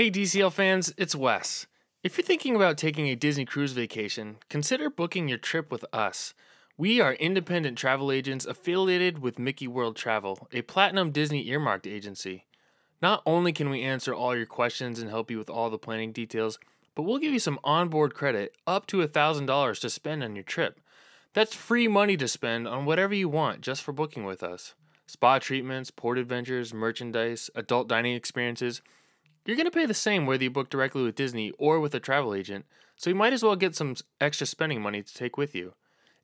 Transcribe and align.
Hey, 0.00 0.10
DCL 0.10 0.54
fans, 0.54 0.94
it's 0.96 1.14
Wes. 1.14 1.66
If 2.02 2.16
you're 2.16 2.24
thinking 2.24 2.56
about 2.56 2.78
taking 2.78 3.08
a 3.08 3.14
Disney 3.14 3.44
cruise 3.44 3.72
vacation, 3.72 4.38
consider 4.48 4.88
booking 4.88 5.28
your 5.28 5.36
trip 5.36 5.70
with 5.70 5.84
us. 5.92 6.32
We 6.78 7.02
are 7.02 7.12
independent 7.12 7.76
travel 7.76 8.10
agents 8.10 8.46
affiliated 8.46 9.18
with 9.18 9.38
Mickey 9.38 9.68
World 9.68 9.96
Travel, 9.96 10.48
a 10.52 10.62
platinum 10.62 11.10
Disney 11.10 11.46
earmarked 11.48 11.86
agency. 11.86 12.46
Not 13.02 13.22
only 13.26 13.52
can 13.52 13.68
we 13.68 13.82
answer 13.82 14.14
all 14.14 14.34
your 14.34 14.46
questions 14.46 15.00
and 15.00 15.10
help 15.10 15.30
you 15.30 15.36
with 15.36 15.50
all 15.50 15.68
the 15.68 15.76
planning 15.76 16.12
details, 16.12 16.58
but 16.94 17.02
we'll 17.02 17.18
give 17.18 17.34
you 17.34 17.38
some 17.38 17.60
onboard 17.62 18.14
credit 18.14 18.56
up 18.66 18.86
to 18.86 19.06
$1,000 19.06 19.80
to 19.80 19.90
spend 19.90 20.24
on 20.24 20.34
your 20.34 20.44
trip. 20.44 20.80
That's 21.34 21.54
free 21.54 21.88
money 21.88 22.16
to 22.16 22.26
spend 22.26 22.66
on 22.66 22.86
whatever 22.86 23.12
you 23.12 23.28
want 23.28 23.60
just 23.60 23.82
for 23.82 23.92
booking 23.92 24.24
with 24.24 24.42
us. 24.42 24.72
Spa 25.06 25.40
treatments, 25.40 25.90
port 25.90 26.16
adventures, 26.16 26.72
merchandise, 26.72 27.50
adult 27.54 27.86
dining 27.86 28.14
experiences. 28.14 28.80
You're 29.44 29.56
going 29.56 29.66
to 29.66 29.70
pay 29.70 29.86
the 29.86 29.94
same 29.94 30.26
whether 30.26 30.42
you 30.44 30.50
book 30.50 30.70
directly 30.70 31.02
with 31.02 31.14
Disney 31.14 31.52
or 31.58 31.80
with 31.80 31.94
a 31.94 32.00
travel 32.00 32.34
agent, 32.34 32.66
so 32.96 33.08
you 33.08 33.16
might 33.16 33.32
as 33.32 33.42
well 33.42 33.56
get 33.56 33.74
some 33.74 33.96
extra 34.20 34.46
spending 34.46 34.82
money 34.82 35.02
to 35.02 35.14
take 35.14 35.36
with 35.36 35.54
you. 35.54 35.74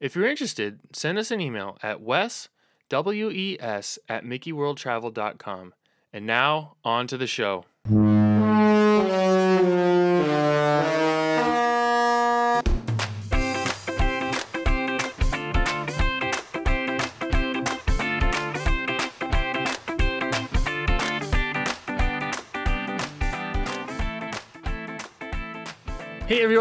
If 0.00 0.14
you're 0.14 0.28
interested, 0.28 0.80
send 0.92 1.18
us 1.18 1.30
an 1.30 1.40
email 1.40 1.78
at 1.82 2.02
wes, 2.02 2.50
W-E-S, 2.90 3.98
at 4.08 4.24
mickeyworldtravel.com. 4.24 5.74
And 6.12 6.26
now, 6.26 6.76
on 6.84 7.06
to 7.08 7.16
the 7.16 7.26
show. 7.26 7.64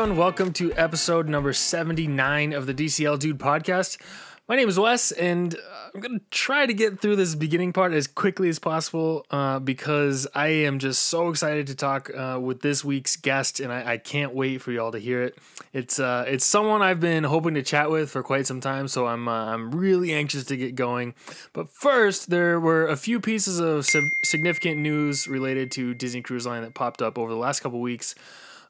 Everyone, 0.06 0.24
welcome 0.24 0.54
to 0.54 0.72
episode 0.74 1.28
number 1.28 1.52
79 1.52 2.54
of 2.54 2.68
the 2.68 2.76
DCL 2.76 3.18
Dude 3.18 3.40
podcast. 3.40 4.00
My 4.48 4.56
name 4.56 4.70
is 4.70 4.78
Wes, 4.78 5.12
and 5.12 5.56
uh, 5.56 5.58
I'm 5.96 6.00
going 6.00 6.20
to 6.20 6.26
try 6.30 6.68
to 6.68 6.76
get 6.76 7.02
through 7.02 7.16
this 7.16 7.34
beginning 7.34 7.74
part 7.74 7.92
as 7.92 8.06
quickly 8.06 8.48
as 8.48 8.60
possible 8.60 9.26
uh, 9.32 9.58
because 9.58 10.28
I 10.36 10.50
am 10.50 10.78
just 10.78 11.06
so 11.06 11.30
excited 11.30 11.66
to 11.68 11.76
talk 11.76 12.12
uh, 12.16 12.38
with 12.40 12.62
this 12.62 12.86
week's 12.86 13.16
guest, 13.16 13.60
and 13.60 13.74
I, 13.74 13.94
I, 13.94 13.98
can't 13.98 14.36
wait 14.36 14.62
for 14.62 14.72
y'all 14.72 14.92
to 14.92 15.00
hear 15.00 15.24
it. 15.24 15.40
It's 15.74 15.98
uh, 15.98 16.26
it's 16.28 16.46
someone 16.46 16.84
I've 16.84 17.00
been 17.00 17.24
hoping 17.24 17.56
to 17.56 17.64
chat 17.64 17.90
with 17.90 18.12
for 18.12 18.22
quite 18.22 18.46
some 18.46 18.62
time, 18.62 18.88
so 18.88 19.08
I'm 19.08 19.28
uh, 19.28 19.46
I'm 19.46 19.72
really 19.72 20.14
anxious 20.14 20.44
to 20.46 20.56
get 20.56 20.76
going. 20.76 21.16
But 21.52 21.68
first, 21.68 22.30
there 22.30 22.60
were 22.60 22.86
a 22.86 22.96
few 22.96 23.20
pieces 23.20 23.60
of 23.60 23.88
significant 24.24 24.82
news 24.82 25.28
related 25.28 25.72
to 25.72 25.96
Disney 25.96 26.22
Cruise 26.22 26.46
Line 26.46 26.62
that 26.62 26.76
popped 26.76 27.02
up 27.02 27.18
over 27.18 27.32
the 27.32 27.40
last 27.40 27.62
couple 27.62 27.82
weeks 27.82 28.14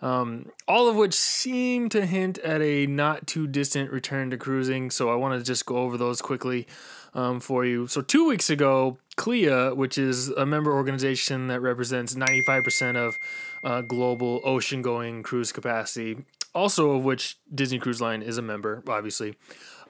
um, 0.05 0.51
all 0.67 0.87
of 0.87 0.95
which 0.95 1.15
seem 1.15 1.89
to 1.89 2.05
hint 2.05 2.37
at 2.39 2.61
a 2.61 2.85
not 2.85 3.25
too 3.25 3.47
distant 3.47 3.89
return 3.91 4.29
to 4.29 4.37
cruising. 4.37 4.91
So 4.91 5.09
I 5.09 5.15
want 5.15 5.39
to 5.39 5.43
just 5.43 5.65
go 5.65 5.77
over 5.77 5.97
those 5.97 6.21
quickly 6.21 6.67
um, 7.15 7.39
for 7.39 7.65
you. 7.65 7.87
So, 7.87 8.01
two 8.01 8.27
weeks 8.27 8.51
ago, 8.51 8.99
CLIA, 9.15 9.73
which 9.73 9.97
is 9.97 10.29
a 10.29 10.45
member 10.45 10.71
organization 10.71 11.47
that 11.47 11.61
represents 11.61 12.13
95% 12.13 12.97
of 12.97 13.17
uh, 13.63 13.81
global 13.81 14.41
ocean 14.43 14.83
going 14.83 15.23
cruise 15.23 15.51
capacity, 15.51 16.17
also 16.53 16.91
of 16.91 17.03
which 17.03 17.39
Disney 17.53 17.79
Cruise 17.79 18.01
Line 18.01 18.21
is 18.21 18.37
a 18.37 18.43
member, 18.43 18.83
obviously. 18.87 19.35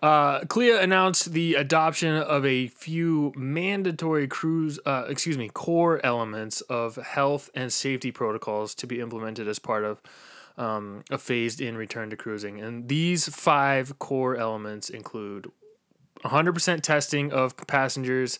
Uh, 0.05 0.45
CLIA 0.45 0.81
announced 0.81 1.31
the 1.33 1.55
adoption 1.55 2.13
of 2.13 2.45
a 2.45 2.67
few 2.67 3.33
mandatory 3.35 4.27
cruise, 4.27 4.79
uh, 4.85 5.05
excuse 5.09 5.35
me, 5.35 5.49
core 5.49 5.99
elements 6.05 6.61
of 6.61 6.97
health 6.97 7.49
and 7.55 7.73
safety 7.73 8.11
protocols 8.11 8.75
to 8.75 8.85
be 8.85 9.01
implemented 9.01 9.47
as 9.47 9.57
part 9.57 9.83
of 9.83 10.03
um, 10.59 11.03
a 11.09 11.17
phased 11.17 11.59
in 11.59 11.75
return 11.75 12.11
to 12.11 12.15
cruising. 12.15 12.61
And 12.61 12.87
these 12.87 13.27
five 13.27 13.97
core 13.97 14.37
elements 14.37 14.91
include 14.91 15.49
100% 16.23 16.81
testing 16.81 17.31
of 17.31 17.57
passengers 17.65 18.37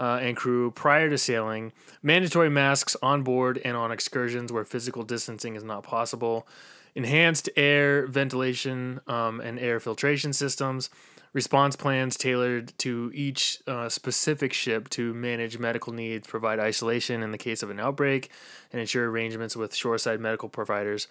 uh, 0.00 0.18
and 0.20 0.36
crew 0.36 0.72
prior 0.72 1.08
to 1.10 1.16
sailing, 1.16 1.72
mandatory 2.02 2.50
masks 2.50 2.96
on 3.00 3.22
board 3.22 3.60
and 3.64 3.76
on 3.76 3.92
excursions 3.92 4.50
where 4.50 4.64
physical 4.64 5.04
distancing 5.04 5.54
is 5.54 5.62
not 5.62 5.84
possible, 5.84 6.48
enhanced 6.94 7.48
air 7.56 8.06
ventilation 8.06 9.00
um, 9.06 9.40
and 9.40 9.58
air 9.58 9.80
filtration 9.80 10.32
systems, 10.32 10.90
response 11.32 11.74
plans 11.76 12.16
tailored 12.16 12.72
to 12.78 13.10
each 13.12 13.60
uh, 13.66 13.88
specific 13.88 14.52
ship 14.52 14.88
to 14.90 15.12
manage 15.12 15.58
medical 15.58 15.92
needs, 15.92 16.26
provide 16.26 16.60
isolation 16.60 17.22
in 17.22 17.32
the 17.32 17.38
case 17.38 17.62
of 17.62 17.70
an 17.70 17.80
outbreak, 17.80 18.30
and 18.72 18.80
ensure 18.80 19.10
arrangements 19.10 19.56
with 19.56 19.74
shoreside 19.74 20.20
medical 20.20 20.48
providers. 20.48 21.08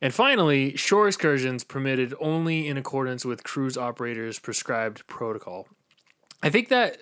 And 0.00 0.12
finally, 0.12 0.76
shore 0.76 1.06
excursions 1.06 1.64
permitted 1.64 2.14
only 2.20 2.68
in 2.68 2.76
accordance 2.76 3.24
with 3.24 3.42
cruise 3.42 3.78
operators' 3.78 4.38
prescribed 4.38 5.06
protocol. 5.06 5.66
I 6.42 6.50
think 6.50 6.68
that 6.68 6.98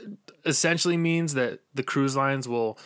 essentially 0.47 0.97
means 0.97 1.35
that 1.35 1.61
the 1.75 1.83
cruise 1.83 2.15
lines 2.15 2.47
will 2.47 2.79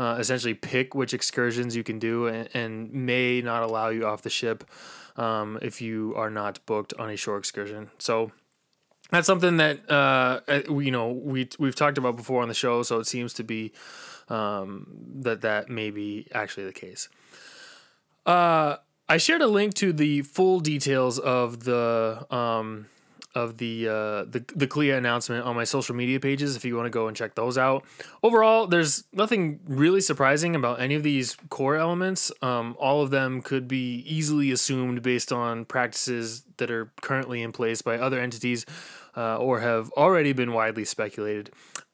uh, 0.00 0.16
essentially 0.18 0.54
pick 0.54 0.94
which 0.94 1.12
excursions 1.12 1.76
you 1.76 1.84
can 1.84 1.98
do 1.98 2.26
and, 2.26 2.48
and 2.54 2.90
may 2.90 3.42
not 3.42 3.62
allow 3.62 3.90
you 3.90 4.06
off 4.06 4.22
the 4.22 4.30
ship 4.30 4.64
um, 5.16 5.58
if 5.60 5.82
you 5.82 6.14
are 6.16 6.30
not 6.30 6.58
booked 6.64 6.94
on 6.98 7.10
a 7.10 7.16
shore 7.16 7.36
excursion. 7.36 7.90
So 7.98 8.32
that's 9.10 9.26
something 9.26 9.58
that 9.58 9.90
uh, 9.90 10.40
uh 10.48 10.62
you 10.78 10.90
know 10.90 11.10
we 11.10 11.50
we've 11.58 11.74
talked 11.74 11.98
about 11.98 12.16
before 12.16 12.40
on 12.40 12.48
the 12.48 12.54
show. 12.54 12.82
So 12.82 12.98
it 12.98 13.06
seems 13.08 13.34
to 13.34 13.44
be 13.44 13.72
um, 14.30 14.86
that 15.16 15.42
that 15.42 15.68
may 15.68 15.90
be 15.90 16.28
actually 16.32 16.64
the 16.64 16.72
case. 16.72 17.10
Uh, 18.24 18.76
I 19.06 19.18
shared 19.18 19.42
a 19.42 19.48
link 19.48 19.74
to 19.74 19.92
the 19.92 20.22
full 20.22 20.60
details 20.60 21.18
of 21.18 21.64
the 21.64 22.26
um, 22.34 22.86
of 23.34 23.58
the 23.58 23.88
uh, 23.88 24.24
the 24.24 24.44
the 24.54 24.66
CLIA 24.66 24.96
announcement 24.96 25.44
on 25.44 25.54
my 25.54 25.64
social 25.64 25.94
media 25.94 26.18
pages 26.18 26.56
if 26.56 26.64
you 26.64 26.76
want 26.76 26.86
to 26.86 26.90
go 26.90 27.08
and 27.08 27.16
check 27.16 27.34
those 27.34 27.56
out. 27.56 27.84
Overall, 28.22 28.66
there's 28.66 29.04
nothing 29.12 29.60
really 29.66 30.00
surprising 30.00 30.56
about 30.56 30.80
any 30.80 30.94
of 30.94 31.02
these 31.02 31.36
core 31.48 31.76
elements. 31.76 32.32
Um, 32.42 32.76
all 32.78 33.02
of 33.02 33.10
them 33.10 33.42
could 33.42 33.68
be 33.68 34.04
easily 34.06 34.50
assumed 34.50 35.02
based 35.02 35.32
on 35.32 35.64
practices 35.64 36.44
that 36.56 36.70
are 36.70 36.92
currently 37.00 37.42
in 37.42 37.52
place 37.52 37.82
by 37.82 37.98
other 37.98 38.20
entities 38.20 38.66
uh, 39.16 39.38
or 39.38 39.60
have 39.60 39.90
already 39.92 40.32
been 40.32 40.52
widely 40.52 40.84
speculated. 40.84 41.50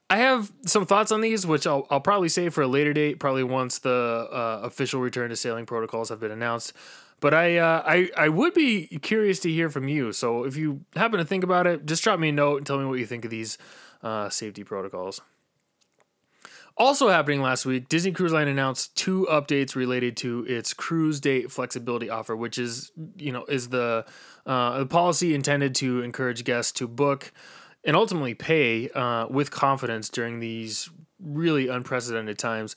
I 0.09 0.19
have 0.19 0.53
some 0.65 0.87
thoughts 0.87 1.11
on 1.11 1.21
these, 1.21 1.47
which 1.47 1.67
I'll, 1.67 1.87
I'll 1.91 2.01
probably 2.01 2.29
save 2.29 2.55
for 2.55 2.63
a 2.63 2.69
later 2.69 2.93
date, 2.93 3.19
probably 3.19 3.43
once 3.43 3.81
the 3.81 4.29
uh, 4.31 4.61
official 4.63 5.01
return 5.01 5.31
to 5.31 5.37
sailing 5.37 5.67
protocols 5.67 6.11
have 6.11 6.21
been 6.21 6.31
announced. 6.31 6.73
But 7.27 7.35
I, 7.35 7.57
uh, 7.57 7.83
I, 7.85 8.09
I 8.17 8.29
would 8.29 8.55
be 8.55 8.87
curious 9.03 9.41
to 9.41 9.51
hear 9.51 9.69
from 9.69 9.89
you. 9.89 10.13
So 10.13 10.45
if 10.45 10.57
you 10.57 10.83
happen 10.95 11.19
to 11.19 11.25
think 11.25 11.43
about 11.43 11.67
it, 11.67 11.85
just 11.85 12.05
drop 12.05 12.21
me 12.21 12.29
a 12.29 12.33
note 12.33 12.59
and 12.59 12.65
tell 12.65 12.79
me 12.79 12.85
what 12.85 13.01
you 13.01 13.05
think 13.05 13.25
of 13.25 13.33
these 13.33 13.59
uh, 14.05 14.29
safety 14.29 14.63
protocols. 14.63 15.21
Also 16.77 17.09
happening 17.09 17.43
last 17.43 17.67
week, 17.67 17.89
Disney 17.89 18.13
Cruise 18.13 18.33
Line 18.33 18.47
announced 18.47 18.97
two 18.97 19.27
updates 19.29 19.75
related 19.75 20.17
to 20.19 20.47
its 20.49 20.73
cruise 20.73 21.19
date 21.19 21.51
flexibility 21.51 22.09
offer, 22.09 22.37
which 22.37 22.59
is 22.59 22.93
you 23.17 23.33
know 23.33 23.45
is 23.47 23.71
the 23.71 24.07
uh, 24.47 24.79
the 24.79 24.87
policy 24.87 25.35
intended 25.35 25.75
to 25.75 26.03
encourage 26.03 26.45
guests 26.45 26.71
to 26.71 26.87
book 26.87 27.33
and 27.83 27.97
ultimately 27.97 28.35
pay 28.35 28.89
uh, 28.91 29.27
with 29.27 29.51
confidence 29.51 30.09
during 30.11 30.39
these 30.39 30.91
really 31.19 31.67
unprecedented 31.67 32.39
times. 32.39 32.77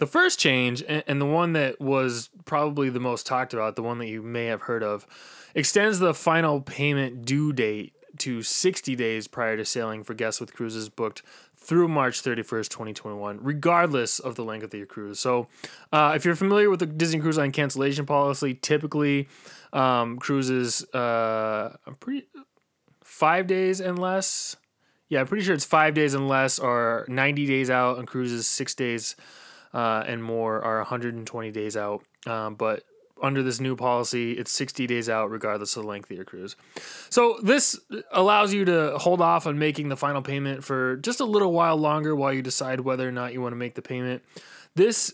The 0.00 0.06
first 0.06 0.38
change, 0.38 0.82
and 0.88 1.20
the 1.20 1.26
one 1.26 1.52
that 1.52 1.78
was 1.78 2.30
probably 2.46 2.88
the 2.88 2.98
most 2.98 3.26
talked 3.26 3.52
about, 3.52 3.76
the 3.76 3.82
one 3.82 3.98
that 3.98 4.08
you 4.08 4.22
may 4.22 4.46
have 4.46 4.62
heard 4.62 4.82
of, 4.82 5.06
extends 5.54 5.98
the 5.98 6.14
final 6.14 6.62
payment 6.62 7.26
due 7.26 7.52
date 7.52 7.92
to 8.16 8.42
60 8.42 8.96
days 8.96 9.28
prior 9.28 9.58
to 9.58 9.64
sailing 9.66 10.02
for 10.02 10.14
guests 10.14 10.40
with 10.40 10.54
cruises 10.54 10.88
booked 10.88 11.22
through 11.54 11.86
March 11.88 12.22
31st, 12.22 12.70
2021, 12.70 13.40
regardless 13.42 14.18
of 14.18 14.36
the 14.36 14.42
length 14.42 14.64
of 14.64 14.72
your 14.72 14.86
cruise. 14.86 15.20
So, 15.20 15.48
uh, 15.92 16.14
if 16.16 16.24
you're 16.24 16.34
familiar 16.34 16.70
with 16.70 16.80
the 16.80 16.86
Disney 16.86 17.20
Cruise 17.20 17.36
Line 17.36 17.52
cancellation 17.52 18.06
policy, 18.06 18.54
typically 18.54 19.28
um, 19.74 20.18
cruises 20.18 20.82
uh, 20.94 21.76
pretty 22.00 22.26
five 23.04 23.46
days 23.46 23.80
and 23.80 23.98
less. 23.98 24.56
Yeah, 25.10 25.20
I'm 25.20 25.26
pretty 25.26 25.44
sure 25.44 25.54
it's 25.54 25.66
five 25.66 25.92
days 25.92 26.14
and 26.14 26.26
less, 26.26 26.58
or 26.58 27.04
90 27.06 27.44
days 27.44 27.68
out, 27.68 27.98
and 27.98 28.08
cruises 28.08 28.48
six 28.48 28.74
days 28.74 29.14
uh, 29.72 30.04
and 30.06 30.22
more 30.22 30.62
are 30.62 30.78
120 30.78 31.50
days 31.50 31.76
out. 31.76 32.02
Um, 32.26 32.54
but 32.54 32.84
under 33.22 33.42
this 33.42 33.60
new 33.60 33.76
policy, 33.76 34.32
it's 34.32 34.50
60 34.52 34.86
days 34.86 35.08
out, 35.08 35.30
regardless 35.30 35.76
of 35.76 35.82
the 35.82 35.88
length 35.88 36.10
of 36.10 36.16
your 36.16 36.24
cruise. 36.24 36.56
So, 37.10 37.38
this 37.42 37.78
allows 38.12 38.52
you 38.54 38.64
to 38.64 38.98
hold 38.98 39.20
off 39.20 39.46
on 39.46 39.58
making 39.58 39.88
the 39.88 39.96
final 39.96 40.22
payment 40.22 40.64
for 40.64 40.96
just 40.96 41.20
a 41.20 41.24
little 41.24 41.52
while 41.52 41.76
longer 41.76 42.16
while 42.16 42.32
you 42.32 42.42
decide 42.42 42.80
whether 42.80 43.06
or 43.06 43.12
not 43.12 43.32
you 43.32 43.40
want 43.40 43.52
to 43.52 43.56
make 43.56 43.74
the 43.74 43.82
payment. 43.82 44.22
This 44.74 45.12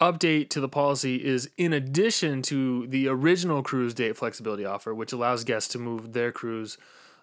update 0.00 0.50
to 0.50 0.60
the 0.60 0.68
policy 0.68 1.24
is 1.24 1.48
in 1.56 1.72
addition 1.72 2.42
to 2.42 2.86
the 2.88 3.06
original 3.08 3.62
cruise 3.62 3.94
date 3.94 4.16
flexibility 4.16 4.64
offer, 4.64 4.94
which 4.94 5.12
allows 5.12 5.44
guests 5.44 5.72
to 5.72 5.78
move 5.78 6.12
their 6.12 6.32
cruise 6.32 6.76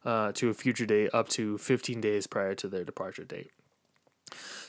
uh, 0.06 0.32
to 0.32 0.50
a 0.50 0.54
future 0.54 0.86
date 0.86 1.10
up 1.14 1.28
to 1.28 1.58
15 1.58 2.00
days 2.00 2.26
prior 2.26 2.56
to 2.56 2.70
their 2.70 2.86
departure 2.86 3.26
date. 3.26 3.52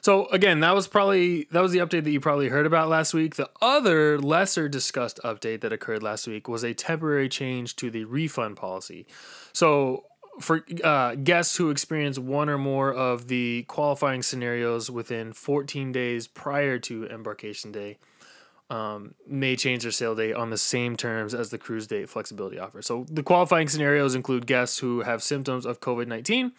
So 0.02 0.26
again, 0.26 0.60
that 0.60 0.74
was 0.74 0.88
probably 0.88 1.46
that 1.50 1.60
was 1.60 1.72
the 1.72 1.78
update 1.78 2.04
that 2.04 2.10
you 2.10 2.20
probably 2.20 2.48
heard 2.48 2.66
about 2.66 2.88
last 2.88 3.12
week. 3.14 3.36
The 3.36 3.50
other 3.60 4.18
lesser 4.18 4.68
discussed 4.68 5.20
update 5.24 5.60
that 5.60 5.72
occurred 5.72 6.02
last 6.02 6.26
week 6.26 6.48
was 6.48 6.64
a 6.64 6.74
temporary 6.74 7.28
change 7.28 7.76
to 7.76 7.90
the 7.90 8.04
refund 8.04 8.56
policy. 8.56 9.06
So 9.52 10.04
for 10.40 10.64
uh, 10.82 11.16
guests 11.16 11.56
who 11.56 11.70
experience 11.70 12.18
one 12.18 12.48
or 12.48 12.58
more 12.58 12.92
of 12.92 13.28
the 13.28 13.64
qualifying 13.68 14.22
scenarios 14.22 14.90
within 14.90 15.32
14 15.32 15.92
days 15.92 16.26
prior 16.26 16.78
to 16.78 17.06
embarkation 17.06 17.72
day, 17.72 17.98
um, 18.70 19.14
may 19.26 19.56
change 19.56 19.82
their 19.82 19.92
sail 19.92 20.14
date 20.14 20.34
on 20.34 20.50
the 20.50 20.56
same 20.56 20.96
terms 20.96 21.34
as 21.34 21.50
the 21.50 21.58
cruise 21.58 21.88
date 21.88 22.08
flexibility 22.08 22.58
offer. 22.58 22.80
So 22.80 23.04
the 23.10 23.22
qualifying 23.22 23.68
scenarios 23.68 24.14
include 24.14 24.46
guests 24.46 24.78
who 24.78 25.00
have 25.02 25.22
symptoms 25.22 25.66
of 25.66 25.80
COVID 25.80 26.06
19, 26.06 26.52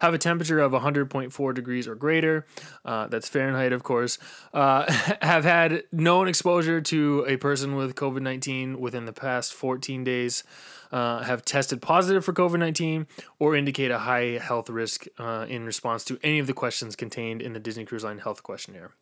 have 0.00 0.14
a 0.14 0.18
temperature 0.18 0.60
of 0.60 0.72
100.4 0.72 1.54
degrees 1.54 1.88
or 1.88 1.94
greater, 1.94 2.46
uh, 2.84 3.06
that's 3.06 3.28
Fahrenheit, 3.28 3.72
of 3.72 3.82
course, 3.82 4.18
uh, 4.52 4.90
have 5.22 5.44
had 5.44 5.84
known 5.90 6.28
exposure 6.28 6.82
to 6.82 7.24
a 7.26 7.38
person 7.38 7.74
with 7.74 7.94
COVID 7.94 8.20
19 8.20 8.78
within 8.78 9.06
the 9.06 9.12
past 9.12 9.54
14 9.54 10.04
days. 10.04 10.44
Uh, 10.92 11.24
have 11.24 11.44
tested 11.44 11.82
positive 11.82 12.24
for 12.24 12.32
COVID 12.32 12.60
19 12.60 13.08
or 13.40 13.56
indicate 13.56 13.90
a 13.90 13.98
high 13.98 14.38
health 14.40 14.70
risk 14.70 15.06
uh, 15.18 15.44
in 15.48 15.64
response 15.64 16.04
to 16.04 16.20
any 16.22 16.38
of 16.38 16.46
the 16.46 16.52
questions 16.52 16.94
contained 16.94 17.42
in 17.42 17.52
the 17.52 17.58
Disney 17.58 17.84
Cruise 17.84 18.04
Line 18.04 18.18
health 18.18 18.44
questionnaire. 18.44 18.92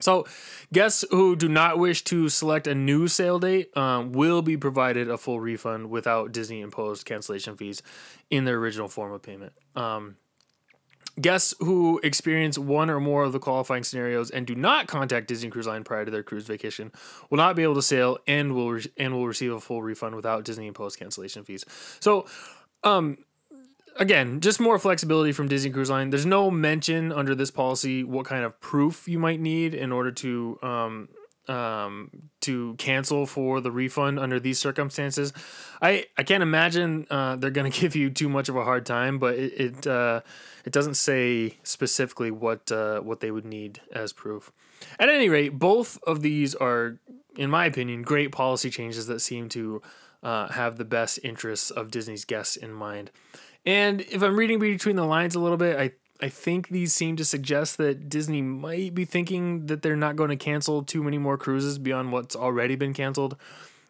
So, 0.00 0.26
guests 0.72 1.04
who 1.10 1.36
do 1.36 1.48
not 1.48 1.78
wish 1.78 2.04
to 2.04 2.28
select 2.28 2.66
a 2.66 2.74
new 2.74 3.08
sail 3.08 3.38
date 3.38 3.74
um, 3.76 4.12
will 4.12 4.42
be 4.42 4.56
provided 4.56 5.08
a 5.08 5.16
full 5.16 5.40
refund 5.40 5.88
without 5.88 6.32
Disney 6.32 6.60
imposed 6.60 7.06
cancellation 7.06 7.56
fees 7.56 7.82
in 8.30 8.44
their 8.44 8.56
original 8.56 8.88
form 8.88 9.12
of 9.12 9.22
payment. 9.22 9.54
Um, 9.74 10.16
guests 11.20 11.54
who 11.60 11.98
experience 12.02 12.58
one 12.58 12.90
or 12.90 13.00
more 13.00 13.24
of 13.24 13.32
the 13.32 13.38
qualifying 13.38 13.82
scenarios 13.82 14.30
and 14.30 14.46
do 14.46 14.54
not 14.54 14.86
contact 14.86 15.28
Disney 15.28 15.48
Cruise 15.48 15.66
Line 15.66 15.82
prior 15.82 16.04
to 16.04 16.10
their 16.10 16.22
cruise 16.22 16.46
vacation 16.46 16.92
will 17.30 17.38
not 17.38 17.56
be 17.56 17.62
able 17.62 17.74
to 17.74 17.82
sail 17.82 18.18
and 18.26 18.54
will 18.54 18.72
re- 18.72 18.92
and 18.98 19.14
will 19.14 19.26
receive 19.26 19.52
a 19.52 19.60
full 19.60 19.82
refund 19.82 20.14
without 20.14 20.44
Disney 20.44 20.66
imposed 20.66 20.98
cancellation 20.98 21.44
fees. 21.44 21.64
So, 22.00 22.26
um, 22.84 23.18
again, 23.98 24.40
just 24.40 24.60
more 24.60 24.78
flexibility 24.78 25.32
from 25.32 25.48
Disney 25.48 25.70
Cruise 25.70 25.90
Line. 25.90 26.10
There's 26.10 26.26
no 26.26 26.50
mention 26.50 27.12
under 27.12 27.34
this 27.34 27.50
policy 27.50 28.04
what 28.04 28.26
kind 28.26 28.44
of 28.44 28.60
proof 28.60 29.08
you 29.08 29.18
might 29.18 29.40
need 29.40 29.74
in 29.74 29.92
order 29.92 30.12
to 30.12 30.58
um, 30.62 31.08
um, 31.48 32.10
to 32.40 32.74
cancel 32.78 33.26
for 33.26 33.60
the 33.60 33.70
refund 33.70 34.18
under 34.18 34.40
these 34.40 34.58
circumstances. 34.58 35.32
I, 35.80 36.06
I 36.16 36.24
can't 36.24 36.42
imagine 36.42 37.06
uh, 37.10 37.36
they're 37.36 37.50
going 37.50 37.70
to 37.72 37.80
give 37.80 37.96
you 37.96 38.10
too 38.10 38.28
much 38.28 38.48
of 38.48 38.56
a 38.56 38.64
hard 38.64 38.86
time, 38.86 39.18
but 39.18 39.34
it 39.34 39.60
it, 39.60 39.86
uh, 39.86 40.20
it 40.64 40.72
doesn't 40.72 40.94
say 40.94 41.56
specifically 41.62 42.30
what 42.30 42.70
uh, 42.72 43.00
what 43.00 43.20
they 43.20 43.30
would 43.30 43.46
need 43.46 43.80
as 43.92 44.12
proof. 44.12 44.52
At 44.98 45.08
any 45.08 45.28
rate, 45.28 45.58
both 45.58 45.98
of 46.06 46.20
these 46.20 46.54
are, 46.54 46.98
in 47.36 47.50
my 47.50 47.64
opinion, 47.64 48.02
great 48.02 48.30
policy 48.30 48.68
changes 48.68 49.06
that 49.06 49.20
seem 49.20 49.48
to 49.50 49.80
uh, 50.22 50.48
have 50.48 50.76
the 50.76 50.84
best 50.84 51.18
interests 51.22 51.70
of 51.70 51.90
Disney's 51.90 52.24
guests 52.24 52.56
in 52.56 52.72
mind. 52.72 53.10
And 53.66 54.00
if 54.02 54.22
I'm 54.22 54.36
reading 54.38 54.60
between 54.60 54.96
the 54.96 55.04
lines 55.04 55.34
a 55.34 55.40
little 55.40 55.56
bit, 55.58 55.76
I 55.78 55.92
I 56.20 56.28
think 56.30 56.68
these 56.68 56.94
seem 56.94 57.16
to 57.16 57.24
suggest 57.24 57.76
that 57.76 58.08
Disney 58.08 58.40
might 58.40 58.94
be 58.94 59.04
thinking 59.04 59.66
that 59.66 59.82
they're 59.82 59.96
not 59.96 60.16
going 60.16 60.30
to 60.30 60.36
cancel 60.36 60.82
too 60.82 61.02
many 61.02 61.18
more 61.18 61.36
cruises 61.36 61.78
beyond 61.78 62.10
what's 62.12 62.34
already 62.34 62.74
been 62.76 62.94
canceled. 62.94 63.36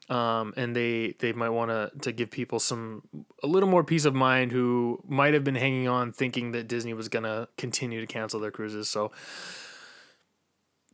Um, 0.08 0.54
and 0.56 0.74
they 0.74 1.14
they 1.18 1.32
might 1.32 1.50
want 1.50 1.70
to 1.70 1.90
to 2.00 2.12
give 2.12 2.30
people 2.30 2.58
some 2.58 3.02
a 3.42 3.46
little 3.46 3.68
more 3.68 3.84
peace 3.84 4.04
of 4.04 4.14
mind 4.14 4.52
who 4.52 5.02
might 5.06 5.34
have 5.34 5.44
been 5.44 5.56
hanging 5.56 5.88
on 5.88 6.12
thinking 6.12 6.52
that 6.52 6.68
Disney 6.68 6.94
was 6.94 7.08
going 7.08 7.24
to 7.24 7.48
continue 7.58 8.00
to 8.00 8.06
cancel 8.06 8.40
their 8.40 8.52
cruises. 8.52 8.88
So 8.88 9.10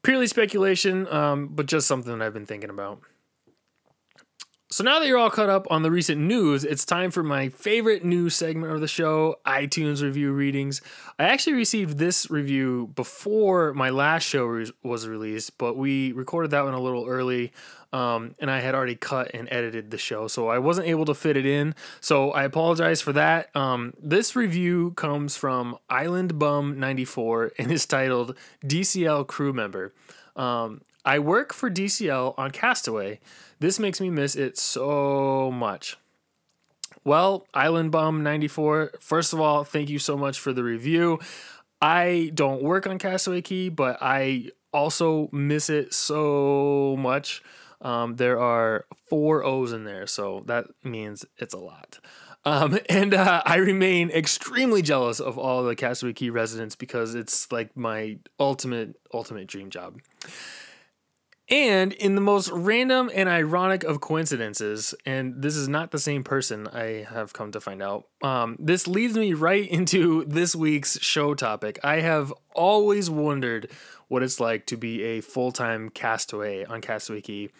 purely 0.02 0.26
speculation, 0.26 1.06
um, 1.08 1.48
but 1.48 1.66
just 1.66 1.86
something 1.86 2.18
that 2.18 2.24
I've 2.24 2.34
been 2.34 2.46
thinking 2.46 2.70
about. 2.70 3.02
So 4.72 4.82
now 4.84 5.00
that 5.00 5.06
you're 5.06 5.18
all 5.18 5.28
caught 5.28 5.50
up 5.50 5.66
on 5.70 5.82
the 5.82 5.90
recent 5.90 6.18
news, 6.18 6.64
it's 6.64 6.86
time 6.86 7.10
for 7.10 7.22
my 7.22 7.50
favorite 7.50 8.06
news 8.06 8.34
segment 8.34 8.72
of 8.72 8.80
the 8.80 8.88
show, 8.88 9.38
iTunes 9.44 10.02
review 10.02 10.32
readings. 10.32 10.80
I 11.18 11.24
actually 11.24 11.52
received 11.56 11.98
this 11.98 12.30
review 12.30 12.90
before 12.94 13.74
my 13.74 13.90
last 13.90 14.22
show 14.22 14.46
re- 14.46 14.72
was 14.82 15.06
released, 15.06 15.58
but 15.58 15.76
we 15.76 16.12
recorded 16.12 16.52
that 16.52 16.64
one 16.64 16.72
a 16.72 16.80
little 16.80 17.06
early, 17.06 17.52
um, 17.92 18.34
and 18.38 18.50
I 18.50 18.60
had 18.60 18.74
already 18.74 18.94
cut 18.94 19.32
and 19.34 19.46
edited 19.52 19.90
the 19.90 19.98
show, 19.98 20.26
so 20.26 20.48
I 20.48 20.58
wasn't 20.58 20.88
able 20.88 21.04
to 21.04 21.14
fit 21.14 21.36
it 21.36 21.44
in. 21.44 21.74
So 22.00 22.30
I 22.30 22.44
apologize 22.44 23.02
for 23.02 23.12
that. 23.12 23.54
Um, 23.54 23.92
this 24.02 24.34
review 24.34 24.92
comes 24.92 25.36
from 25.36 25.76
Island 25.90 26.38
Bum 26.38 26.80
94 26.80 27.52
and 27.58 27.70
is 27.70 27.84
titled 27.84 28.38
DCL 28.64 29.26
Crew 29.26 29.52
Member. 29.52 29.92
Um, 30.34 30.80
I 31.04 31.18
work 31.18 31.52
for 31.52 31.70
DCL 31.70 32.34
on 32.38 32.50
Castaway. 32.50 33.20
This 33.58 33.78
makes 33.78 34.00
me 34.00 34.10
miss 34.10 34.36
it 34.36 34.56
so 34.58 35.50
much. 35.50 35.96
Well, 37.04 37.46
Island 37.52 37.90
Bum 37.90 38.22
94, 38.22 38.92
first 39.00 39.32
of 39.32 39.40
all, 39.40 39.64
thank 39.64 39.90
you 39.90 39.98
so 39.98 40.16
much 40.16 40.38
for 40.38 40.52
the 40.52 40.62
review. 40.62 41.18
I 41.80 42.30
don't 42.34 42.62
work 42.62 42.86
on 42.86 42.98
Castaway 42.98 43.42
Cay, 43.42 43.68
but 43.68 43.98
I 44.00 44.50
also 44.72 45.28
miss 45.32 45.68
it 45.68 45.92
so 45.92 46.96
much. 46.98 47.42
Um, 47.80 48.14
there 48.14 48.38
are 48.40 48.86
four 49.08 49.42
O's 49.42 49.72
in 49.72 49.82
there, 49.82 50.06
so 50.06 50.44
that 50.46 50.66
means 50.84 51.24
it's 51.38 51.54
a 51.54 51.58
lot. 51.58 51.98
Um, 52.44 52.78
and 52.88 53.14
uh, 53.14 53.42
I 53.44 53.56
remain 53.56 54.10
extremely 54.10 54.82
jealous 54.82 55.18
of 55.18 55.38
all 55.38 55.64
the 55.64 55.74
Castaway 55.74 56.12
Cay 56.12 56.30
residents 56.30 56.76
because 56.76 57.16
it's 57.16 57.50
like 57.50 57.76
my 57.76 58.18
ultimate, 58.38 58.94
ultimate 59.12 59.48
dream 59.48 59.70
job. 59.70 60.00
And 61.52 61.92
in 61.92 62.14
the 62.14 62.22
most 62.22 62.50
random 62.50 63.10
and 63.14 63.28
ironic 63.28 63.84
of 63.84 64.00
coincidences, 64.00 64.94
and 65.04 65.42
this 65.42 65.54
is 65.54 65.68
not 65.68 65.90
the 65.90 65.98
same 65.98 66.24
person, 66.24 66.66
I 66.66 67.06
have 67.10 67.34
come 67.34 67.52
to 67.52 67.60
find 67.60 67.82
out, 67.82 68.06
um, 68.22 68.56
this 68.58 68.86
leads 68.86 69.18
me 69.18 69.34
right 69.34 69.68
into 69.68 70.24
this 70.24 70.56
week's 70.56 70.98
show 71.00 71.34
topic. 71.34 71.78
I 71.84 72.00
have 72.00 72.32
always 72.54 73.10
wondered 73.10 73.70
what 74.08 74.22
it's 74.22 74.40
like 74.40 74.64
to 74.68 74.78
be 74.78 75.02
a 75.02 75.20
full 75.20 75.52
time 75.52 75.90
castaway 75.90 76.64
on 76.64 76.80
Castaway 76.80 77.20
Cay. 77.20 77.50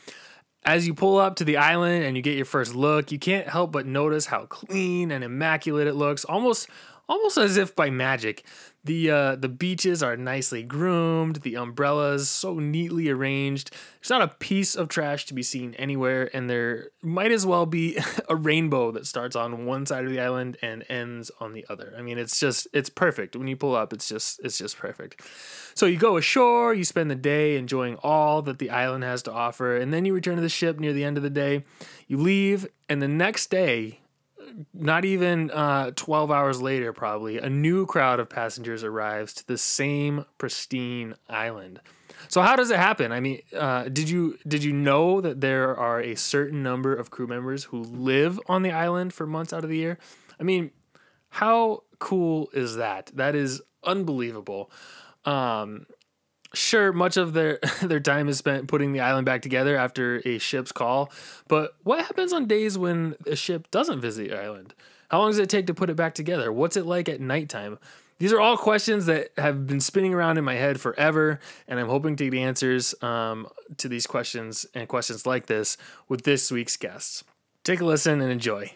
As 0.64 0.86
you 0.86 0.94
pull 0.94 1.18
up 1.18 1.36
to 1.36 1.44
the 1.44 1.58
island 1.58 2.02
and 2.02 2.16
you 2.16 2.22
get 2.22 2.36
your 2.36 2.46
first 2.46 2.74
look, 2.74 3.12
you 3.12 3.18
can't 3.18 3.46
help 3.46 3.72
but 3.72 3.84
notice 3.84 4.24
how 4.24 4.46
clean 4.46 5.10
and 5.10 5.22
immaculate 5.22 5.86
it 5.86 5.94
looks, 5.94 6.24
almost 6.24 6.66
almost 7.12 7.36
as 7.36 7.58
if 7.58 7.76
by 7.76 7.90
magic. 7.90 8.44
The 8.84 9.10
uh, 9.10 9.36
the 9.36 9.48
beaches 9.48 10.02
are 10.02 10.16
nicely 10.16 10.64
groomed, 10.64 11.36
the 11.42 11.54
umbrellas 11.54 12.28
so 12.28 12.58
neatly 12.58 13.08
arranged. 13.10 13.70
There's 14.00 14.10
not 14.10 14.22
a 14.22 14.34
piece 14.34 14.74
of 14.74 14.88
trash 14.88 15.26
to 15.26 15.34
be 15.34 15.42
seen 15.44 15.74
anywhere, 15.74 16.28
and 16.34 16.50
there 16.50 16.88
might 17.00 17.30
as 17.30 17.46
well 17.46 17.64
be 17.64 17.96
a 18.28 18.34
rainbow 18.34 18.90
that 18.92 19.06
starts 19.06 19.36
on 19.36 19.66
one 19.66 19.86
side 19.86 20.04
of 20.04 20.10
the 20.10 20.18
island 20.18 20.56
and 20.62 20.84
ends 20.88 21.30
on 21.38 21.52
the 21.52 21.64
other. 21.68 21.94
I 21.96 22.02
mean, 22.02 22.18
it's 22.18 22.40
just 22.40 22.66
it's 22.72 22.90
perfect. 22.90 23.36
When 23.36 23.46
you 23.46 23.56
pull 23.56 23.76
up, 23.76 23.92
it's 23.92 24.08
just 24.08 24.40
it's 24.42 24.58
just 24.58 24.76
perfect. 24.78 25.20
So 25.74 25.86
you 25.86 25.98
go 25.98 26.16
ashore, 26.16 26.74
you 26.74 26.84
spend 26.84 27.08
the 27.08 27.14
day 27.14 27.56
enjoying 27.56 27.96
all 28.02 28.42
that 28.42 28.58
the 28.58 28.70
island 28.70 29.04
has 29.04 29.22
to 29.24 29.32
offer, 29.32 29.76
and 29.76 29.92
then 29.92 30.04
you 30.04 30.12
return 30.12 30.36
to 30.36 30.42
the 30.42 30.48
ship 30.48 30.80
near 30.80 30.92
the 30.92 31.04
end 31.04 31.16
of 31.18 31.22
the 31.22 31.30
day. 31.30 31.64
You 32.08 32.16
leave, 32.16 32.66
and 32.88 33.00
the 33.00 33.06
next 33.06 33.48
day 33.48 34.00
not 34.74 35.04
even 35.04 35.50
uh, 35.50 35.92
12 35.94 36.30
hours 36.30 36.62
later, 36.62 36.92
probably, 36.92 37.38
a 37.38 37.48
new 37.48 37.86
crowd 37.86 38.20
of 38.20 38.28
passengers 38.28 38.84
arrives 38.84 39.32
to 39.34 39.46
the 39.46 39.58
same 39.58 40.24
pristine 40.38 41.14
island. 41.28 41.80
So 42.28 42.40
how 42.42 42.56
does 42.56 42.70
it 42.70 42.76
happen? 42.76 43.12
I 43.12 43.20
mean, 43.20 43.42
uh, 43.56 43.84
did 43.84 44.08
you 44.08 44.38
did 44.46 44.62
you 44.62 44.72
know 44.72 45.20
that 45.20 45.40
there 45.40 45.76
are 45.76 46.00
a 46.00 46.14
certain 46.14 46.62
number 46.62 46.94
of 46.94 47.10
crew 47.10 47.26
members 47.26 47.64
who 47.64 47.82
live 47.82 48.38
on 48.46 48.62
the 48.62 48.70
island 48.70 49.12
for 49.12 49.26
months 49.26 49.52
out 49.52 49.64
of 49.64 49.70
the 49.70 49.76
year? 49.76 49.98
I 50.38 50.44
mean, 50.44 50.70
how 51.30 51.82
cool 51.98 52.48
is 52.52 52.76
that? 52.76 53.10
That 53.14 53.34
is 53.34 53.62
unbelievable. 53.84 54.70
Um, 55.24 55.86
sure 56.54 56.92
much 56.92 57.16
of 57.16 57.32
their 57.32 57.58
their 57.82 58.00
time 58.00 58.28
is 58.28 58.38
spent 58.38 58.68
putting 58.68 58.92
the 58.92 59.00
island 59.00 59.26
back 59.26 59.42
together 59.42 59.76
after 59.76 60.20
a 60.24 60.38
ship's 60.38 60.72
call 60.72 61.10
but 61.48 61.74
what 61.82 62.00
happens 62.00 62.32
on 62.32 62.46
days 62.46 62.78
when 62.78 63.16
a 63.26 63.36
ship 63.36 63.70
doesn't 63.70 64.00
visit 64.00 64.30
the 64.30 64.40
island? 64.40 64.74
How 65.10 65.18
long 65.18 65.30
does 65.30 65.38
it 65.38 65.50
take 65.50 65.66
to 65.66 65.74
put 65.74 65.90
it 65.90 65.96
back 65.96 66.14
together? 66.14 66.50
What's 66.52 66.76
it 66.76 66.86
like 66.86 67.08
at 67.08 67.20
nighttime? 67.20 67.78
These 68.18 68.32
are 68.32 68.40
all 68.40 68.56
questions 68.56 69.06
that 69.06 69.30
have 69.36 69.66
been 69.66 69.80
spinning 69.80 70.14
around 70.14 70.38
in 70.38 70.44
my 70.44 70.54
head 70.54 70.80
forever 70.80 71.40
and 71.66 71.80
i'm 71.80 71.88
hoping 71.88 72.14
to 72.16 72.30
get 72.30 72.38
answers 72.38 72.94
um, 73.02 73.48
to 73.78 73.88
these 73.88 74.06
questions 74.06 74.64
and 74.74 74.88
questions 74.88 75.26
like 75.26 75.46
this 75.46 75.76
with 76.08 76.22
this 76.22 76.50
week's 76.50 76.76
guests. 76.76 77.24
Take 77.64 77.80
a 77.80 77.84
listen 77.84 78.20
and 78.20 78.30
enjoy 78.30 78.72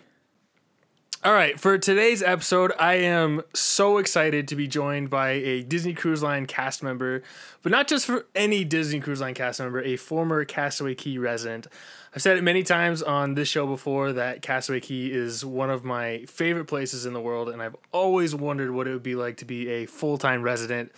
all 1.26 1.32
right, 1.32 1.58
for 1.58 1.76
today's 1.76 2.22
episode, 2.22 2.70
I 2.78 2.94
am 2.94 3.42
so 3.52 3.98
excited 3.98 4.46
to 4.46 4.54
be 4.54 4.68
joined 4.68 5.10
by 5.10 5.30
a 5.30 5.64
Disney 5.64 5.92
Cruise 5.92 6.22
Line 6.22 6.46
cast 6.46 6.84
member, 6.84 7.24
but 7.62 7.72
not 7.72 7.88
just 7.88 8.06
for 8.06 8.26
any 8.36 8.62
Disney 8.64 9.00
Cruise 9.00 9.20
Line 9.20 9.34
cast 9.34 9.58
member, 9.58 9.82
a 9.82 9.96
former 9.96 10.44
Castaway 10.44 10.94
Cay 10.94 11.18
resident. 11.18 11.66
I've 12.14 12.22
said 12.22 12.36
it 12.36 12.44
many 12.44 12.62
times 12.62 13.02
on 13.02 13.34
this 13.34 13.48
show 13.48 13.66
before 13.66 14.12
that 14.12 14.40
Castaway 14.40 14.78
Cay 14.78 15.06
is 15.06 15.44
one 15.44 15.68
of 15.68 15.82
my 15.82 16.24
favorite 16.28 16.66
places 16.66 17.06
in 17.06 17.12
the 17.12 17.20
world, 17.20 17.48
and 17.48 17.60
I've 17.60 17.74
always 17.90 18.32
wondered 18.32 18.70
what 18.70 18.86
it 18.86 18.92
would 18.92 19.02
be 19.02 19.16
like 19.16 19.38
to 19.38 19.44
be 19.44 19.68
a 19.68 19.86
full 19.86 20.18
time 20.18 20.42
resident. 20.42 20.92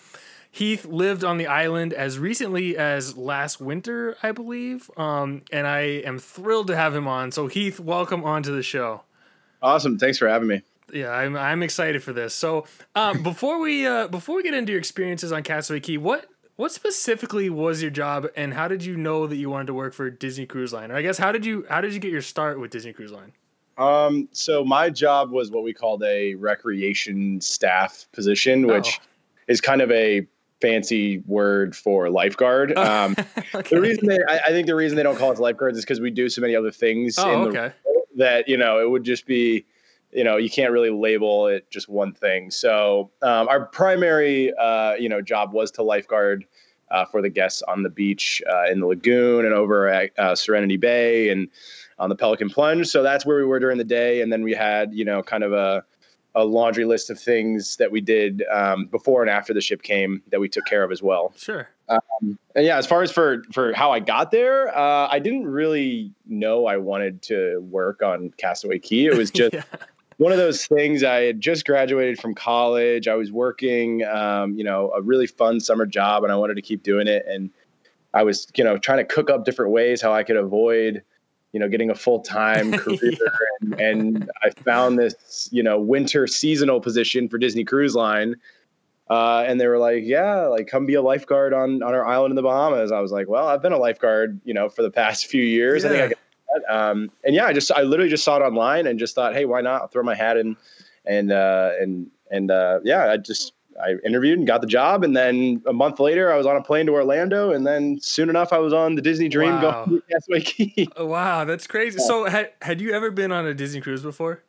Heath 0.51 0.85
lived 0.85 1.25
on 1.25 1.39
the 1.39 1.47
island 1.47 1.95
as 1.95 2.19
recently 2.19 2.77
as 2.77 3.17
last 3.17 3.63
winter, 3.63 4.19
I 4.23 4.33
believe. 4.33 4.91
Um, 4.99 5.41
and 5.51 5.67
I 5.67 5.81
am 5.81 6.19
thrilled 6.19 6.67
to 6.67 6.77
have 6.77 6.95
him 6.95 7.09
on. 7.09 7.33
So, 7.33 7.47
Heath, 7.47 7.81
welcome 7.81 8.25
onto 8.25 8.55
the 8.55 8.63
show. 8.63 9.05
Awesome. 9.63 9.99
Thanks 9.99 10.19
for 10.19 10.29
having 10.29 10.49
me. 10.49 10.63
Yeah, 10.93 11.11
I'm 11.11 11.37
I'm 11.37 11.63
excited 11.63 12.03
for 12.03 12.13
this. 12.13 12.35
So, 12.35 12.67
um, 12.95 13.23
before 13.23 13.61
we 13.61 13.87
uh, 13.87 14.09
before 14.09 14.37
we 14.37 14.43
get 14.43 14.55
into 14.55 14.73
your 14.73 14.79
experiences 14.79 15.33
on 15.33 15.43
Castaway 15.43 15.81
Cay, 15.81 15.97
what 15.97 16.27
what 16.57 16.73
specifically 16.73 17.51
was 17.51 17.83
your 17.83 17.91
job, 17.91 18.27
and 18.37 18.55
how 18.55 18.69
did 18.69 18.85
you 18.85 18.97
know 18.97 19.27
that 19.27 19.37
you 19.37 19.51
wanted 19.51 19.69
to 19.69 19.75
work 19.75 19.95
for 19.95 20.11
Disney 20.11 20.47
Cruise 20.47 20.73
Line? 20.73 20.91
Or 20.91 20.97
I 20.97 21.03
guess 21.03 21.19
how 21.19 21.33
did 21.33 21.45
you 21.45 21.67
how 21.69 21.81
did 21.81 21.93
you 21.93 22.01
get 22.01 22.11
your 22.11 22.23
start 22.23 22.59
with 22.59 22.71
Disney 22.71 22.93
Cruise 22.93 23.13
Line? 23.13 23.33
Um, 23.77 24.29
so 24.33 24.65
my 24.65 24.91
job 24.91 25.31
was 25.31 25.51
what 25.51 25.63
we 25.63 25.73
called 25.73 26.03
a 26.03 26.35
recreation 26.35 27.41
staff 27.41 28.07
position, 28.13 28.67
which 28.67 28.99
oh. 29.01 29.07
is 29.47 29.61
kind 29.61 29.81
of 29.81 29.91
a 29.93 30.27
fancy 30.61 31.19
word 31.27 31.77
for 31.77 32.11
lifeguard. 32.11 32.77
Um, 32.89 33.15
okay. 33.55 33.77
The 33.77 33.81
reason 33.81 34.07
they, 34.09 34.19
I, 34.29 34.39
I, 34.47 34.49
think 34.49 34.67
the 34.67 34.75
reason 34.75 34.97
they 34.97 35.03
don't 35.03 35.17
call 35.17 35.31
us 35.31 35.39
lifeguards 35.39 35.79
is 35.79 35.85
because 35.85 36.01
we 36.01 36.11
do 36.11 36.29
so 36.29 36.41
many 36.41 36.57
other 36.57 36.71
things 36.71 37.17
oh, 37.19 37.31
in 37.31 37.43
the 37.43 37.61
okay. 37.61 37.75
That 38.19 38.49
you 38.49 38.57
know 38.57 38.81
it 38.81 38.89
would 38.89 39.05
just 39.05 39.27
be 39.27 39.65
you 40.13 40.25
know 40.25 40.37
you 40.37 40.51
can't 40.51 40.73
really 40.73 40.91
label 40.91 41.49
it 41.49 41.71
just 41.71 41.89
one 41.89 42.13
thing. 42.13 42.51
So 42.51 43.11
um, 43.23 43.49
our 43.49 43.67
primary 43.67 44.53
uh, 44.55 44.95
you 44.95 45.09
know 45.09 45.23
job 45.23 45.53
was 45.53 45.71
to 45.73 45.83
lifeguard. 45.83 46.45
Uh, 46.91 47.05
for 47.05 47.21
the 47.21 47.29
guests 47.29 47.61
on 47.69 47.83
the 47.83 47.91
beach 47.91 48.43
uh, 48.51 48.65
in 48.65 48.81
the 48.81 48.87
lagoon 48.87 49.45
and 49.45 49.53
over 49.53 49.89
at 49.89 50.11
uh, 50.19 50.35
Serenity 50.35 50.79
Bay 50.79 51.29
and 51.29 51.47
on 51.99 52.09
the 52.09 52.17
Pelican 52.17 52.49
Plunge. 52.49 52.87
So 52.87 53.03
that's 53.03 53.27
where 53.27 53.37
we 53.37 53.45
were 53.45 53.59
during 53.61 53.77
the 53.77 53.85
day, 53.85 54.23
and 54.23 54.33
then 54.33 54.43
we 54.43 54.55
had 54.55 54.95
you 54.95 55.05
know 55.05 55.23
kind 55.23 55.45
of 55.45 55.53
a 55.53 55.85
a 56.35 56.45
laundry 56.45 56.85
list 56.85 57.11
of 57.11 57.21
things 57.21 57.77
that 57.77 57.91
we 57.91 58.01
did 58.01 58.43
um, 58.51 58.87
before 58.87 59.23
and 59.23 59.31
after 59.31 59.53
the 59.53 59.61
ship 59.61 59.83
came 59.83 60.23
that 60.31 60.41
we 60.41 60.49
took 60.49 60.65
care 60.65 60.83
of 60.83 60.93
as 60.93 61.03
well. 61.03 61.35
Sure. 61.37 61.69
Um, 61.89 62.39
and 62.55 62.65
yeah, 62.65 62.77
as 62.77 62.87
far 62.87 63.03
as 63.03 63.11
for 63.11 63.43
for 63.53 63.73
how 63.73 63.93
I 63.93 64.01
got 64.01 64.31
there, 64.31 64.77
uh, 64.77 65.09
I 65.11 65.19
didn't 65.19 65.47
really 65.47 66.13
know 66.27 66.67
I 66.67 66.77
wanted 66.77 67.23
to 67.23 67.59
work 67.61 68.03
on 68.03 68.31
Castaway 68.37 68.79
Cay. 68.79 69.07
It 69.07 69.17
was 69.17 69.31
just. 69.33 69.55
yeah. 69.55 69.63
One 70.17 70.33
of 70.33 70.39
those 70.39 70.67
things. 70.67 71.05
I 71.05 71.21
had 71.21 71.41
just 71.41 71.65
graduated 71.65 72.19
from 72.19 72.35
college. 72.35 73.07
I 73.07 73.15
was 73.15 73.31
working, 73.31 74.03
um, 74.03 74.53
you 74.59 74.65
know, 74.65 74.91
a 74.91 75.01
really 75.01 75.29
fun 75.29 75.61
summer 75.61 75.87
job, 75.87 76.25
and 76.25 76.33
I 76.33 76.35
wanted 76.35 76.55
to 76.55 76.63
keep 76.63 76.83
doing 76.83 77.07
it. 77.07 77.25
And 77.29 77.51
I 78.15 78.25
was, 78.25 78.49
you 78.57 78.65
know, 78.65 78.79
trying 78.79 78.99
to 78.99 79.05
cook 79.05 79.31
up 79.31 79.45
different 79.45 79.71
ways 79.71 80.03
how 80.03 80.13
I 80.13 80.25
could 80.25 80.35
avoid 80.35 81.05
you 81.53 81.61
know, 81.61 81.69
getting 81.69 81.91
a 81.91 81.95
full 81.95 82.21
time 82.21 82.73
career. 82.79 82.99
yeah. 83.03 83.77
and, 83.79 83.81
and, 83.81 84.31
I 84.43 84.51
found 84.51 84.99
this, 84.99 85.49
you 85.51 85.63
know, 85.63 85.79
winter 85.79 86.27
seasonal 86.27 86.81
position 86.81 87.29
for 87.29 87.39
Disney 87.39 87.65
Cruise 87.65 87.95
Line. 87.95 88.37
Uh, 89.11 89.45
and 89.47 89.61
they 89.61 89.67
were 89.67 89.79
like, 89.79 90.03
yeah, 90.05 90.47
like 90.47 90.67
come 90.67 90.85
be 90.87 90.95
a 90.95 91.03
lifeguard 91.03 91.55
on, 91.55 91.83
on 91.83 91.95
our 91.95 92.07
island 92.07 92.33
in 92.33 92.37
the 92.37 92.43
Bahamas. 92.43 92.93
I 92.93 93.01
was 93.01 93.11
like, 93.11 93.29
well, 93.29 93.49
I've 93.49 93.63
been 93.63 93.73
a 93.73 93.79
lifeguard, 93.79 94.41
you 94.45 94.53
know, 94.53 94.69
for 94.69 94.83
the 94.83 94.91
past 94.91 95.27
few 95.27 95.43
years. 95.43 95.83
Yeah. 95.83 95.91
I 95.91 95.93
think 95.93 96.03
I 96.03 96.09
can 96.09 96.17
um, 96.71 97.11
and 97.25 97.35
yeah, 97.35 97.45
I 97.45 97.53
just, 97.53 97.71
I 97.71 97.83
literally 97.83 98.11
just 98.11 98.25
saw 98.25 98.37
it 98.37 98.43
online 98.43 98.87
and 98.87 98.99
just 98.99 99.15
thought, 99.15 99.35
Hey, 99.35 99.45
why 99.45 99.61
not 99.61 99.83
I'll 99.83 99.89
throw 99.89 100.03
my 100.03 100.15
hat 100.15 100.37
in 100.37 100.57
and, 101.05 101.31
uh, 101.31 101.73
and, 101.79 102.11
and, 102.31 102.51
uh, 102.51 102.81
yeah, 102.85 103.11
I 103.11 103.17
just, 103.17 103.53
I 103.83 103.95
interviewed 104.05 104.39
and 104.39 104.47
got 104.47 104.61
the 104.61 104.67
job, 104.67 105.05
and 105.05 105.17
then 105.17 105.63
a 105.67 105.73
month 105.73 106.01
later, 106.01 106.33
I 106.33 106.37
was 106.37 106.47
on 106.47 106.57
a 106.57 106.63
plane 106.63 106.87
to 106.87 106.93
Orlando, 106.93 107.53
and 107.53 107.67
then 107.67 108.01
soon 108.01 108.29
enough, 108.29 108.53
I 108.53 108.59
was 108.59 108.73
on 108.73 108.97
the 108.97 109.03
Disney 109.03 109.29
Dream 109.29 109.53
wow. 109.53 109.85
going 109.85 110.01
to 110.01 110.07
Castaway 110.11 110.41
Cay. 110.41 110.89
wow, 110.99 111.45
that's 111.45 111.67
crazy. 111.67 111.99
Yeah. 112.01 112.07
So, 112.07 112.25
had 112.25 112.53
had 112.63 112.81
you 112.81 112.93
ever 112.93 113.11
been 113.11 113.31
on 113.31 113.47
a 113.47 113.55
Disney 113.55 113.81
cruise 113.81 114.03
before? 114.03 114.43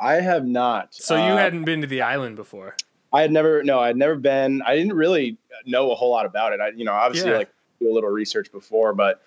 I 0.00 0.14
have 0.14 0.44
not. 0.44 0.94
So 0.94 1.16
you 1.16 1.32
uh, 1.32 1.36
hadn't 1.38 1.64
been 1.64 1.80
to 1.80 1.86
the 1.86 2.02
island 2.02 2.36
before? 2.36 2.76
I 3.12 3.22
had 3.22 3.32
never. 3.32 3.62
No, 3.62 3.78
I 3.78 3.88
had 3.88 3.96
never 3.96 4.16
been. 4.16 4.62
I 4.62 4.76
didn't 4.76 4.94
really 4.94 5.38
know 5.64 5.90
a 5.90 5.94
whole 5.94 6.10
lot 6.10 6.26
about 6.26 6.52
it. 6.52 6.60
I, 6.60 6.68
you 6.68 6.84
know, 6.84 6.92
obviously, 6.92 7.30
yeah. 7.30 7.38
like 7.38 7.50
do 7.80 7.90
a 7.90 7.94
little 7.94 8.10
research 8.10 8.50
before, 8.52 8.94
but 8.94 9.22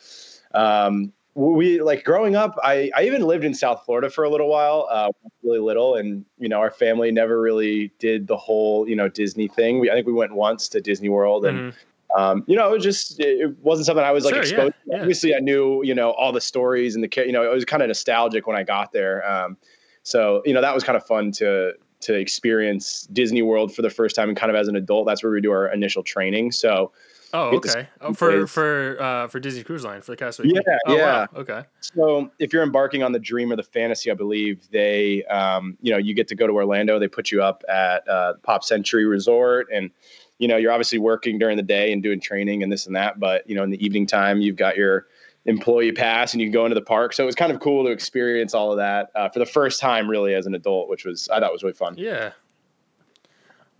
um, 0.53 1.13
we 1.35 1.81
like 1.81 2.03
growing 2.03 2.35
up 2.35 2.57
I, 2.63 2.91
I 2.95 3.03
even 3.03 3.21
lived 3.21 3.43
in 3.43 3.53
south 3.53 3.83
florida 3.85 4.09
for 4.09 4.23
a 4.23 4.29
little 4.29 4.49
while 4.49 4.87
uh, 4.91 5.09
really 5.43 5.59
little 5.59 5.95
and 5.95 6.25
you 6.37 6.49
know 6.49 6.59
our 6.59 6.71
family 6.71 7.11
never 7.11 7.39
really 7.39 7.91
did 7.99 8.27
the 8.27 8.35
whole 8.35 8.87
you 8.89 8.95
know 8.95 9.07
disney 9.07 9.47
thing 9.47 9.79
we, 9.79 9.89
i 9.89 9.93
think 9.93 10.07
we 10.07 10.13
went 10.13 10.33
once 10.33 10.67
to 10.69 10.81
disney 10.81 11.07
world 11.07 11.45
and 11.45 11.57
mm-hmm. 11.57 12.21
um, 12.21 12.43
you 12.47 12.55
know 12.55 12.67
it 12.67 12.71
was 12.71 12.83
just 12.83 13.19
it 13.19 13.57
wasn't 13.59 13.85
something 13.85 14.03
i 14.03 14.11
was 14.11 14.25
like 14.25 14.33
sure, 14.33 14.41
exposed 14.41 14.73
yeah, 14.85 14.95
yeah. 14.95 15.01
obviously 15.01 15.35
i 15.35 15.39
knew 15.39 15.83
you 15.83 15.95
know 15.95 16.11
all 16.11 16.31
the 16.31 16.41
stories 16.41 16.95
and 16.95 17.03
the 17.03 17.25
you 17.25 17.31
know 17.31 17.43
it 17.43 17.53
was 17.53 17.63
kind 17.63 17.81
of 17.81 17.87
nostalgic 17.87 18.47
when 18.47 18.57
i 18.57 18.63
got 18.63 18.91
there 18.91 19.25
um, 19.29 19.55
so 20.03 20.41
you 20.45 20.53
know 20.53 20.61
that 20.61 20.73
was 20.73 20.83
kind 20.83 20.97
of 20.97 21.05
fun 21.05 21.31
to 21.31 21.71
to 21.99 22.13
experience 22.13 23.07
disney 23.13 23.41
world 23.41 23.73
for 23.73 23.81
the 23.81 23.89
first 23.89 24.15
time 24.15 24.29
and 24.29 24.37
kind 24.37 24.49
of 24.49 24.55
as 24.55 24.67
an 24.67 24.75
adult 24.75 25.05
that's 25.05 25.23
where 25.23 25.31
we 25.31 25.41
do 25.41 25.51
our 25.51 25.71
initial 25.71 26.03
training 26.03 26.51
so 26.51 26.91
Oh, 27.33 27.55
okay. 27.57 27.87
Oh, 28.01 28.13
for 28.13 28.47
for 28.47 29.01
uh, 29.01 29.27
for 29.27 29.39
Disney 29.39 29.63
Cruise 29.63 29.83
Line 29.83 30.01
for 30.01 30.11
the 30.11 30.17
Castaway. 30.17 30.49
Yeah, 30.49 30.77
oh, 30.87 30.95
yeah. 30.95 31.19
Wow. 31.19 31.27
Okay. 31.35 31.63
So 31.79 32.31
if 32.39 32.51
you're 32.51 32.63
embarking 32.63 33.03
on 33.03 33.11
the 33.11 33.19
dream 33.19 33.51
or 33.51 33.55
the 33.55 33.63
fantasy, 33.63 34.09
I 34.09 34.15
believe 34.15 34.67
they, 34.71 35.23
um, 35.25 35.77
you 35.81 35.91
know, 35.91 35.97
you 35.97 36.15
get 36.15 36.27
to 36.29 36.35
go 36.35 36.47
to 36.47 36.53
Orlando. 36.53 36.97
They 36.97 37.07
put 37.07 37.31
you 37.31 37.43
up 37.43 37.63
at 37.69 38.07
uh, 38.07 38.33
Pop 38.41 38.63
Century 38.63 39.05
Resort, 39.05 39.67
and 39.71 39.91
you 40.39 40.47
know, 40.47 40.57
you're 40.57 40.71
obviously 40.71 40.97
working 40.97 41.37
during 41.37 41.57
the 41.57 41.63
day 41.63 41.93
and 41.93 42.01
doing 42.01 42.19
training 42.19 42.63
and 42.63 42.71
this 42.71 42.87
and 42.87 42.95
that. 42.95 43.19
But 43.19 43.47
you 43.47 43.55
know, 43.55 43.63
in 43.63 43.69
the 43.69 43.83
evening 43.83 44.07
time, 44.07 44.41
you've 44.41 44.55
got 44.55 44.75
your 44.75 45.05
employee 45.49 45.91
pass 45.91 46.33
and 46.33 46.41
you 46.41 46.47
can 46.47 46.53
go 46.53 46.65
into 46.65 46.75
the 46.75 46.81
park. 46.81 47.11
So 47.11 47.23
it 47.23 47.25
was 47.25 47.35
kind 47.35 47.51
of 47.51 47.59
cool 47.59 47.83
to 47.83 47.91
experience 47.91 48.53
all 48.53 48.71
of 48.71 48.77
that 48.77 49.09
uh, 49.15 49.29
for 49.29 49.39
the 49.39 49.45
first 49.45 49.81
time, 49.81 50.07
really, 50.07 50.35
as 50.35 50.45
an 50.45 50.53
adult, 50.53 50.89
which 50.89 51.05
was 51.05 51.27
I 51.29 51.39
thought 51.39 51.51
was 51.51 51.63
really 51.63 51.73
fun. 51.73 51.95
Yeah. 51.97 52.31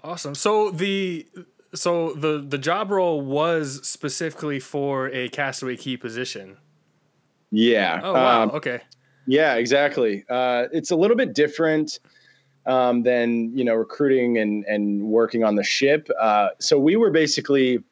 Awesome. 0.04 0.34
So 0.34 0.72
the 0.72 1.28
so 1.76 2.14
the 2.14 2.44
the 2.46 2.58
job 2.58 2.90
role 2.90 3.22
was 3.22 3.88
specifically 3.88 4.60
for 4.60 5.10
a 5.10 5.30
castaway 5.30 5.78
cay 5.78 5.96
position. 5.96 6.58
Yeah. 7.52 8.02
Oh 8.04 8.14
wow. 8.14 8.44
Um, 8.44 8.52
okay. 8.52 8.82
Yeah, 9.28 9.56
exactly. 9.56 10.26
Uh, 10.28 10.66
it's 10.72 10.90
a 10.90 10.96
little 10.96 11.16
bit 11.16 11.36
different 11.36 12.00
um, 12.66 13.04
than 13.04 13.56
you 13.56 13.64
know 13.64 13.76
recruiting 13.76 14.40
and 14.40 14.66
and 14.66 15.04
working 15.04 15.44
on 15.44 15.56
the 15.56 15.64
ship. 15.64 16.10
Uh, 16.20 16.50
so 16.60 16.80
we 16.80 16.96
were 16.96 17.12
basically 17.12 17.84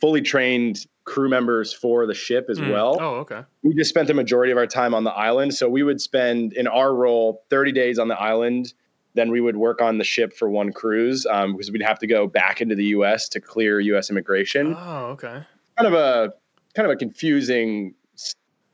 fully 0.00 0.20
trained 0.20 0.86
crew 1.10 1.28
members 1.28 1.72
for 1.72 2.06
the 2.06 2.14
ship 2.14 2.46
as 2.48 2.58
mm. 2.58 2.70
well. 2.70 2.96
Oh, 3.00 3.14
okay. 3.16 3.42
We 3.62 3.74
just 3.74 3.90
spent 3.90 4.06
the 4.06 4.14
majority 4.14 4.52
of 4.52 4.58
our 4.58 4.66
time 4.66 4.94
on 4.94 5.04
the 5.04 5.10
island. 5.10 5.54
So 5.54 5.68
we 5.68 5.82
would 5.82 6.00
spend 6.00 6.52
in 6.52 6.66
our 6.66 6.94
role 6.94 7.42
30 7.50 7.72
days 7.72 7.98
on 7.98 8.08
the 8.08 8.18
island 8.18 8.72
then 9.14 9.30
we 9.30 9.40
would 9.40 9.56
work 9.56 9.82
on 9.82 9.98
the 9.98 10.04
ship 10.04 10.32
for 10.32 10.48
one 10.48 10.72
cruise 10.72 11.26
um, 11.26 11.52
because 11.52 11.70
we'd 11.70 11.82
have 11.82 11.98
to 11.98 12.06
go 12.06 12.26
back 12.26 12.60
into 12.60 12.74
the 12.74 12.84
U.S. 12.86 13.28
to 13.30 13.40
clear 13.40 13.80
U.S. 13.80 14.10
immigration. 14.10 14.76
Oh, 14.78 15.06
okay. 15.06 15.42
Kind 15.76 15.86
of 15.86 15.94
a 15.94 16.32
kind 16.74 16.86
of 16.86 16.92
a 16.92 16.96
confusing, 16.96 17.94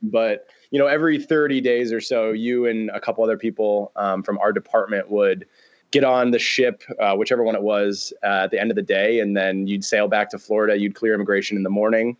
but 0.02 0.46
you 0.70 0.78
know, 0.78 0.86
every 0.86 1.22
30 1.22 1.60
days 1.60 1.92
or 1.92 2.00
so, 2.00 2.32
you 2.32 2.66
and 2.66 2.90
a 2.90 3.00
couple 3.00 3.24
other 3.24 3.38
people 3.38 3.92
um, 3.96 4.22
from 4.22 4.38
our 4.38 4.52
department 4.52 5.10
would 5.10 5.46
get 5.90 6.04
on 6.04 6.30
the 6.30 6.38
ship, 6.38 6.82
uh, 7.00 7.14
whichever 7.14 7.42
one 7.42 7.54
it 7.54 7.62
was, 7.62 8.12
uh, 8.22 8.44
at 8.44 8.50
the 8.50 8.60
end 8.60 8.70
of 8.70 8.76
the 8.76 8.82
day, 8.82 9.20
and 9.20 9.36
then 9.36 9.66
you'd 9.66 9.84
sail 9.84 10.08
back 10.08 10.30
to 10.30 10.38
Florida. 10.38 10.78
You'd 10.78 10.94
clear 10.94 11.14
immigration 11.14 11.56
in 11.56 11.62
the 11.62 11.70
morning 11.70 12.16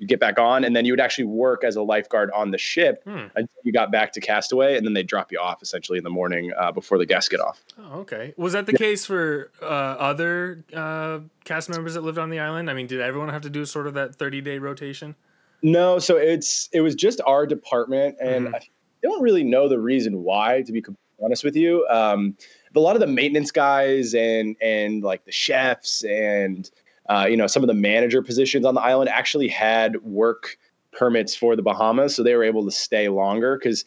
You'd 0.00 0.08
get 0.08 0.18
back 0.18 0.38
on, 0.38 0.64
and 0.64 0.74
then 0.74 0.86
you 0.86 0.94
would 0.94 1.00
actually 1.00 1.26
work 1.26 1.62
as 1.62 1.76
a 1.76 1.82
lifeguard 1.82 2.30
on 2.30 2.52
the 2.52 2.56
ship 2.56 3.02
hmm. 3.04 3.26
until 3.36 3.48
you 3.64 3.70
got 3.70 3.92
back 3.92 4.12
to 4.12 4.20
Castaway, 4.20 4.78
and 4.78 4.86
then 4.86 4.94
they'd 4.94 5.06
drop 5.06 5.30
you 5.30 5.38
off 5.38 5.60
essentially 5.60 5.98
in 5.98 6.04
the 6.04 6.10
morning 6.10 6.52
uh, 6.58 6.72
before 6.72 6.96
the 6.96 7.04
guests 7.04 7.28
get 7.28 7.38
off. 7.38 7.62
Oh, 7.78 8.00
okay. 8.00 8.32
Was 8.38 8.54
that 8.54 8.64
the 8.64 8.72
yeah. 8.72 8.78
case 8.78 9.04
for 9.04 9.50
uh, 9.60 9.66
other 9.66 10.64
uh, 10.74 11.18
cast 11.44 11.68
members 11.68 11.92
that 11.94 12.00
lived 12.00 12.16
on 12.16 12.30
the 12.30 12.38
island? 12.38 12.70
I 12.70 12.72
mean, 12.72 12.86
did 12.86 13.02
everyone 13.02 13.28
have 13.28 13.42
to 13.42 13.50
do 13.50 13.66
sort 13.66 13.86
of 13.86 13.92
that 13.92 14.16
thirty 14.16 14.40
day 14.40 14.58
rotation? 14.58 15.16
No, 15.62 15.98
so 15.98 16.16
it's 16.16 16.70
it 16.72 16.80
was 16.80 16.94
just 16.94 17.20
our 17.26 17.44
department, 17.44 18.16
and 18.22 18.46
mm-hmm. 18.46 18.54
I 18.54 18.60
don't 19.02 19.22
really 19.22 19.44
know 19.44 19.68
the 19.68 19.78
reason 19.78 20.22
why. 20.22 20.62
To 20.62 20.72
be 20.72 20.82
honest 21.22 21.44
with 21.44 21.56
you, 21.56 21.86
um, 21.90 22.38
a 22.74 22.80
lot 22.80 22.96
of 22.96 23.00
the 23.00 23.06
maintenance 23.06 23.50
guys 23.50 24.14
and 24.14 24.56
and 24.60 25.02
like 25.02 25.24
the 25.24 25.32
chefs 25.32 26.04
and 26.04 26.70
uh, 27.10 27.26
you 27.28 27.36
know, 27.36 27.48
some 27.48 27.62
of 27.62 27.66
the 27.66 27.74
manager 27.74 28.22
positions 28.22 28.64
on 28.64 28.74
the 28.74 28.80
island 28.80 29.10
actually 29.10 29.48
had 29.48 30.00
work 30.02 30.56
permits 30.92 31.34
for 31.34 31.56
the 31.56 31.62
Bahamas, 31.62 32.14
so 32.14 32.22
they 32.22 32.34
were 32.34 32.44
able 32.44 32.64
to 32.64 32.70
stay 32.70 33.08
longer 33.08 33.58
because 33.58 33.84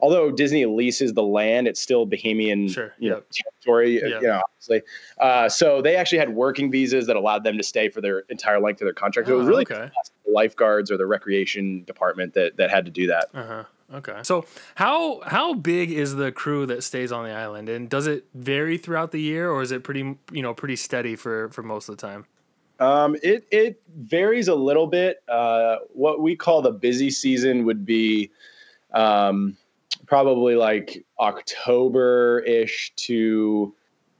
although 0.00 0.32
Disney 0.32 0.66
leases 0.66 1.12
the 1.12 1.22
land, 1.22 1.68
it's 1.68 1.80
still 1.80 2.04
Bahamian 2.04 2.72
sure. 2.72 2.92
you 2.98 3.10
know, 3.10 3.22
territory, 3.32 3.94
yep. 3.94 4.20
you 4.20 4.26
know, 4.26 4.42
obviously. 4.44 4.82
Uh, 5.20 5.48
so 5.48 5.80
they 5.82 5.94
actually 5.94 6.18
had 6.18 6.30
working 6.30 6.70
visas 6.70 7.06
that 7.06 7.14
allowed 7.14 7.44
them 7.44 7.56
to 7.56 7.62
stay 7.62 7.88
for 7.88 8.00
their 8.00 8.20
entire 8.28 8.60
length 8.60 8.80
of 8.80 8.86
their 8.86 8.92
contract. 8.92 9.28
So 9.28 9.34
oh, 9.34 9.36
it 9.36 9.40
was 9.40 9.48
really 9.48 9.66
okay. 9.70 9.90
the 10.26 10.32
lifeguards 10.32 10.90
or 10.90 10.96
the 10.96 11.06
recreation 11.06 11.84
department 11.84 12.34
that, 12.34 12.56
that 12.56 12.70
had 12.70 12.84
to 12.86 12.90
do 12.90 13.06
that. 13.06 13.28
Uh-huh. 13.32 13.64
Okay. 13.94 14.20
So 14.24 14.44
how 14.74 15.20
how 15.24 15.54
big 15.54 15.92
is 15.92 16.16
the 16.16 16.32
crew 16.32 16.66
that 16.66 16.82
stays 16.82 17.12
on 17.12 17.24
the 17.24 17.30
island, 17.30 17.68
and 17.68 17.88
does 17.88 18.06
it 18.06 18.26
vary 18.34 18.76
throughout 18.76 19.12
the 19.12 19.20
year, 19.20 19.50
or 19.50 19.62
is 19.62 19.70
it 19.70 19.84
pretty 19.84 20.16
you 20.32 20.42
know 20.42 20.52
pretty 20.52 20.76
steady 20.76 21.14
for 21.14 21.48
for 21.50 21.62
most 21.62 21.88
of 21.88 21.96
the 21.96 22.06
time? 22.06 22.26
Um, 22.80 23.16
it 23.22 23.46
it 23.52 23.80
varies 23.96 24.48
a 24.48 24.54
little 24.54 24.88
bit. 24.88 25.22
Uh, 25.28 25.76
what 25.92 26.20
we 26.20 26.34
call 26.34 26.60
the 26.60 26.72
busy 26.72 27.10
season 27.10 27.64
would 27.64 27.86
be 27.86 28.30
um, 28.92 29.56
probably 30.06 30.56
like 30.56 31.04
October 31.20 32.40
ish 32.40 32.92
to 32.96 33.74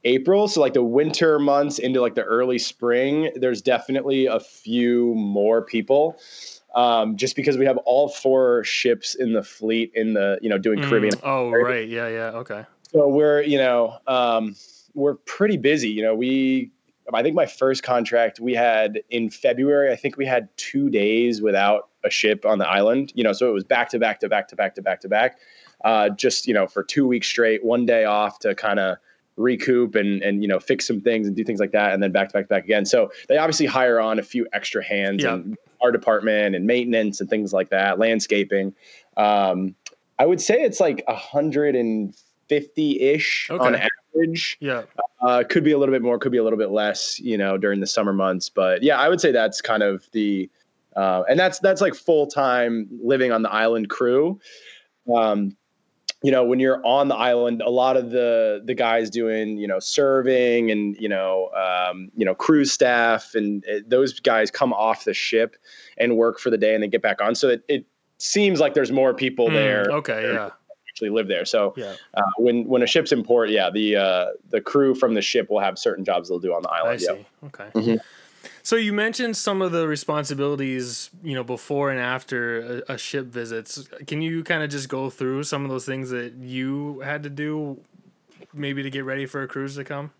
April. 0.05 0.47
So 0.47 0.61
like 0.61 0.75
the 0.75 0.85
winter 0.85 1.39
months 1.39 1.79
into 1.79 2.01
like 2.01 2.15
the 2.15 2.23
early 2.23 2.59
spring, 2.59 3.33
there's 3.35 3.61
definitely 3.61 4.27
a 4.27 4.39
few 4.39 5.15
more 5.15 5.63
people. 5.63 6.17
Um, 6.75 7.17
just 7.17 7.37
because 7.37 7.57
we 7.57 7.67
have 7.67 7.77
all 7.79 8.09
four 8.09 8.65
ships 8.65 9.15
in 9.15 9.33
the 9.33 9.43
fleet 9.43 9.93
in 9.95 10.15
the 10.15 10.39
you 10.43 10.49
know 10.49 10.59
doing 10.59 10.81
mm, 10.81 10.89
Caribbean. 10.89 11.15
Oh 11.23 11.51
right, 11.51 11.89
yeah, 11.89 12.09
yeah, 12.09 12.31
okay. 12.31 12.65
So 12.91 13.09
we're 13.09 13.43
you 13.43 13.59
know 13.59 13.99
um, 14.07 14.57
we're 14.95 15.15
pretty 15.15 15.57
busy. 15.57 15.89
You 15.89 16.03
know 16.03 16.15
we 16.15 16.73
I 17.13 17.23
think 17.23 17.35
my 17.35 17.47
first 17.47 17.83
contract 17.83 18.41
we 18.41 18.55
had 18.55 19.03
in 19.11 19.31
February. 19.31 19.93
I 19.93 19.97
think 19.97 20.17
we 20.17 20.25
had 20.25 20.49
two 20.57 20.89
days 20.89 21.43
without 21.43 21.89
a 22.03 22.11
ship 22.11 22.47
on 22.47 22.59
the 22.59 22.69
island. 22.69 23.13
You 23.15 23.25
know, 23.25 23.33
so 23.33 23.49
it 23.49 23.53
was 23.53 23.65
back 23.65 23.91
to 23.91 23.99
back 23.99 24.21
to 24.21 24.29
back 24.29 24.49
to 24.49 24.57
back 24.57 24.75
to 24.77 24.83
back 24.83 25.01
to 25.01 25.09
back. 25.09 25.39
Uh, 25.85 26.09
just 26.09 26.47
you 26.47 26.55
know 26.55 26.67
for 26.67 26.83
two 26.83 27.07
weeks 27.07 27.29
straight, 27.29 27.65
one 27.65 27.85
day 27.85 28.05
off 28.05 28.39
to 28.41 28.55
kind 28.55 28.81
of 28.81 28.97
recoup 29.37 29.95
and 29.95 30.23
and 30.23 30.43
you 30.43 30.49
know 30.49 30.61
fix 30.61 30.87
some 30.87 31.01
things 31.01 31.27
and 31.27 31.35
do 31.37 31.45
things 31.45 31.61
like 31.61 31.73
that 31.73 31.93
and 31.93 32.03
then 32.03 32.13
back 32.13 32.29
to 32.29 32.35
back 32.35 32.45
to 32.45 32.49
back 32.49 32.65
again. 32.65 32.87
So 32.87 33.11
they 33.29 33.37
obviously 33.37 33.67
hire 33.67 34.01
on 34.01 34.19
a 34.19 34.23
few 34.23 34.47
extra 34.53 34.83
hands 34.85 35.23
yep. 35.23 35.35
in 35.35 35.57
our 35.83 35.93
department 35.93 36.55
and 36.55 36.67
maintenance 36.67 37.21
and 37.21 37.29
things 37.29 37.53
like 37.53 37.69
that 37.71 37.99
landscaping. 37.99 38.75
Um, 39.17 39.75
i 40.19 40.27
would 40.27 40.41
say 40.41 40.63
it's 40.63 40.79
like 40.79 41.05
150-ish 41.09 43.51
okay. 43.51 43.65
on 43.65 43.75
average. 43.75 44.57
Yeah. 44.61 44.83
Uh, 45.21 45.43
could 45.49 45.65
be 45.65 45.73
a 45.73 45.79
little 45.79 45.93
bit 45.93 46.03
more 46.03 46.19
could 46.19 46.33
be 46.33 46.39
a 46.39 46.45
little 46.45 46.59
bit 46.59 46.71
less 46.71 47.19
you 47.19 47.37
know 47.37 47.57
during 47.57 47.81
the 47.81 47.87
summer 47.87 48.13
months 48.13 48.49
but 48.49 48.83
yeah 48.83 48.99
i 48.99 49.09
would 49.09 49.21
say 49.21 49.33
that's 49.33 49.61
kind 49.61 49.83
of 49.83 50.09
the 50.13 50.49
uh, 50.97 51.25
and 51.29 51.39
that's 51.39 51.59
that's 51.59 51.81
like 51.81 51.95
full-time 51.95 52.89
living 53.03 53.33
on 53.33 53.43
the 53.43 53.51
island 53.51 53.91
crew. 53.91 54.39
Um, 55.15 55.57
you 56.25 56.31
know 56.31 56.43
when 56.43 56.59
you're 56.59 56.85
on 56.87 57.09
the 57.09 57.15
island 57.15 57.61
a 57.61 57.69
lot 57.69 57.99
of 57.99 58.11
the 58.11 58.63
the 58.65 58.75
guys 58.75 59.11
doing 59.11 59.59
you 59.59 59.69
know 59.69 59.79
serving 59.79 60.71
and 60.71 60.97
you 60.97 61.09
know 61.09 61.51
um, 61.51 62.11
you 62.17 62.25
know 62.25 62.35
crew 62.35 62.65
staff 62.65 63.35
and 63.35 63.63
it, 63.67 63.89
those 63.91 64.19
guys 64.21 64.51
come 64.51 64.73
off 64.73 65.05
the 65.05 65.13
ship 65.13 65.55
and 65.99 66.17
work 66.17 66.41
for 66.41 66.49
the 66.49 66.57
day 66.57 66.73
and 66.73 66.83
then 66.83 66.89
get 66.89 67.03
back 67.03 67.21
on 67.21 67.35
so 67.35 67.51
it, 67.51 67.63
it 67.69 67.87
seems 68.17 68.59
like 68.59 68.73
there's 68.73 68.91
more 68.91 69.13
people 69.13 69.49
mm, 69.49 69.53
there 69.53 69.87
okay 69.91 70.33
yeah 70.33 70.51
actually 70.89 71.11
live 71.11 71.29
there 71.29 71.45
so 71.45 71.75
yeah. 71.77 71.95
uh, 72.15 72.23
when 72.39 72.65
when 72.67 72.83
a 72.83 72.87
ship's 72.87 73.13
in 73.13 73.23
port 73.23 73.51
yeah 73.51 73.69
the 73.69 73.95
uh, 73.95 74.27
the 74.49 74.63
crew 74.63 74.95
from 74.95 75.13
the 75.13 75.23
ship 75.23 75.51
will 75.51 75.61
have 75.61 75.79
certain 75.79 76.07
jobs 76.07 76.31
they'll 76.31 76.39
do 76.39 76.55
on 76.55 76.63
the 76.63 76.71
island 76.71 76.95
I 76.95 76.97
see. 76.97 77.07
Yep. 77.07 77.27
okay 77.45 77.69
mm-hmm. 77.75 77.97
So 78.65 78.77
you 78.77 78.95
mentioned 78.95 79.37
some 79.37 79.61
of 79.61 79.73
the 79.73 79.87
responsibilities, 79.87 81.11
you 81.23 81.35
know, 81.35 81.45
before 81.45 81.91
and 81.91 82.01
after 82.01 82.83
a, 82.89 82.95
a 82.95 82.99
ship 82.99 83.27
visits. 83.27 83.87
Can 84.07 84.23
you 84.23 84.43
kind 84.43 84.63
of 84.63 84.71
just 84.71 84.89
go 84.89 85.11
through 85.11 85.45
some 85.45 85.65
of 85.65 85.71
those 85.71 85.85
things 85.85 86.09
that 86.11 86.33
you 86.33 87.01
had 87.01 87.23
to 87.25 87.31
do, 87.31 87.79
maybe 88.55 88.83
to 88.83 88.89
get 88.89 89.05
ready 89.05 89.27
for 89.27 89.43
a 89.43 89.49
cruise 89.49 89.77
to 89.77 89.85
come? 89.85 90.13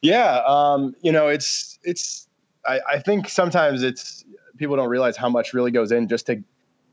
Yeah, 0.00 0.42
um, 0.46 0.94
you 1.02 1.10
know, 1.10 1.26
it's 1.26 1.80
it's. 1.82 2.28
I, 2.64 2.80
I 2.88 2.98
think 3.00 3.28
sometimes 3.28 3.82
it's 3.82 4.24
people 4.56 4.76
don't 4.76 4.88
realize 4.88 5.16
how 5.16 5.28
much 5.28 5.52
really 5.52 5.72
goes 5.72 5.90
in 5.90 6.06
just 6.06 6.26
to 6.26 6.40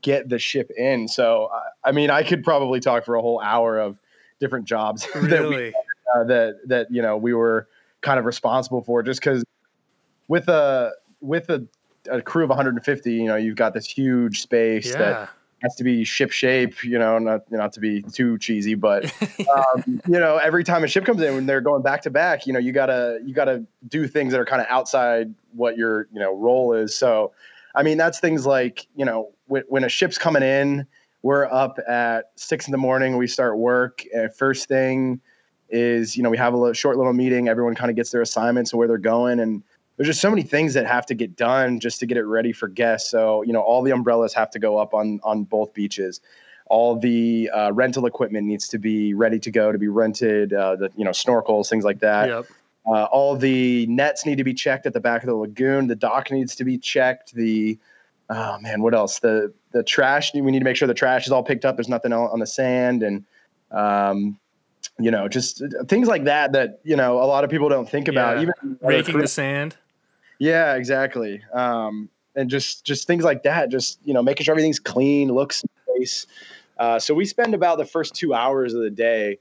get 0.02 0.28
the 0.28 0.40
ship 0.40 0.72
in. 0.76 1.06
So, 1.06 1.50
I 1.84 1.92
mean, 1.92 2.10
I 2.10 2.24
could 2.24 2.42
probably 2.42 2.80
talk 2.80 3.04
for 3.04 3.14
a 3.14 3.22
whole 3.22 3.40
hour 3.40 3.78
of 3.78 3.96
different 4.40 4.64
jobs 4.64 5.06
really? 5.14 5.28
that 5.30 5.48
we, 5.48 5.74
uh, 6.16 6.24
that 6.24 6.54
that 6.66 6.86
you 6.90 7.00
know 7.00 7.16
we 7.16 7.32
were 7.32 7.68
kind 8.00 8.18
of 8.18 8.24
responsible 8.24 8.82
for, 8.82 9.04
just 9.04 9.20
because 9.20 9.44
with 10.30 10.48
a 10.48 10.92
with 11.20 11.50
a, 11.50 11.66
a 12.08 12.22
crew 12.22 12.44
of 12.44 12.50
150, 12.50 13.12
you 13.12 13.24
know, 13.24 13.34
you've 13.34 13.56
got 13.56 13.74
this 13.74 13.86
huge 13.86 14.40
space 14.40 14.86
yeah. 14.86 14.98
that 14.98 15.30
has 15.60 15.74
to 15.74 15.84
be 15.84 16.04
ship 16.04 16.30
shape, 16.30 16.84
you 16.84 16.98
know, 17.00 17.18
not 17.18 17.50
not 17.50 17.72
to 17.72 17.80
be 17.80 18.00
too 18.00 18.38
cheesy, 18.38 18.76
but 18.76 19.12
um, 19.56 20.00
you 20.06 20.20
know, 20.20 20.36
every 20.36 20.62
time 20.62 20.84
a 20.84 20.86
ship 20.86 21.04
comes 21.04 21.20
in 21.20 21.34
when 21.34 21.46
they're 21.46 21.60
going 21.60 21.82
back 21.82 22.02
to 22.02 22.10
back, 22.10 22.46
you 22.46 22.52
know, 22.52 22.60
you 22.60 22.70
gotta 22.70 23.18
you 23.24 23.34
gotta 23.34 23.66
do 23.88 24.06
things 24.06 24.30
that 24.30 24.40
are 24.40 24.46
kind 24.46 24.62
of 24.62 24.68
outside 24.70 25.34
what 25.52 25.76
your 25.76 26.06
you 26.12 26.20
know 26.20 26.32
role 26.32 26.74
is. 26.74 26.94
So, 26.94 27.32
I 27.74 27.82
mean, 27.82 27.98
that's 27.98 28.20
things 28.20 28.46
like 28.46 28.86
you 28.94 29.04
know 29.04 29.32
when, 29.48 29.64
when 29.66 29.82
a 29.82 29.88
ship's 29.88 30.16
coming 30.16 30.44
in, 30.44 30.86
we're 31.22 31.46
up 31.46 31.80
at 31.88 32.30
six 32.36 32.68
in 32.68 32.72
the 32.72 32.78
morning, 32.78 33.16
we 33.16 33.26
start 33.26 33.58
work. 33.58 34.04
First 34.38 34.68
thing 34.68 35.20
is 35.70 36.16
you 36.16 36.22
know 36.22 36.30
we 36.30 36.38
have 36.38 36.54
a 36.54 36.56
little, 36.56 36.72
short 36.72 36.96
little 36.98 37.12
meeting. 37.12 37.48
Everyone 37.48 37.74
kind 37.74 37.90
of 37.90 37.96
gets 37.96 38.10
their 38.10 38.22
assignments 38.22 38.72
and 38.72 38.78
where 38.78 38.86
they're 38.86 38.96
going, 38.96 39.40
and 39.40 39.64
there's 40.00 40.08
just 40.08 40.22
so 40.22 40.30
many 40.30 40.40
things 40.40 40.72
that 40.72 40.86
have 40.86 41.04
to 41.04 41.14
get 41.14 41.36
done 41.36 41.78
just 41.78 42.00
to 42.00 42.06
get 42.06 42.16
it 42.16 42.22
ready 42.22 42.54
for 42.54 42.68
guests. 42.68 43.10
So 43.10 43.42
you 43.42 43.52
know, 43.52 43.60
all 43.60 43.82
the 43.82 43.90
umbrellas 43.90 44.32
have 44.32 44.50
to 44.52 44.58
go 44.58 44.78
up 44.78 44.94
on 44.94 45.20
on 45.22 45.44
both 45.44 45.74
beaches. 45.74 46.22
All 46.70 46.96
the 46.96 47.50
uh, 47.52 47.72
rental 47.74 48.06
equipment 48.06 48.46
needs 48.46 48.66
to 48.68 48.78
be 48.78 49.12
ready 49.12 49.38
to 49.38 49.50
go 49.50 49.70
to 49.72 49.76
be 49.76 49.88
rented. 49.88 50.54
Uh, 50.54 50.76
the 50.76 50.90
you 50.96 51.04
know 51.04 51.10
snorkels, 51.10 51.68
things 51.68 51.84
like 51.84 51.98
that. 51.98 52.30
Yep. 52.30 52.46
Uh, 52.86 53.04
all 53.12 53.36
the 53.36 53.86
nets 53.88 54.24
need 54.24 54.38
to 54.38 54.44
be 54.44 54.54
checked 54.54 54.86
at 54.86 54.94
the 54.94 55.00
back 55.00 55.22
of 55.22 55.26
the 55.26 55.34
lagoon. 55.34 55.86
The 55.86 55.96
dock 55.96 56.30
needs 56.30 56.56
to 56.56 56.64
be 56.64 56.78
checked. 56.78 57.34
The 57.34 57.78
oh 58.30 58.58
man, 58.60 58.80
what 58.80 58.94
else? 58.94 59.18
The 59.18 59.52
the 59.72 59.82
trash. 59.82 60.32
We 60.32 60.40
need 60.40 60.60
to 60.60 60.64
make 60.64 60.76
sure 60.76 60.88
the 60.88 60.94
trash 60.94 61.26
is 61.26 61.32
all 61.32 61.42
picked 61.42 61.66
up. 61.66 61.76
There's 61.76 61.90
nothing 61.90 62.14
on 62.14 62.38
the 62.38 62.46
sand 62.46 63.02
and 63.02 63.26
um, 63.70 64.38
you 64.98 65.10
know, 65.10 65.28
just 65.28 65.62
things 65.88 66.08
like 66.08 66.24
that 66.24 66.52
that 66.52 66.80
you 66.84 66.96
know 66.96 67.22
a 67.22 67.26
lot 67.26 67.44
of 67.44 67.50
people 67.50 67.68
don't 67.68 67.86
think 67.86 68.08
about. 68.08 68.36
Yeah. 68.36 68.42
Even 68.44 68.78
raking 68.80 69.18
the 69.18 69.28
sand. 69.28 69.76
Yeah, 70.40 70.74
exactly. 70.74 71.42
Um, 71.52 72.08
and 72.34 72.48
just 72.48 72.84
just 72.84 73.06
things 73.06 73.22
like 73.22 73.42
that. 73.44 73.70
Just 73.70 74.00
you 74.04 74.14
know, 74.14 74.22
making 74.22 74.44
sure 74.44 74.52
everything's 74.52 74.80
clean, 74.80 75.28
looks 75.28 75.62
nice. 75.96 76.26
Uh, 76.78 76.98
so 76.98 77.14
we 77.14 77.26
spend 77.26 77.54
about 77.54 77.76
the 77.78 77.84
first 77.84 78.14
two 78.14 78.32
hours 78.32 78.72
of 78.72 78.80
the 78.80 78.90
day 78.90 79.38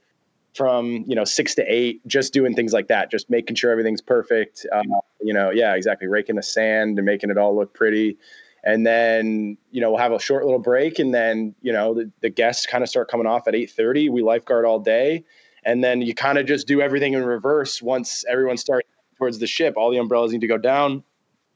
from 0.54 1.06
you 1.08 1.16
know 1.16 1.24
six 1.24 1.56
to 1.56 1.64
eight 1.74 2.06
just 2.06 2.34
doing 2.34 2.54
things 2.56 2.74
like 2.74 2.88
that 2.88 3.12
just 3.12 3.30
making 3.30 3.56
sure 3.56 3.72
everything's 3.72 4.02
perfect 4.02 4.66
uh, 4.74 4.82
you 5.22 5.32
know 5.32 5.52
yeah 5.52 5.76
exactly 5.76 6.08
raking 6.08 6.36
the 6.36 6.44
sand 6.44 6.98
and 6.98 7.06
making 7.06 7.30
it 7.30 7.38
all 7.38 7.56
look 7.56 7.72
pretty 7.76 8.18
and 8.64 8.84
then 8.86 9.56
you 9.70 9.80
know 9.80 9.92
we'll 9.92 10.00
have 10.00 10.12
a 10.12 10.20
short 10.20 10.44
little 10.44 10.60
break 10.60 10.98
and 10.98 11.14
then 11.14 11.54
you 11.62 11.72
know 11.72 11.94
the, 11.94 12.12
the 12.22 12.30
guests 12.30 12.66
kind 12.66 12.84
of 12.84 12.90
start 12.90 13.10
coming 13.12 13.28
off 13.28 13.48
at 13.48 13.54
8.30 13.54 14.10
we 14.10 14.24
lifeguard 14.24 14.66
all 14.66 14.80
day 14.80 15.24
and 15.64 15.84
then 15.84 16.02
you 16.02 16.16
kind 16.16 16.40
of 16.40 16.48
just 16.48 16.66
do 16.66 16.82
everything 16.82 17.14
in 17.14 17.24
reverse 17.24 17.80
once 17.80 18.26
everyone 18.28 18.58
starts 18.58 18.90
towards 19.20 19.38
the 19.38 19.46
ship. 19.46 19.76
All 19.78 19.92
the 19.92 19.98
umbrellas 19.98 20.32
need 20.32 20.42
to 20.42 20.48
go 20.48 20.58
down. 20.58 21.04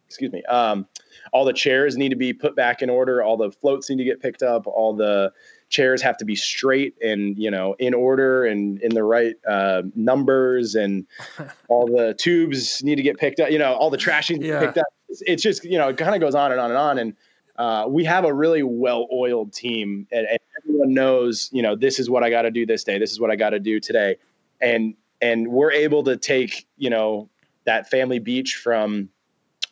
Excuse 0.08 0.32
me. 0.32 0.43
Um, 0.43 0.86
all 1.32 1.45
the 1.45 1.54
chairs 1.54 1.97
need 1.97 2.10
to 2.10 2.15
be 2.15 2.34
put 2.34 2.56
back 2.56 2.84
in 2.84 2.89
order. 2.89 3.23
All 3.23 3.38
the 3.38 3.52
floats 3.52 3.89
need 3.89 3.97
to 3.97 4.04
get 4.04 4.21
picked 4.21 4.43
up. 4.43 4.67
All 4.67 4.95
the 4.95 5.32
chairs 5.69 6.04
have 6.04 6.17
to 6.17 6.26
be 6.26 6.36
straight 6.36 6.93
and 7.02 7.36
you 7.39 7.49
know 7.49 7.76
in 7.80 7.95
order 7.95 8.45
and 8.45 8.80
in 8.84 8.93
the 8.93 9.04
right 9.04 9.36
uh, 9.47 9.82
numbers. 9.95 10.76
And 10.76 11.08
all 11.69 11.88
the 11.88 12.13
tubes 12.13 12.84
need 12.84 12.95
to 12.95 13.02
get 13.02 13.17
picked 13.17 13.39
up. 13.39 13.49
You 13.49 13.58
know, 13.58 13.73
all 13.73 13.89
the 13.89 13.97
trash 13.97 14.30
needs 14.30 14.45
yeah. 14.45 14.60
picked 14.60 14.78
up. 14.78 14.86
It's, 15.10 15.23
it's, 15.26 15.41
just 15.41 15.63
you 15.63 15.80
know 15.80 15.88
it 15.88 15.97
kind 15.97 16.13
of 16.13 16.21
goes 16.21 16.36
on 16.36 16.52
and 16.52 16.62
on 16.62 16.69
and 16.69 16.78
on. 16.78 16.97
And 16.99 17.13
uh, 17.56 17.86
we 17.88 18.04
have 18.04 18.26
a 18.26 18.34
really 18.34 18.63
well-oiled 18.63 19.54
team, 19.54 20.08
and, 20.12 20.28
and 20.28 20.39
everyone 20.62 20.93
knows 20.93 21.49
you 21.52 21.63
know 21.63 21.76
this 21.76 21.97
is 21.97 22.10
what 22.10 22.23
I 22.23 22.30
got 22.30 22.43
to 22.43 22.52
do 22.52 22.65
this 22.65 22.84
day. 22.84 22.99
This 22.99 23.12
is 23.12 23.19
what 23.19 23.32
I 23.32 23.36
got 23.36 23.52
to 23.52 23.60
do 23.60 23.80
today. 23.80 24.17
And 24.62 24.93
and 25.21 25.47
we're 25.47 25.71
able 25.71 26.04
to 26.04 26.17
take 26.17 26.67
you 26.78 26.91
know 26.91 27.30
that 27.65 27.89
family 27.89 28.19
beach 28.19 28.56
from 28.56 29.10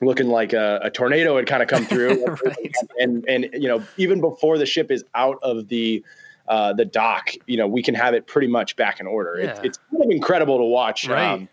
looking 0.01 0.27
like 0.27 0.54
a, 0.54 0.80
a 0.84 0.89
tornado 0.89 1.38
had 1.38 1.45
kind 1.45 1.62
of 1.62 1.69
come 1.69 1.86
through 1.86 2.25
right. 2.45 2.73
and 2.99 3.23
and 3.27 3.49
you 3.54 3.67
know 3.67 3.84
even 3.97 4.19
before 4.19 4.58
the 4.58 4.65
ship 4.65 4.91
is 4.91 5.04
out 5.15 5.38
of 5.43 5.67
the 5.67 6.04
uh, 6.47 6.73
the 6.73 6.86
dock 6.86 7.32
you 7.45 7.56
know 7.56 7.67
we 7.67 7.82
can 7.82 7.95
have 7.95 8.13
it 8.13 8.27
pretty 8.27 8.47
much 8.47 8.75
back 8.75 8.99
in 8.99 9.08
order 9.08 9.38
yeah. 9.38 9.51
it's, 9.51 9.60
it's 9.63 9.80
kind 9.89 10.04
of 10.04 10.10
incredible 10.10 10.58
to 10.58 10.63
watch 10.63 11.08
right. 11.08 11.34
um, 11.34 11.49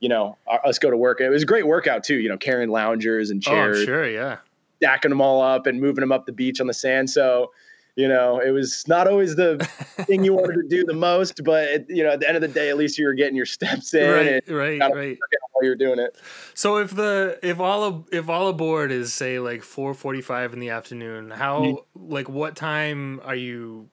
you 0.00 0.08
know 0.08 0.36
us 0.64 0.78
go 0.78 0.90
to 0.90 0.96
work 0.96 1.20
it 1.20 1.28
was 1.28 1.42
a 1.42 1.46
great 1.46 1.66
workout 1.66 2.02
too 2.02 2.16
you 2.16 2.28
know 2.28 2.38
carrying 2.38 2.70
loungers 2.70 3.30
and 3.30 3.42
chairs 3.42 3.78
oh, 3.80 3.84
sure 3.84 4.08
yeah 4.08 4.38
stacking 4.78 5.10
them 5.10 5.20
all 5.20 5.40
up 5.42 5.66
and 5.66 5.80
moving 5.80 6.00
them 6.00 6.10
up 6.10 6.26
the 6.26 6.32
beach 6.32 6.60
on 6.60 6.66
the 6.66 6.74
sand 6.74 7.08
so 7.08 7.52
you 7.96 8.08
know, 8.08 8.38
it 8.38 8.50
was 8.50 8.86
not 8.88 9.06
always 9.06 9.36
the 9.36 9.58
thing 10.06 10.24
you 10.24 10.32
wanted 10.32 10.54
to 10.54 10.68
do 10.68 10.84
the 10.84 10.94
most, 10.94 11.44
but 11.44 11.64
it, 11.64 11.86
you 11.88 12.02
know, 12.02 12.10
at 12.10 12.20
the 12.20 12.26
end 12.26 12.36
of 12.36 12.42
the 12.42 12.48
day, 12.48 12.70
at 12.70 12.76
least 12.76 12.98
you 12.98 13.06
were 13.06 13.12
getting 13.12 13.36
your 13.36 13.46
steps 13.46 13.92
in, 13.92 14.10
right, 14.10 14.48
right, 14.48 14.94
right. 14.94 15.18
While 15.52 15.64
you're 15.64 15.76
doing 15.76 15.98
it. 15.98 16.16
So 16.54 16.78
if 16.78 16.94
the 16.94 17.38
if 17.42 17.60
all 17.60 17.84
of, 17.84 18.08
if 18.10 18.28
all 18.28 18.48
aboard 18.48 18.90
is 18.90 19.12
say 19.12 19.38
like 19.38 19.62
four 19.62 19.92
forty 19.92 20.22
five 20.22 20.52
in 20.52 20.60
the 20.60 20.70
afternoon, 20.70 21.30
how 21.30 21.60
mm-hmm. 21.60 22.10
like 22.10 22.28
what 22.28 22.56
time 22.56 23.20
are 23.24 23.34
you 23.34 23.88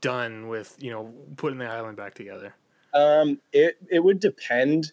done 0.00 0.48
with 0.48 0.76
you 0.78 0.90
know 0.90 1.12
putting 1.36 1.58
the 1.58 1.66
island 1.66 1.96
back 1.96 2.14
together? 2.14 2.54
Um, 2.94 3.40
it 3.52 3.76
it 3.90 4.00
would 4.00 4.20
depend. 4.20 4.92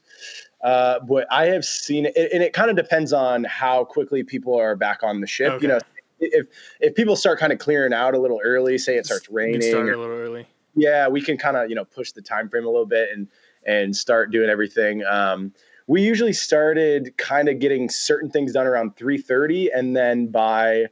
Uh, 0.64 1.00
but 1.00 1.26
I 1.32 1.48
have 1.48 1.66
seen 1.66 2.06
it, 2.06 2.16
and 2.16 2.44
it 2.44 2.54
kind 2.54 2.70
of 2.70 2.76
depends 2.76 3.14
on 3.14 3.44
how 3.46 3.84
quickly 3.84 4.24
people 4.24 4.60
are 4.60 4.76
back 4.76 5.02
on 5.02 5.22
the 5.22 5.26
ship. 5.26 5.54
Okay. 5.54 5.64
You 5.64 5.68
know, 5.70 5.80
if 6.22 6.48
if 6.80 6.96
people 6.96 7.16
start 7.16 7.40
kind 7.40 7.52
of 7.52 7.60
clearing 7.60 7.94
out 7.94 8.14
a 8.14 8.20
little 8.20 8.40
early, 8.44 8.78
say 8.78 8.96
it 8.96 9.06
starts 9.06 9.30
raining, 9.30 9.62
start 9.62 9.90
a 9.90 9.98
little 10.00 10.16
early. 10.16 10.48
Yeah, 10.76 11.08
we 11.08 11.22
can 11.22 11.38
kind 11.38 11.58
of 11.58 11.70
you 11.70 11.76
know 11.76 11.86
push 11.86 12.12
the 12.12 12.22
time 12.22 12.50
frame 12.50 12.66
a 12.66 12.70
little 12.70 12.86
bit 12.86 13.10
and 13.12 13.28
and 13.66 13.96
start 13.96 14.32
doing 14.32 14.50
everything. 14.50 15.04
Um, 15.04 15.54
we 15.88 16.02
usually 16.02 16.34
started 16.34 17.18
kind 17.18 17.50
of 17.50 17.60
getting 17.60 17.90
certain 17.90 18.30
things 18.30 18.54
done 18.54 18.68
around 18.68 18.96
3:30, 18.96 19.70
and 19.74 19.96
then 19.96 20.28
by 20.28 20.88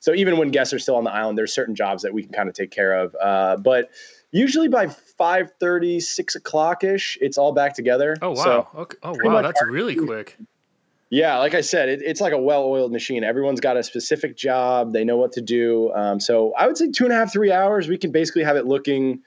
so 0.00 0.12
even 0.12 0.36
when 0.36 0.50
guests 0.50 0.74
are 0.74 0.78
still 0.80 0.96
on 0.96 1.04
the 1.04 1.12
island, 1.12 1.38
there's 1.38 1.54
certain 1.54 1.74
jobs 1.74 2.02
that 2.02 2.12
we 2.12 2.24
can 2.24 2.32
kind 2.32 2.48
of 2.48 2.54
take 2.54 2.72
care 2.72 2.92
of. 2.92 3.14
Uh, 3.20 3.56
but 3.56 3.90
usually 4.32 4.66
by 4.68 4.88
5 4.88 5.52
30, 5.60 6.00
6 6.00 6.34
o'clock 6.34 6.82
ish, 6.82 7.16
it's 7.20 7.38
all 7.38 7.52
back 7.52 7.74
together. 7.74 8.16
Oh, 8.20 8.30
wow. 8.30 8.34
So 8.34 8.68
okay. 8.74 8.96
Oh, 9.04 9.14
wow. 9.22 9.42
That's 9.42 9.62
really 9.62 9.94
quick. 9.94 10.36
Yeah, 11.12 11.36
like 11.36 11.52
I 11.54 11.60
said, 11.60 11.90
it, 11.90 12.00
it's 12.02 12.22
like 12.22 12.32
a 12.32 12.38
well-oiled 12.38 12.90
machine. 12.90 13.22
Everyone's 13.22 13.60
got 13.60 13.76
a 13.76 13.82
specific 13.82 14.34
job; 14.34 14.94
they 14.94 15.04
know 15.04 15.18
what 15.18 15.32
to 15.32 15.42
do. 15.42 15.92
Um, 15.92 16.18
so 16.18 16.54
I 16.56 16.66
would 16.66 16.78
say 16.78 16.90
two 16.90 17.04
and 17.04 17.12
a 17.12 17.16
half, 17.16 17.30
three 17.30 17.52
hours. 17.52 17.86
We 17.86 17.98
can 17.98 18.12
basically 18.12 18.44
have 18.44 18.56
it 18.56 18.64
looking 18.64 19.20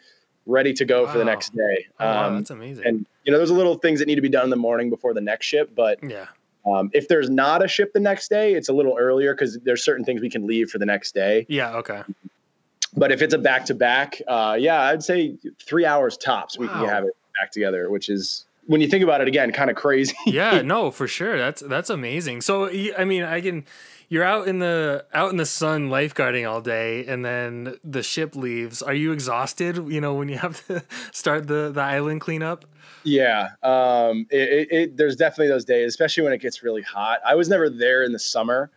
ready 0.48 0.74
to 0.74 0.84
go 0.84 1.04
wow. 1.04 1.12
for 1.12 1.20
the 1.20 1.26
next 1.26 1.56
day. 1.56 1.86
Oh, 2.00 2.06
wow, 2.06 2.28
um, 2.28 2.36
that's 2.38 2.50
amazing. 2.50 2.88
And 2.88 3.06
you 3.24 3.32
know, 3.32 3.38
there's 3.38 3.52
a 3.52 3.54
little 3.54 3.76
things 3.76 4.00
that 4.00 4.08
need 4.08 4.16
to 4.16 4.22
be 4.22 4.30
done 4.30 4.46
in 4.46 4.50
the 4.50 4.56
morning 4.56 4.90
before 4.90 5.14
the 5.14 5.22
next 5.22 5.46
ship, 5.46 5.76
but 5.76 6.04
yeah. 6.04 6.26
Um, 6.66 6.90
if 6.92 7.08
there's 7.08 7.30
not 7.30 7.64
a 7.64 7.68
ship 7.68 7.94
the 7.94 8.00
next 8.00 8.30
day, 8.30 8.56
it's 8.56 8.70
a 8.70 8.74
little 8.74 8.98
earlier 8.98 9.36
because 9.36 9.60
there's 9.60 9.84
certain 9.84 10.04
things 10.04 10.22
we 10.22 10.32
can 10.32 10.48
leave 10.48 10.72
for 10.72 10.80
the 10.80 10.88
next 10.88 11.14
day. 11.14 11.46
Yeah. 11.48 11.76
Okay. 11.76 12.02
But 12.98 13.12
if 13.12 13.22
it's 13.22 13.36
a 13.36 13.38
back 13.38 13.66
to 13.66 13.76
back, 13.76 14.20
yeah, 14.28 14.82
I'd 14.82 15.04
say 15.04 15.36
three 15.62 15.86
hours 15.86 16.18
tops. 16.18 16.58
We 16.58 16.68
can 16.68 16.90
have 16.90 17.04
it 17.04 17.16
back 17.40 17.52
together, 17.52 17.92
which 17.92 18.10
is 18.10 18.46
when 18.68 18.82
you 18.82 18.88
think 18.88 19.04
about 19.04 19.22
it 19.22 19.28
again, 19.28 19.52
kind 19.52 19.70
of 19.70 19.76
crazy. 19.76 20.16
yeah, 20.26 20.62
no, 20.66 20.92
for 20.92 21.08
sure. 21.08 21.38
That's 21.38 21.62
that's 21.62 21.90
amazing. 21.90 22.42
So 22.42 22.70
I 22.98 23.06
mean, 23.06 23.24
I 23.24 23.42
can 23.42 23.66
you're 24.10 24.24
out 24.24 24.48
in 24.48 24.60
the 24.60 25.06
out 25.14 25.32
in 25.32 25.38
the 25.38 25.46
sun 25.46 25.90
lifeguarding 25.90 26.50
all 26.50 26.62
day 26.62 27.06
and 27.06 27.24
then 27.24 27.78
the 27.84 28.04
ship 28.04 28.36
leaves. 28.36 28.82
Are 28.82 28.94
you 28.94 29.12
exhausted, 29.12 29.78
you 29.90 30.02
know, 30.02 30.14
when 30.14 30.30
you 30.30 30.38
have 30.38 30.66
to 30.68 30.84
start 31.12 31.48
the 31.48 31.72
the 31.74 31.82
island 31.82 32.22
cleanup? 32.22 32.66
Yeah. 33.04 33.50
Um 33.64 34.28
it, 34.30 34.50
it, 34.50 34.72
it 34.72 34.98
there's 34.98 35.16
definitely 35.16 35.48
those 35.48 35.66
days, 35.66 35.88
especially 35.88 36.24
when 36.24 36.34
it 36.34 36.42
gets 36.42 36.64
really 36.64 36.82
hot. 36.82 37.20
I 37.26 37.36
was 37.36 37.50
never 37.50 37.70
there 37.70 38.04
in 38.04 38.12
the 38.12 38.20
summer. 38.20 38.72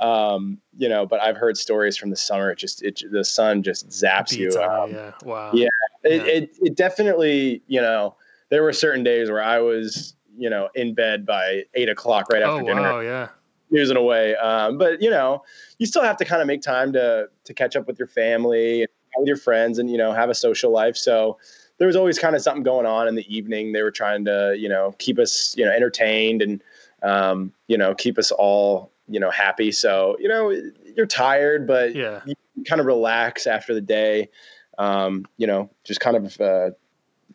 Um, 0.00 0.58
you 0.76 0.88
know, 0.88 1.06
but 1.06 1.20
I've 1.20 1.36
heard 1.36 1.56
stories 1.56 1.96
from 1.96 2.10
the 2.10 2.16
summer. 2.16 2.50
It 2.50 2.58
just 2.58 2.82
it 2.82 3.02
the 3.10 3.24
sun 3.24 3.62
just 3.62 3.88
zaps 3.88 4.36
you. 4.36 4.48
Um, 4.60 4.90
yeah. 4.92 5.12
Wow. 5.22 5.50
Yeah. 5.54 5.68
It, 6.02 6.22
yeah. 6.22 6.32
it 6.32 6.56
it 6.60 6.76
definitely, 6.76 7.62
you 7.68 7.80
know, 7.80 8.16
there 8.52 8.62
were 8.62 8.72
certain 8.74 9.02
days 9.02 9.30
where 9.30 9.42
I 9.42 9.60
was, 9.60 10.14
you 10.36 10.50
know, 10.50 10.68
in 10.74 10.92
bed 10.92 11.24
by 11.24 11.62
eight 11.72 11.88
o'clock 11.88 12.30
right 12.30 12.42
after 12.42 12.62
dinner. 12.62 12.86
oh. 12.86 12.96
Wow, 12.96 13.00
yeah. 13.00 13.28
Losing 13.70 13.96
away. 13.96 14.36
Um, 14.36 14.76
but 14.76 15.00
you 15.00 15.08
know, 15.08 15.42
you 15.78 15.86
still 15.86 16.02
have 16.02 16.18
to 16.18 16.26
kind 16.26 16.42
of 16.42 16.46
make 16.46 16.60
time 16.60 16.92
to 16.92 17.30
to 17.44 17.54
catch 17.54 17.76
up 17.76 17.86
with 17.86 17.98
your 17.98 18.08
family, 18.08 18.86
with 19.16 19.26
your 19.26 19.38
friends, 19.38 19.78
and 19.78 19.90
you 19.90 19.96
know, 19.96 20.12
have 20.12 20.28
a 20.28 20.34
social 20.34 20.70
life. 20.70 20.98
So 20.98 21.38
there 21.78 21.86
was 21.86 21.96
always 21.96 22.18
kind 22.18 22.36
of 22.36 22.42
something 22.42 22.62
going 22.62 22.84
on 22.84 23.08
in 23.08 23.14
the 23.14 23.24
evening. 23.34 23.72
They 23.72 23.82
were 23.82 23.90
trying 23.90 24.26
to, 24.26 24.54
you 24.58 24.68
know, 24.68 24.94
keep 24.98 25.18
us, 25.18 25.54
you 25.56 25.64
know, 25.64 25.72
entertained 25.72 26.42
and 26.42 26.62
um, 27.02 27.54
you 27.68 27.78
know, 27.78 27.94
keep 27.94 28.18
us 28.18 28.30
all, 28.30 28.92
you 29.08 29.18
know, 29.18 29.30
happy. 29.30 29.72
So, 29.72 30.18
you 30.20 30.28
know, 30.28 30.54
you're 30.94 31.06
tired, 31.06 31.66
but 31.66 31.94
yeah, 31.94 32.20
you 32.26 32.34
kind 32.66 32.82
of 32.82 32.86
relax 32.86 33.46
after 33.46 33.72
the 33.72 33.80
day. 33.80 34.28
Um, 34.76 35.24
you 35.38 35.46
know, 35.46 35.70
just 35.84 36.00
kind 36.00 36.16
of 36.18 36.38
uh, 36.38 36.70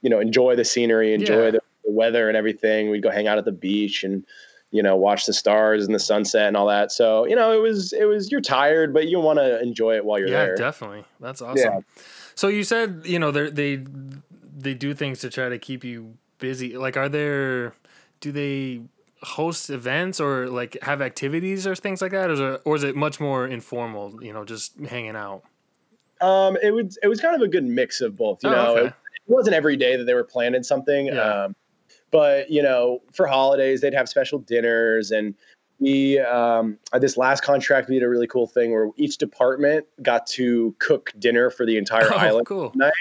you 0.02 0.10
know 0.10 0.20
enjoy 0.20 0.56
the 0.56 0.66
scenery, 0.66 1.14
enjoy 1.14 1.46
yeah. 1.46 1.52
the, 1.52 1.62
the, 1.86 1.92
weather 1.92 2.28
and 2.28 2.38
everything. 2.38 2.90
We'd 2.90 3.04
go 3.04 3.10
hang 3.10 3.28
out 3.28 3.38
at 3.38 3.46
the 3.46 3.52
beach 3.52 4.04
and 4.04 4.26
you 4.72 4.84
know 4.84 4.96
watch 4.96 5.26
the 5.26 5.34
stars 5.34 5.86
and 5.86 5.96
the 5.96 6.00
sunset 6.00 6.48
and 6.48 6.58
all 6.58 6.68
that. 6.68 6.92
So 6.92 7.26
you 7.26 7.36
know 7.36 7.52
it 7.52 7.62
was 7.62 7.94
it 7.94 8.06
was 8.06 8.32
you're 8.32 8.42
tired, 8.42 8.94
but 8.94 9.08
you 9.08 9.20
want 9.20 9.40
to 9.40 9.62
enjoy 9.62 9.96
it 9.96 10.06
while 10.06 10.20
you're 10.20 10.28
yeah, 10.28 10.46
there. 10.46 10.50
Yeah, 10.52 10.66
definitely. 10.66 11.04
That's 11.20 11.42
awesome. 11.42 11.58
Yeah. 11.74 11.80
So 12.36 12.48
you 12.48 12.64
said 12.64 13.02
you 13.06 13.20
know 13.20 13.32
they 13.32 13.50
they 13.50 13.84
they 14.58 14.74
do 14.74 14.94
things 14.94 15.20
to 15.20 15.30
try 15.30 15.50
to 15.50 15.60
keep 15.60 15.84
you 15.84 16.18
busy. 16.40 16.78
Like, 16.78 16.98
are 16.98 17.10
there 17.10 17.74
do 18.20 18.32
they 18.32 18.82
host 19.22 19.70
events 19.70 20.20
or 20.20 20.48
like 20.48 20.78
have 20.82 21.02
activities 21.02 21.66
or 21.68 21.76
things 21.76 22.02
like 22.02 22.12
that, 22.12 22.30
or 22.30 22.34
is 22.34 22.40
it, 22.40 22.62
or 22.66 22.76
is 22.76 22.84
it 22.84 22.96
much 22.96 23.20
more 23.20 23.48
informal? 23.48 24.24
You 24.24 24.34
know, 24.34 24.44
just 24.44 24.78
hanging 24.80 25.16
out. 25.16 25.44
Um, 26.20 26.58
it 26.62 26.72
was 26.72 26.98
it 27.04 27.08
was 27.08 27.22
kind 27.22 27.36
of 27.36 27.42
a 27.42 27.48
good 27.48 27.64
mix 27.64 28.02
of 28.02 28.18
both. 28.18 28.44
You 28.44 28.50
oh, 28.50 28.54
know, 28.54 28.78
okay. 28.78 28.94
It, 29.28 29.32
wasn't 29.32 29.56
every 29.56 29.76
day 29.76 29.96
that 29.96 30.06
they 30.06 30.14
were 30.14 30.24
planning 30.24 30.64
something. 30.64 31.08
Yeah. 31.08 31.22
Um, 31.22 31.56
but 32.12 32.50
you 32.50 32.62
know, 32.62 33.02
for 33.14 33.28
holidays, 33.28 33.82
they'd 33.82 33.94
have 33.94 34.08
special 34.08 34.40
dinners 34.40 35.12
and 35.12 35.36
we 35.80 36.20
um, 36.20 36.78
this 37.00 37.18
last 37.18 37.44
contract 37.44 37.90
we 37.90 37.96
did 37.96 38.04
a 38.04 38.10
really 38.10 38.28
cool 38.28 38.48
thing 38.48 38.72
where 38.72 38.90
each 38.96 39.18
department 39.18 39.86
got 40.02 40.26
to 40.28 40.76
cook 40.80 41.14
dinner 41.20 41.50
for 41.50 41.66
the 41.66 41.78
entire 41.78 42.08
oh, 42.14 42.18
island 42.18 42.48
cool. 42.48 42.72
night. 42.76 42.94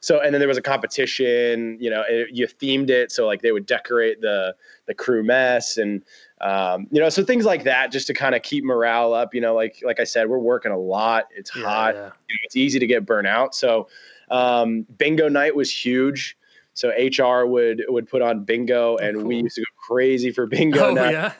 So 0.00 0.20
and 0.20 0.34
then 0.34 0.40
there 0.40 0.48
was 0.48 0.58
a 0.58 0.62
competition. 0.62 1.78
You 1.80 1.90
know, 1.90 2.04
it, 2.08 2.28
you 2.32 2.46
themed 2.46 2.90
it 2.90 3.12
so 3.12 3.26
like 3.26 3.42
they 3.42 3.52
would 3.52 3.66
decorate 3.66 4.20
the 4.20 4.54
the 4.86 4.94
crew 4.94 5.22
mess 5.22 5.78
and 5.78 6.02
um, 6.40 6.86
you 6.90 7.00
know 7.00 7.08
so 7.08 7.24
things 7.24 7.44
like 7.44 7.64
that 7.64 7.90
just 7.90 8.06
to 8.08 8.14
kind 8.14 8.34
of 8.34 8.42
keep 8.42 8.64
morale 8.64 9.14
up. 9.14 9.34
You 9.34 9.40
know, 9.40 9.54
like 9.54 9.82
like 9.84 10.00
I 10.00 10.04
said, 10.04 10.28
we're 10.28 10.38
working 10.38 10.72
a 10.72 10.78
lot. 10.78 11.28
It's 11.34 11.54
yeah, 11.54 11.62
hot. 11.62 11.94
Yeah. 11.94 12.04
You 12.04 12.34
know, 12.34 12.40
it's 12.44 12.56
easy 12.56 12.78
to 12.78 12.86
get 12.86 13.06
burnt 13.06 13.26
out. 13.26 13.54
So 13.54 13.88
um, 14.30 14.82
bingo 14.98 15.28
night 15.28 15.54
was 15.54 15.70
huge. 15.70 16.36
So 16.74 16.90
HR 16.90 17.46
would 17.46 17.84
would 17.88 18.06
put 18.06 18.20
on 18.20 18.44
bingo, 18.44 18.94
oh, 18.94 18.96
and 18.98 19.16
cool. 19.16 19.26
we 19.26 19.36
used 19.36 19.54
to 19.54 19.62
go 19.62 19.66
crazy 19.88 20.30
for 20.30 20.46
bingo. 20.46 20.88
Oh 20.88 20.92
night. 20.92 21.12
yeah, 21.12 21.32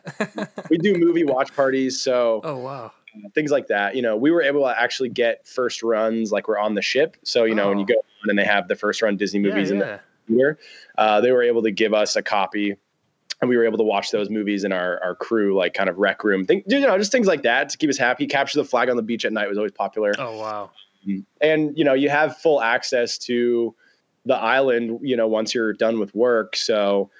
we 0.70 0.78
do 0.78 0.96
movie 0.96 1.24
watch 1.24 1.54
parties. 1.54 2.00
So 2.00 2.40
oh 2.44 2.56
wow, 2.56 2.92
things 3.34 3.50
like 3.50 3.66
that. 3.66 3.94
You 3.94 4.00
know, 4.00 4.16
we 4.16 4.30
were 4.30 4.40
able 4.40 4.62
to 4.62 4.80
actually 4.80 5.10
get 5.10 5.46
first 5.46 5.82
runs 5.82 6.32
like 6.32 6.48
we're 6.48 6.58
on 6.58 6.74
the 6.74 6.80
ship. 6.80 7.18
So 7.22 7.44
you 7.44 7.54
know, 7.54 7.64
oh. 7.64 7.68
when 7.68 7.78
you 7.78 7.84
go 7.84 7.94
on 7.94 8.30
and 8.30 8.38
they 8.38 8.44
have 8.44 8.66
the 8.68 8.76
first 8.76 9.02
run 9.02 9.18
Disney 9.18 9.40
movies 9.40 9.70
yeah, 9.70 9.76
yeah. 9.76 9.98
in 10.28 10.34
the 10.34 10.38
year, 10.38 10.58
uh, 10.96 11.20
they 11.20 11.32
were 11.32 11.42
able 11.42 11.62
to 11.64 11.70
give 11.70 11.92
us 11.92 12.16
a 12.16 12.22
copy. 12.22 12.76
And 13.42 13.50
we 13.50 13.58
were 13.58 13.66
able 13.66 13.76
to 13.76 13.84
watch 13.84 14.12
those 14.12 14.30
movies 14.30 14.64
in 14.64 14.72
our, 14.72 14.98
our 15.04 15.14
crew, 15.14 15.54
like 15.54 15.74
kind 15.74 15.90
of 15.90 15.98
rec 15.98 16.24
room, 16.24 16.46
think, 16.46 16.64
you 16.68 16.80
know, 16.80 16.96
just 16.96 17.12
things 17.12 17.26
like 17.26 17.42
that 17.42 17.68
to 17.68 17.76
keep 17.76 17.90
us 17.90 17.98
happy. 17.98 18.26
Capture 18.26 18.58
the 18.58 18.64
flag 18.64 18.88
on 18.88 18.96
the 18.96 19.02
beach 19.02 19.26
at 19.26 19.32
night 19.34 19.46
was 19.46 19.58
always 19.58 19.72
popular. 19.72 20.14
Oh 20.18 20.38
wow! 20.38 20.70
And 21.40 21.76
you 21.76 21.84
know 21.84 21.94
you 21.94 22.08
have 22.08 22.36
full 22.38 22.60
access 22.60 23.18
to 23.18 23.74
the 24.24 24.34
island 24.34 24.98
you 25.02 25.16
know 25.16 25.28
once 25.28 25.54
you're 25.54 25.72
done 25.72 25.98
with 25.98 26.14
work. 26.14 26.56
So 26.56 27.10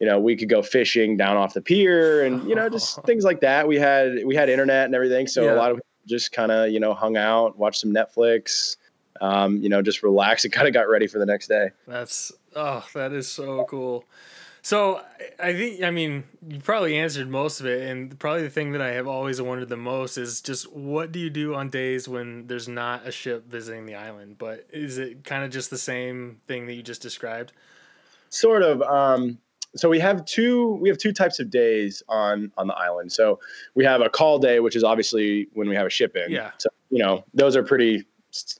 you 0.00 0.06
know 0.06 0.18
we 0.18 0.36
could 0.36 0.48
go 0.48 0.62
fishing 0.62 1.16
down 1.16 1.36
off 1.36 1.54
the 1.54 1.60
pier 1.60 2.24
and 2.24 2.48
you 2.48 2.54
know 2.54 2.68
just 2.68 3.02
things 3.06 3.24
like 3.24 3.40
that. 3.40 3.68
We 3.68 3.76
had 3.76 4.24
we 4.24 4.34
had 4.34 4.48
internet 4.48 4.86
and 4.86 4.94
everything. 4.94 5.26
So 5.26 5.44
yeah. 5.44 5.54
a 5.54 5.56
lot 5.56 5.70
of 5.70 5.76
people 5.78 5.90
just 6.06 6.32
kind 6.32 6.52
of 6.52 6.70
you 6.70 6.80
know 6.80 6.94
hung 6.94 7.16
out 7.16 7.58
watched 7.58 7.80
some 7.80 7.92
netflix 7.92 8.76
um, 9.20 9.58
you 9.58 9.68
know 9.68 9.82
just 9.82 10.02
relax 10.02 10.44
and 10.44 10.52
kind 10.52 10.66
of 10.66 10.74
got 10.74 10.88
ready 10.88 11.06
for 11.06 11.18
the 11.18 11.26
next 11.26 11.48
day. 11.48 11.70
That's 11.86 12.32
oh 12.56 12.84
that 12.94 13.12
is 13.12 13.28
so 13.28 13.64
cool 13.68 14.04
so 14.62 15.00
I 15.38 15.52
think 15.54 15.82
I 15.82 15.90
mean 15.90 16.24
you 16.46 16.60
probably 16.60 16.96
answered 16.96 17.28
most 17.28 17.60
of 17.60 17.66
it, 17.66 17.88
and 17.88 18.18
probably 18.18 18.42
the 18.42 18.50
thing 18.50 18.72
that 18.72 18.82
I 18.82 18.92
have 18.92 19.06
always 19.06 19.40
wondered 19.40 19.68
the 19.68 19.76
most 19.76 20.18
is 20.18 20.40
just 20.40 20.72
what 20.72 21.12
do 21.12 21.18
you 21.18 21.30
do 21.30 21.54
on 21.54 21.70
days 21.70 22.08
when 22.08 22.46
there's 22.46 22.68
not 22.68 23.06
a 23.06 23.12
ship 23.12 23.46
visiting 23.48 23.86
the 23.86 23.94
island? 23.94 24.36
But 24.38 24.66
is 24.70 24.98
it 24.98 25.24
kind 25.24 25.44
of 25.44 25.50
just 25.50 25.70
the 25.70 25.78
same 25.78 26.40
thing 26.46 26.66
that 26.66 26.74
you 26.74 26.82
just 26.82 27.02
described? 27.02 27.52
Sort 28.28 28.62
of. 28.62 28.82
Um, 28.82 29.38
so 29.76 29.88
we 29.88 30.00
have 30.00 30.24
two 30.24 30.74
we 30.76 30.88
have 30.88 30.98
two 30.98 31.12
types 31.12 31.38
of 31.38 31.50
days 31.50 32.02
on 32.08 32.52
on 32.58 32.66
the 32.66 32.74
island. 32.74 33.12
So 33.12 33.38
we 33.74 33.84
have 33.84 34.00
a 34.00 34.08
call 34.08 34.38
day, 34.38 34.60
which 34.60 34.76
is 34.76 34.84
obviously 34.84 35.48
when 35.54 35.68
we 35.68 35.76
have 35.76 35.86
a 35.86 35.90
ship 35.90 36.16
in. 36.16 36.30
Yeah. 36.30 36.50
So 36.58 36.68
you 36.90 37.02
know 37.02 37.24
those 37.34 37.56
are 37.56 37.62
pretty 37.62 38.04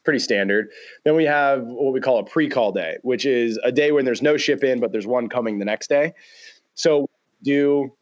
pretty 0.04 0.18
standard. 0.18 0.68
Then 1.04 1.16
we 1.16 1.24
have 1.24 1.62
what 1.64 1.92
we 1.92 2.00
call 2.00 2.18
a 2.18 2.24
pre-call 2.24 2.72
day, 2.72 2.98
which 3.02 3.24
is 3.24 3.58
a 3.64 3.72
day 3.72 3.92
when 3.92 4.04
there's 4.04 4.22
no 4.22 4.36
ship 4.36 4.64
in, 4.64 4.80
but 4.80 4.92
there's 4.92 5.06
one 5.06 5.28
coming 5.28 5.58
the 5.58 5.64
next 5.64 5.88
day. 5.88 6.12
So 6.74 7.08
do 7.42 7.92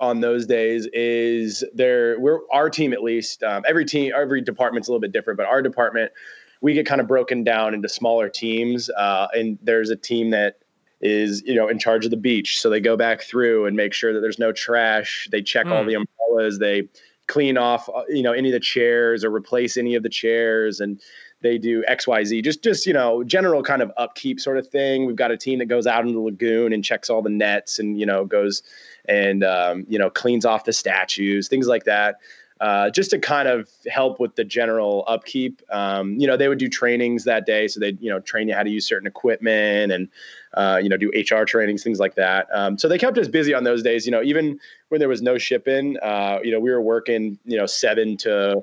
on 0.00 0.20
those 0.20 0.46
days 0.46 0.86
is 0.92 1.64
there 1.74 2.18
we're 2.20 2.38
our 2.52 2.70
team 2.70 2.92
at 2.92 3.02
least 3.02 3.42
um, 3.42 3.64
every 3.66 3.84
team 3.84 4.12
every 4.16 4.40
department's 4.40 4.86
a 4.86 4.90
little 4.92 5.00
bit 5.00 5.10
different 5.10 5.36
but 5.36 5.46
our 5.46 5.60
department 5.62 6.12
we 6.60 6.74
get 6.74 6.86
kind 6.86 7.00
of 7.00 7.08
broken 7.08 7.42
down 7.42 7.74
into 7.74 7.88
smaller 7.88 8.28
teams 8.28 8.88
uh, 8.90 9.26
and 9.32 9.58
there's 9.62 9.90
a 9.90 9.96
team 9.96 10.30
that 10.30 10.58
is 11.00 11.42
you 11.42 11.54
know 11.54 11.66
in 11.68 11.78
charge 11.78 12.04
of 12.04 12.10
the 12.12 12.16
beach 12.16 12.60
so 12.60 12.70
they 12.70 12.78
go 12.78 12.96
back 12.96 13.22
through 13.22 13.66
and 13.66 13.76
make 13.76 13.92
sure 13.92 14.12
that 14.12 14.20
there's 14.20 14.38
no 14.38 14.52
trash 14.52 15.28
they 15.32 15.42
check 15.42 15.66
mm. 15.66 15.72
all 15.72 15.82
hmm. 15.82 15.88
the 15.88 15.94
umbrellas 15.94 16.58
they 16.58 16.88
clean 17.30 17.56
off 17.56 17.88
uh, 17.88 18.02
you 18.08 18.24
know 18.24 18.32
any 18.32 18.48
of 18.48 18.52
the 18.52 18.60
chairs 18.60 19.24
or 19.24 19.32
replace 19.32 19.76
any 19.76 19.94
of 19.94 20.02
the 20.02 20.08
chairs 20.08 20.80
and 20.80 21.00
they 21.42 21.58
do 21.58 21.84
xyz 21.88 22.42
just 22.42 22.62
just 22.64 22.86
you 22.86 22.92
know 22.92 23.22
general 23.22 23.62
kind 23.62 23.82
of 23.82 23.92
upkeep 23.96 24.40
sort 24.40 24.58
of 24.58 24.66
thing. 24.66 25.06
We've 25.06 25.14
got 25.14 25.30
a 25.30 25.36
team 25.36 25.60
that 25.60 25.66
goes 25.66 25.86
out 25.86 26.04
in 26.04 26.12
the 26.12 26.20
lagoon 26.20 26.72
and 26.72 26.84
checks 26.84 27.08
all 27.08 27.22
the 27.22 27.30
nets 27.30 27.78
and 27.78 27.98
you 27.98 28.04
know 28.04 28.24
goes 28.24 28.64
and 29.04 29.44
um, 29.44 29.86
you 29.88 29.98
know 29.98 30.10
cleans 30.10 30.44
off 30.44 30.64
the 30.64 30.72
statues 30.72 31.46
things 31.46 31.68
like 31.68 31.84
that 31.84 32.16
uh, 32.60 32.90
just 32.90 33.10
to 33.10 33.18
kind 33.18 33.48
of 33.48 33.70
help 33.90 34.20
with 34.20 34.36
the 34.36 34.44
general 34.44 35.04
upkeep. 35.08 35.62
Um, 35.70 36.14
you 36.16 36.26
know, 36.26 36.36
they 36.36 36.46
would 36.46 36.58
do 36.58 36.68
trainings 36.68 37.24
that 37.24 37.46
day, 37.46 37.66
so 37.68 37.80
they'd 37.80 38.00
you 38.02 38.10
know 38.10 38.20
train 38.20 38.48
you 38.48 38.54
how 38.54 38.62
to 38.62 38.70
use 38.70 38.86
certain 38.86 39.06
equipment 39.06 39.92
and 39.92 40.08
uh, 40.54 40.78
you 40.82 40.90
know 40.90 40.98
do 40.98 41.10
HR 41.10 41.44
trainings, 41.44 41.82
things 41.82 41.98
like 41.98 42.16
that. 42.16 42.48
Um, 42.52 42.76
so 42.76 42.86
they 42.86 42.98
kept 42.98 43.16
us 43.16 43.28
busy 43.28 43.54
on 43.54 43.64
those 43.64 43.82
days. 43.82 44.04
You 44.04 44.12
know, 44.12 44.22
even 44.22 44.60
when 44.88 44.98
there 44.98 45.08
was 45.08 45.22
no 45.22 45.38
shipping, 45.38 45.96
uh, 46.02 46.40
you 46.42 46.52
know, 46.52 46.60
we 46.60 46.70
were 46.70 46.82
working 46.82 47.38
you 47.46 47.56
know 47.56 47.66
seven 47.66 48.18
to 48.18 48.62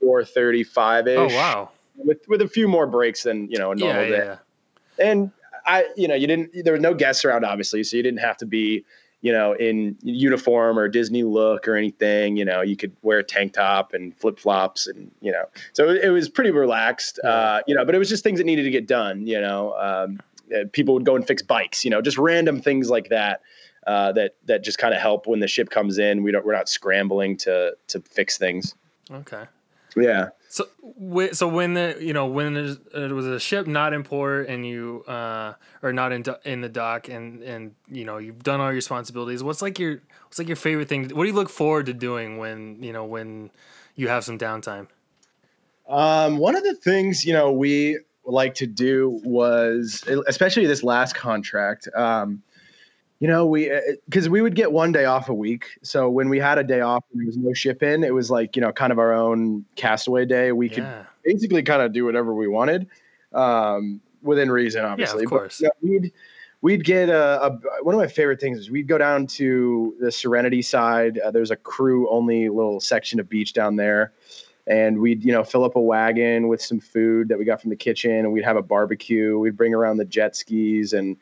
four 0.00 0.24
thirty 0.24 0.64
five 0.64 1.06
ish. 1.06 1.18
Oh 1.18 1.36
wow! 1.36 1.70
With 1.96 2.26
with 2.28 2.42
a 2.42 2.48
few 2.48 2.66
more 2.66 2.88
breaks 2.88 3.22
than 3.22 3.48
you 3.48 3.58
know 3.58 3.70
a 3.70 3.76
normal 3.76 4.02
yeah, 4.02 4.08
day. 4.08 4.24
Yeah. 4.24 4.36
And 4.98 5.30
I, 5.66 5.86
you 5.96 6.08
know, 6.08 6.14
you 6.14 6.26
didn't. 6.26 6.64
There 6.64 6.72
were 6.72 6.80
no 6.80 6.94
guests 6.94 7.24
around, 7.24 7.44
obviously, 7.44 7.84
so 7.84 7.96
you 7.96 8.02
didn't 8.02 8.20
have 8.20 8.36
to 8.38 8.46
be 8.46 8.84
you 9.22 9.32
know, 9.32 9.52
in 9.54 9.96
uniform 10.02 10.78
or 10.78 10.88
Disney 10.88 11.22
look 11.22 11.66
or 11.66 11.74
anything. 11.74 12.36
You 12.36 12.44
know, 12.44 12.62
you 12.62 12.76
could 12.76 12.94
wear 13.02 13.18
a 13.18 13.24
tank 13.24 13.54
top 13.54 13.92
and 13.94 14.16
flip 14.16 14.38
flops, 14.38 14.86
and 14.86 15.10
you 15.20 15.32
know, 15.32 15.44
so 15.72 15.88
it, 15.88 16.08
was 16.08 16.28
pretty 16.28 16.50
relaxed. 16.50 17.18
Uh, 17.24 17.60
you 17.66 17.74
know, 17.74 17.84
but 17.84 17.94
it 17.94 17.98
was 17.98 18.08
just 18.08 18.22
things 18.22 18.38
that 18.38 18.44
needed 18.44 18.64
to 18.64 18.70
get 18.70 18.86
done. 18.86 19.26
You 19.26 19.40
know, 19.40 19.74
um, 19.78 20.20
uh, 20.54 20.64
people 20.72 20.94
would 20.94 21.04
go 21.04 21.16
and 21.16 21.26
fix 21.26 21.42
bikes. 21.42 21.84
You 21.84 21.90
know, 21.90 22.02
just 22.02 22.18
random 22.18 22.60
things 22.60 22.90
like 22.90 23.08
that. 23.08 23.42
Uh, 23.86 24.10
that 24.12 24.34
that 24.46 24.64
just 24.64 24.78
kind 24.78 24.92
of 24.92 25.00
help 25.00 25.26
when 25.26 25.40
the 25.40 25.48
ship 25.48 25.70
comes 25.70 25.98
in. 25.98 26.22
We 26.22 26.32
don't 26.32 26.44
we're 26.44 26.54
not 26.54 26.68
scrambling 26.68 27.36
to 27.38 27.76
to 27.88 28.00
fix 28.00 28.36
things. 28.36 28.74
Okay. 29.10 29.44
Yeah. 29.96 30.28
So, 30.56 30.68
so 31.32 31.48
when 31.48 31.74
the 31.74 31.98
you 32.00 32.14
know 32.14 32.28
when 32.28 32.56
it 32.56 33.12
was 33.12 33.26
a 33.26 33.38
ship 33.38 33.66
not 33.66 33.92
in 33.92 34.02
port 34.02 34.48
and 34.48 34.66
you 34.66 35.04
uh 35.06 35.52
or 35.82 35.92
not 35.92 36.12
in 36.12 36.24
in 36.46 36.62
the 36.62 36.68
dock 36.70 37.10
and 37.10 37.42
and 37.42 37.74
you 37.90 38.06
know 38.06 38.16
you've 38.16 38.42
done 38.42 38.62
all 38.62 38.68
your 38.68 38.76
responsibilities. 38.76 39.42
What's 39.42 39.60
like 39.60 39.78
your 39.78 40.00
what's 40.24 40.38
like 40.38 40.48
your 40.48 40.56
favorite 40.56 40.88
thing? 40.88 41.10
What 41.10 41.24
do 41.24 41.28
you 41.28 41.34
look 41.34 41.50
forward 41.50 41.84
to 41.86 41.92
doing 41.92 42.38
when 42.38 42.82
you 42.82 42.94
know 42.94 43.04
when 43.04 43.50
you 43.96 44.08
have 44.08 44.24
some 44.24 44.38
downtime? 44.38 44.88
Um, 45.90 46.38
one 46.38 46.56
of 46.56 46.62
the 46.62 46.74
things 46.74 47.26
you 47.26 47.34
know 47.34 47.52
we 47.52 47.98
like 48.24 48.54
to 48.54 48.66
do 48.66 49.20
was 49.24 50.04
especially 50.26 50.64
this 50.64 50.82
last 50.82 51.14
contract. 51.14 51.86
Um, 51.94 52.42
you 53.18 53.28
know, 53.28 53.46
we 53.46 53.72
because 54.08 54.26
uh, 54.26 54.30
we 54.30 54.42
would 54.42 54.54
get 54.54 54.72
one 54.72 54.92
day 54.92 55.06
off 55.06 55.28
a 55.28 55.34
week. 55.34 55.78
So 55.82 56.10
when 56.10 56.28
we 56.28 56.38
had 56.38 56.58
a 56.58 56.64
day 56.64 56.80
off 56.80 57.04
and 57.12 57.20
there 57.20 57.26
was 57.26 57.36
no 57.36 57.54
ship 57.54 57.82
in, 57.82 58.04
it 58.04 58.12
was 58.12 58.30
like 58.30 58.56
you 58.56 58.62
know 58.62 58.72
kind 58.72 58.92
of 58.92 58.98
our 58.98 59.14
own 59.14 59.64
castaway 59.74 60.26
day. 60.26 60.52
We 60.52 60.68
could 60.68 60.84
yeah. 60.84 61.04
basically 61.24 61.62
kind 61.62 61.82
of 61.82 61.92
do 61.92 62.04
whatever 62.04 62.34
we 62.34 62.46
wanted, 62.46 62.88
um, 63.32 64.00
within 64.22 64.50
reason, 64.50 64.84
obviously. 64.84 65.20
Yeah, 65.20 65.24
of 65.24 65.30
course. 65.30 65.62
But, 65.62 65.72
you 65.80 65.88
know, 65.88 66.00
we'd 66.00 66.12
we'd 66.60 66.84
get 66.84 67.08
a, 67.08 67.46
a, 67.46 67.58
one 67.82 67.94
of 67.94 68.00
my 68.00 68.06
favorite 68.06 68.40
things 68.40 68.58
is 68.58 68.70
we'd 68.70 68.88
go 68.88 68.98
down 68.98 69.26
to 69.28 69.94
the 69.98 70.12
Serenity 70.12 70.60
side. 70.60 71.18
Uh, 71.18 71.30
there's 71.30 71.50
a 71.50 71.56
crew 71.56 72.10
only 72.10 72.50
little 72.50 72.80
section 72.80 73.18
of 73.18 73.30
beach 73.30 73.54
down 73.54 73.76
there, 73.76 74.12
and 74.66 74.98
we'd 75.00 75.24
you 75.24 75.32
know 75.32 75.42
fill 75.42 75.64
up 75.64 75.76
a 75.76 75.80
wagon 75.80 76.48
with 76.48 76.60
some 76.60 76.80
food 76.80 77.28
that 77.28 77.38
we 77.38 77.46
got 77.46 77.62
from 77.62 77.70
the 77.70 77.76
kitchen, 77.76 78.10
and 78.10 78.32
we'd 78.32 78.44
have 78.44 78.56
a 78.56 78.62
barbecue. 78.62 79.38
We'd 79.38 79.56
bring 79.56 79.72
around 79.72 79.96
the 79.96 80.04
jet 80.04 80.36
skis 80.36 80.92
and 80.92 81.16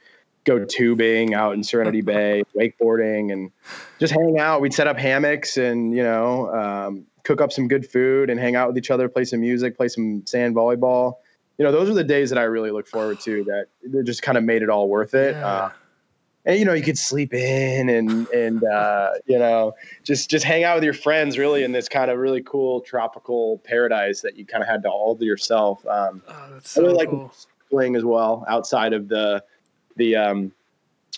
go 0.44 0.64
tubing 0.64 1.34
out 1.34 1.54
in 1.54 1.62
Serenity 1.62 2.00
Bay, 2.02 2.42
wakeboarding, 2.56 3.32
and 3.32 3.50
just 3.98 4.12
hang 4.12 4.38
out. 4.38 4.60
We'd 4.60 4.74
set 4.74 4.86
up 4.86 4.98
hammocks 4.98 5.56
and 5.56 5.94
you 5.94 6.02
know 6.02 6.52
um, 6.54 7.06
cook 7.24 7.40
up 7.40 7.52
some 7.52 7.68
good 7.68 7.86
food 7.86 8.30
and 8.30 8.38
hang 8.38 8.54
out 8.54 8.68
with 8.68 8.78
each 8.78 8.90
other, 8.90 9.08
play 9.08 9.24
some 9.24 9.40
music, 9.40 9.76
play 9.76 9.88
some 9.88 10.24
sand 10.26 10.54
volleyball. 10.54 11.14
You 11.58 11.64
know, 11.64 11.72
those 11.72 11.88
are 11.88 11.94
the 11.94 12.04
days 12.04 12.30
that 12.30 12.38
I 12.38 12.42
really 12.42 12.70
look 12.70 12.86
forward 12.86 13.20
to. 13.20 13.44
That 13.44 13.66
they 13.84 14.02
just 14.02 14.22
kind 14.22 14.38
of 14.38 14.44
made 14.44 14.62
it 14.62 14.68
all 14.68 14.88
worth 14.88 15.14
it. 15.14 15.34
Yeah. 15.34 15.46
Uh, 15.46 15.70
and 16.46 16.58
you 16.58 16.64
know, 16.64 16.74
you 16.74 16.82
could 16.82 16.98
sleep 16.98 17.32
in 17.32 17.88
and 17.88 18.28
and 18.28 18.64
uh, 18.64 19.12
you 19.26 19.38
know 19.38 19.72
just 20.02 20.30
just 20.30 20.44
hang 20.44 20.64
out 20.64 20.76
with 20.76 20.84
your 20.84 20.92
friends, 20.92 21.38
really 21.38 21.64
in 21.64 21.72
this 21.72 21.88
kind 21.88 22.10
of 22.10 22.18
really 22.18 22.42
cool 22.42 22.80
tropical 22.82 23.58
paradise 23.64 24.20
that 24.20 24.36
you 24.36 24.44
kind 24.44 24.62
of 24.62 24.68
had 24.68 24.82
to 24.82 24.90
all 24.90 25.16
to 25.16 25.24
yourself. 25.24 25.84
Um, 25.86 26.22
oh, 26.28 26.46
that's 26.52 26.70
so 26.70 26.82
I 26.82 26.86
really 26.86 27.06
cool. 27.06 27.22
like 27.22 27.32
playing 27.70 27.96
as 27.96 28.04
well 28.04 28.44
outside 28.46 28.92
of 28.92 29.08
the 29.08 29.42
the 29.96 30.16
um, 30.16 30.52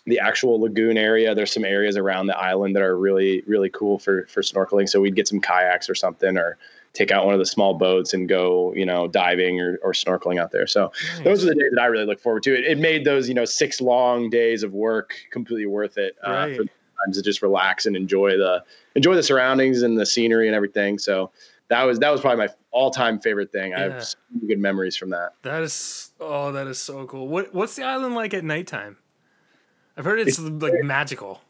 the 0.07 0.19
actual 0.19 0.61
lagoon 0.61 0.97
area. 0.97 1.35
There's 1.35 1.53
some 1.53 1.65
areas 1.65 1.97
around 1.97 2.27
the 2.27 2.39
island 2.39 2.77
that 2.77 2.83
are 2.83 2.99
really 2.99 3.43
really 3.47 3.71
cool 3.71 3.99
for 3.99 4.27
for 4.27 4.43
snorkeling. 4.43 4.89
So 4.89 5.01
we'd 5.01 5.17
get 5.17 5.29
some 5.29 5.41
kayaks 5.41 5.89
or 5.91 5.95
something, 5.95 6.37
or 6.37 6.59
take 6.93 7.11
out 7.11 7.27
one 7.27 7.35
of 7.35 7.39
the 7.39 7.47
small 7.47 7.75
boats 7.75 8.15
and 8.15 8.29
go 8.29 8.73
you 8.75 8.87
know 8.87 9.07
diving 9.09 9.61
or, 9.61 9.79
or 9.83 9.93
snorkeling 9.93 10.41
out 10.41 10.53
there. 10.53 10.67
So 10.67 10.93
nice. 11.17 11.25
those 11.25 11.45
are 11.45 11.49
the 11.49 11.55
days 11.55 11.73
that 11.75 11.83
I 11.83 11.87
really 11.87 12.07
look 12.07 12.21
forward 12.21 12.43
to. 12.45 12.57
It, 12.57 12.65
it, 12.65 12.79
made 12.79 13.05
those 13.05 13.29
you 13.29 13.35
know 13.35 13.45
six 13.45 13.81
long 13.81 14.31
days 14.31 14.63
of 14.63 14.73
work 14.73 15.15
completely 15.31 15.67
worth 15.67 15.99
it. 15.99 16.17
Uh, 16.27 16.31
right. 16.31 16.57
for 16.57 16.65
times 17.05 17.17
to 17.17 17.23
just 17.23 17.43
relax 17.43 17.87
and 17.87 17.97
enjoy 17.97 18.37
the 18.37 18.65
enjoy 18.95 19.15
the 19.15 19.23
surroundings 19.23 19.83
and 19.83 19.99
the 19.99 20.07
scenery 20.07 20.47
and 20.47 20.57
everything. 20.57 20.99
So 20.99 21.31
that 21.69 21.83
was 21.85 21.99
that 21.99 22.11
was 22.11 22.21
probably 22.21 22.47
my 22.47 22.53
all 22.71 22.91
time 22.91 23.19
favorite 23.19 23.53
thing. 23.53 23.71
Yeah. 23.71 23.79
I 23.79 23.83
have 23.83 24.05
so 24.05 24.19
good 24.47 24.59
memories 24.59 24.97
from 24.97 25.11
that. 25.11 25.33
That 25.43 25.63
is 25.63 26.13
oh, 26.21 26.53
that 26.53 26.67
is 26.67 26.79
so 26.79 27.07
cool. 27.07 27.29
What 27.29 27.53
what's 27.55 27.77
the 27.77 27.85
island 27.85 28.15
like 28.15 28.35
at 28.35 28.45
nighttime? 28.45 28.97
I've 29.97 30.05
heard 30.05 30.21
it's, 30.21 30.39
it's 30.39 30.41
like 30.41 30.73
very, 30.73 30.83
magical. 30.83 31.41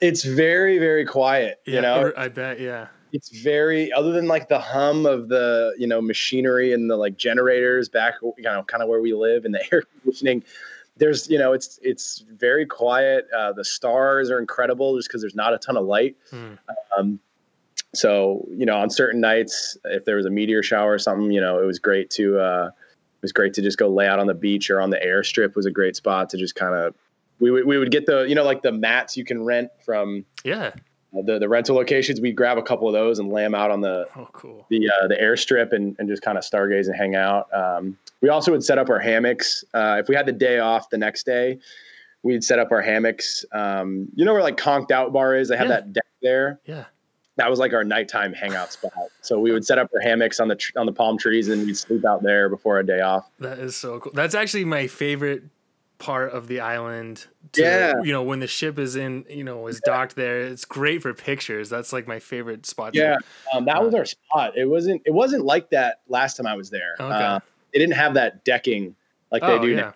It's 0.00 0.24
very 0.24 0.78
very 0.78 1.04
quiet. 1.04 1.60
Yeah, 1.66 1.74
you 1.74 1.82
know, 1.82 2.12
I 2.16 2.28
bet. 2.28 2.60
Yeah. 2.60 2.88
It's 3.12 3.30
very 3.30 3.92
other 3.92 4.12
than 4.12 4.26
like 4.26 4.48
the 4.48 4.58
hum 4.58 5.06
of 5.06 5.28
the 5.28 5.74
you 5.78 5.86
know 5.86 6.00
machinery 6.00 6.72
and 6.72 6.90
the 6.90 6.96
like 6.96 7.16
generators 7.16 7.88
back 7.88 8.14
you 8.22 8.34
know 8.42 8.62
kind 8.64 8.82
of 8.82 8.88
where 8.88 9.00
we 9.00 9.14
live 9.14 9.44
and 9.44 9.54
the 9.54 9.62
air 9.72 9.82
conditioning. 10.02 10.42
There's 10.98 11.28
you 11.28 11.38
know 11.38 11.52
it's 11.52 11.78
it's 11.82 12.24
very 12.38 12.64
quiet. 12.64 13.28
Uh, 13.36 13.52
the 13.52 13.64
stars 13.64 14.30
are 14.30 14.38
incredible 14.38 14.96
just 14.96 15.08
because 15.08 15.20
there's 15.20 15.34
not 15.34 15.52
a 15.52 15.58
ton 15.58 15.76
of 15.76 15.84
light. 15.84 16.16
Hmm. 16.30 16.54
Um, 16.96 17.20
so 17.96 18.46
you 18.50 18.66
know 18.66 18.76
on 18.76 18.90
certain 18.90 19.20
nights 19.20 19.76
if 19.84 20.04
there 20.04 20.16
was 20.16 20.26
a 20.26 20.30
meteor 20.30 20.62
shower 20.62 20.92
or 20.92 20.98
something 20.98 21.30
you 21.30 21.40
know 21.40 21.60
it 21.60 21.66
was 21.66 21.78
great 21.78 22.10
to 22.10 22.38
uh, 22.38 22.66
it 22.66 23.22
was 23.22 23.32
great 23.32 23.54
to 23.54 23.62
just 23.62 23.78
go 23.78 23.88
lay 23.88 24.06
out 24.06 24.18
on 24.18 24.26
the 24.26 24.34
beach 24.34 24.70
or 24.70 24.80
on 24.80 24.90
the 24.90 24.98
airstrip 24.98 25.54
was 25.54 25.66
a 25.66 25.70
great 25.70 25.96
spot 25.96 26.30
to 26.30 26.36
just 26.36 26.54
kind 26.54 26.74
of 26.74 26.94
we 27.38 27.50
would 27.50 27.66
we 27.66 27.78
would 27.78 27.90
get 27.90 28.06
the 28.06 28.24
you 28.24 28.34
know 28.34 28.44
like 28.44 28.62
the 28.62 28.72
mats 28.72 29.16
you 29.16 29.24
can 29.24 29.44
rent 29.44 29.70
from 29.84 30.24
yeah. 30.44 30.72
the 31.12 31.38
the 31.38 31.48
rental 31.48 31.76
locations. 31.76 32.20
We'd 32.20 32.36
grab 32.36 32.58
a 32.58 32.62
couple 32.62 32.88
of 32.88 32.94
those 32.94 33.18
and 33.18 33.30
lay 33.30 33.42
them 33.42 33.54
out 33.54 33.70
on 33.70 33.80
the 33.80 34.06
oh 34.16 34.28
cool. 34.32 34.66
the 34.70 34.90
uh, 34.90 35.08
the 35.08 35.16
airstrip 35.16 35.72
and 35.72 35.96
and 35.98 36.08
just 36.08 36.22
kind 36.22 36.38
of 36.38 36.44
stargaze 36.44 36.86
and 36.86 36.96
hang 36.96 37.14
out. 37.14 37.52
Um, 37.52 37.98
we 38.20 38.28
also 38.28 38.52
would 38.52 38.64
set 38.64 38.78
up 38.78 38.88
our 38.88 38.98
hammocks 38.98 39.64
uh, 39.74 39.98
if 40.00 40.08
we 40.08 40.14
had 40.14 40.26
the 40.26 40.32
day 40.32 40.58
off 40.58 40.90
the 40.90 40.98
next 40.98 41.26
day 41.26 41.58
we'd 42.22 42.42
set 42.42 42.58
up 42.58 42.72
our 42.72 42.82
hammocks 42.82 43.44
um, 43.52 44.08
you 44.16 44.24
know 44.24 44.32
where 44.32 44.42
like 44.42 44.56
conched 44.56 44.90
out 44.90 45.12
bar 45.12 45.36
is? 45.36 45.48
They 45.48 45.56
have 45.56 45.68
yeah. 45.68 45.74
that 45.74 45.92
deck 45.92 46.06
there? 46.22 46.60
Yeah 46.64 46.84
that 47.36 47.50
was 47.50 47.58
like 47.58 47.72
our 47.72 47.84
nighttime 47.84 48.32
hangout 48.32 48.72
spot. 48.72 48.92
So 49.20 49.38
we 49.38 49.52
would 49.52 49.64
set 49.64 49.78
up 49.78 49.90
our 49.94 50.00
hammocks 50.00 50.40
on 50.40 50.48
the 50.48 50.56
tr- 50.56 50.78
on 50.78 50.86
the 50.86 50.92
palm 50.92 51.18
trees 51.18 51.48
and 51.48 51.66
we'd 51.66 51.76
sleep 51.76 52.04
out 52.04 52.22
there 52.22 52.48
before 52.48 52.78
a 52.78 52.86
day 52.86 53.00
off. 53.00 53.28
That 53.38 53.58
is 53.58 53.76
so 53.76 54.00
cool. 54.00 54.12
That's 54.14 54.34
actually 54.34 54.64
my 54.64 54.86
favorite 54.86 55.44
part 55.98 56.32
of 56.32 56.48
the 56.48 56.60
island. 56.60 57.26
To, 57.52 57.62
yeah, 57.62 57.92
you 58.02 58.12
know 58.12 58.22
when 58.22 58.40
the 58.40 58.46
ship 58.46 58.78
is 58.78 58.96
in, 58.96 59.24
you 59.28 59.44
know, 59.44 59.66
is 59.66 59.80
yeah. 59.86 59.92
docked 59.92 60.16
there. 60.16 60.40
It's 60.40 60.64
great 60.64 61.02
for 61.02 61.14
pictures. 61.14 61.68
That's 61.68 61.92
like 61.92 62.06
my 62.06 62.18
favorite 62.18 62.66
spot. 62.66 62.94
Yeah, 62.94 63.16
um, 63.54 63.64
that 63.66 63.78
uh, 63.78 63.84
was 63.84 63.94
our 63.94 64.04
spot. 64.04 64.56
It 64.56 64.66
wasn't. 64.66 65.02
It 65.04 65.12
wasn't 65.12 65.44
like 65.44 65.70
that 65.70 66.00
last 66.08 66.36
time 66.36 66.46
I 66.46 66.54
was 66.54 66.70
there. 66.70 66.94
Okay. 66.98 67.12
Uh, 67.12 67.40
they 67.72 67.78
didn't 67.78 67.96
have 67.96 68.14
that 68.14 68.44
decking 68.44 68.96
like 69.30 69.42
they 69.42 69.48
oh, 69.48 69.58
do 69.58 69.68
yeah. 69.68 69.76
now. 69.76 69.94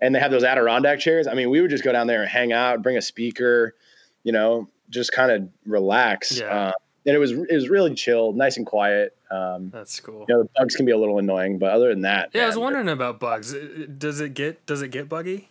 And 0.00 0.14
they 0.14 0.20
have 0.20 0.30
those 0.30 0.44
Adirondack 0.44 0.98
chairs. 1.00 1.26
I 1.26 1.34
mean, 1.34 1.50
we 1.50 1.60
would 1.60 1.70
just 1.70 1.84
go 1.84 1.92
down 1.92 2.06
there 2.06 2.22
and 2.22 2.30
hang 2.30 2.52
out, 2.52 2.82
bring 2.82 2.96
a 2.96 3.02
speaker, 3.02 3.74
you 4.22 4.32
know, 4.32 4.68
just 4.90 5.12
kind 5.12 5.30
of 5.30 5.48
relax. 5.66 6.38
Yeah. 6.38 6.46
Uh, 6.46 6.72
and 7.06 7.16
it 7.16 7.18
was 7.18 7.32
it 7.32 7.52
was 7.52 7.68
really 7.68 7.94
chill, 7.94 8.32
nice 8.32 8.56
and 8.56 8.66
quiet. 8.66 9.16
Um, 9.30 9.70
That's 9.70 10.00
cool. 10.00 10.26
You 10.28 10.34
know, 10.34 10.42
the 10.42 10.50
bugs 10.56 10.76
can 10.76 10.84
be 10.84 10.92
a 10.92 10.98
little 10.98 11.18
annoying, 11.18 11.58
but 11.58 11.70
other 11.70 11.88
than 11.88 12.02
that, 12.02 12.30
yeah, 12.32 12.40
man, 12.40 12.44
I 12.44 12.48
was 12.48 12.58
wondering 12.58 12.88
about 12.88 13.20
bugs. 13.20 13.54
Does 13.96 14.20
it 14.20 14.34
get 14.34 14.64
does 14.66 14.82
it 14.82 14.88
get 14.88 15.08
buggy? 15.08 15.48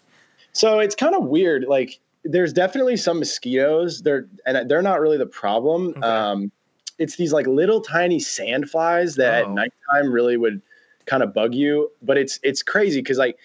So 0.54 0.80
it's 0.80 0.96
kind 0.96 1.16
of 1.16 1.26
weird. 1.26 1.66
Like, 1.68 2.00
there's 2.24 2.54
definitely 2.54 2.98
some 2.98 3.20
mosquitoes. 3.20 4.02
They're 4.02 4.28
and 4.46 4.70
they're 4.70 4.82
not 4.82 5.00
really 5.00 5.18
the 5.18 5.26
problem. 5.26 5.90
Okay. 5.90 6.02
Um, 6.02 6.52
it's 7.00 7.16
these 7.16 7.34
like 7.34 7.48
little 7.48 7.82
tiny 7.82 8.20
sand 8.20 8.70
flies 8.70 9.16
that 9.16 9.44
oh. 9.44 9.48
at 9.48 9.52
nighttime 9.52 10.12
really 10.12 10.38
would 10.38 10.62
kind 11.06 11.24
of 11.24 11.34
bug 11.34 11.56
you. 11.56 11.90
But 12.02 12.18
it's 12.18 12.40
it's 12.44 12.62
crazy 12.62 13.00
because 13.02 13.18
like 13.18 13.38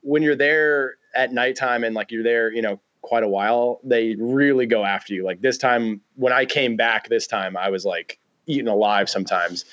when 0.00 0.22
you're 0.22 0.36
there 0.36 0.96
at 1.14 1.32
nighttime 1.32 1.84
and 1.84 1.94
like 1.94 2.10
you're 2.10 2.22
there, 2.22 2.52
you 2.52 2.62
know, 2.62 2.80
quite 3.04 3.22
a 3.22 3.28
while, 3.28 3.80
they 3.84 4.16
really 4.18 4.66
go 4.66 4.84
after 4.84 5.14
you. 5.14 5.24
Like 5.24 5.42
this 5.42 5.58
time, 5.58 6.00
when 6.16 6.32
I 6.32 6.44
came 6.44 6.74
back 6.76 7.08
this 7.08 7.26
time, 7.26 7.56
I 7.56 7.68
was 7.68 7.84
like 7.84 8.18
eaten 8.46 8.66
alive 8.66 9.08
sometimes. 9.08 9.64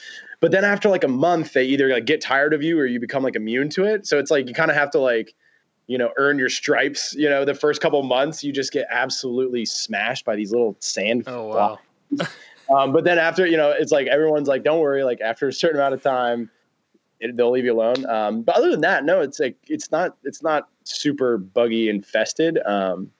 But 0.41 0.51
then 0.51 0.65
after 0.65 0.89
like 0.89 1.03
a 1.03 1.09
month, 1.09 1.53
they 1.53 1.63
either 1.63 1.87
like 1.87 2.05
get 2.05 2.19
tired 2.19 2.53
of 2.53 2.61
you 2.61 2.77
or 2.77 2.85
you 2.85 2.99
become 2.99 3.23
like 3.23 3.35
immune 3.35 3.69
to 3.71 3.85
it. 3.85 4.05
So 4.05 4.19
it's 4.19 4.29
like 4.29 4.47
you 4.47 4.53
kind 4.53 4.69
of 4.69 4.77
have 4.77 4.91
to 4.91 4.99
like, 4.99 5.33
you 5.87 5.97
know, 5.97 6.11
earn 6.17 6.37
your 6.37 6.49
stripes. 6.49 7.13
You 7.15 7.29
know, 7.29 7.45
the 7.45 7.53
first 7.53 7.81
couple 7.81 8.01
months, 8.03 8.43
you 8.43 8.51
just 8.51 8.71
get 8.71 8.85
absolutely 8.89 9.65
smashed 9.65 10.25
by 10.25 10.35
these 10.35 10.51
little 10.51 10.75
sand. 10.79 11.23
Oh 11.27 11.47
wow. 11.47 11.79
um, 12.75 12.91
but 12.91 13.05
then 13.05 13.17
after, 13.17 13.45
you 13.45 13.55
know, 13.55 13.71
it's 13.71 13.91
like 13.91 14.07
everyone's 14.07 14.47
like, 14.47 14.63
don't 14.63 14.79
worry. 14.79 15.03
Like 15.03 15.21
after 15.21 15.47
a 15.47 15.53
certain 15.53 15.79
amount 15.79 15.93
of 15.93 16.03
time, 16.03 16.49
it, 17.21 17.35
they'll 17.35 17.51
leave 17.51 17.65
you 17.65 17.73
alone. 17.73 18.05
Um, 18.09 18.41
but 18.41 18.55
other 18.55 18.71
than 18.71 18.81
that, 18.81 19.05
no, 19.05 19.21
it's 19.21 19.39
like 19.39 19.55
it's 19.67 19.91
not 19.91 20.17
it's 20.23 20.43
not 20.43 20.67
super 20.83 21.37
buggy 21.37 21.87
infested. 21.87 22.59
Um, 22.65 23.11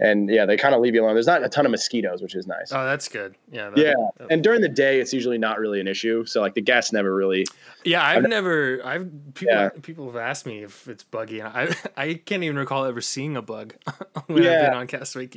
and 0.00 0.30
yeah, 0.30 0.46
they 0.46 0.56
kind 0.56 0.74
of 0.74 0.80
leave 0.80 0.94
you 0.94 1.04
alone. 1.04 1.14
There's 1.14 1.26
not 1.26 1.44
a 1.44 1.48
ton 1.48 1.66
of 1.66 1.70
mosquitoes, 1.70 2.22
which 2.22 2.34
is 2.34 2.46
nice. 2.46 2.72
Oh, 2.72 2.84
that's 2.84 3.06
good. 3.06 3.36
Yeah. 3.52 3.70
That, 3.70 3.78
yeah. 3.78 3.94
That, 4.16 4.28
and 4.30 4.42
during 4.42 4.62
the 4.62 4.68
day, 4.68 4.98
it's 4.98 5.12
usually 5.12 5.38
not 5.38 5.58
really 5.58 5.78
an 5.78 5.86
issue. 5.86 6.24
So 6.24 6.40
like 6.40 6.54
the 6.54 6.62
guests 6.62 6.92
never 6.92 7.14
really. 7.14 7.46
Yeah, 7.84 8.04
I've, 8.04 8.24
I've 8.24 8.30
never. 8.30 8.80
I've 8.84 9.34
people. 9.34 9.54
Yeah. 9.54 9.68
People 9.82 10.06
have 10.06 10.16
asked 10.16 10.46
me 10.46 10.62
if 10.62 10.88
it's 10.88 11.04
buggy. 11.04 11.40
and 11.40 11.48
I 11.48 11.74
I 11.96 12.14
can't 12.14 12.42
even 12.42 12.58
recall 12.58 12.86
ever 12.86 13.00
seeing 13.00 13.36
a 13.36 13.42
bug 13.42 13.74
when 14.26 14.42
yeah. 14.42 14.52
I've 14.52 14.64
been 14.66 14.74
on 14.74 14.86
Castaway. 14.86 15.28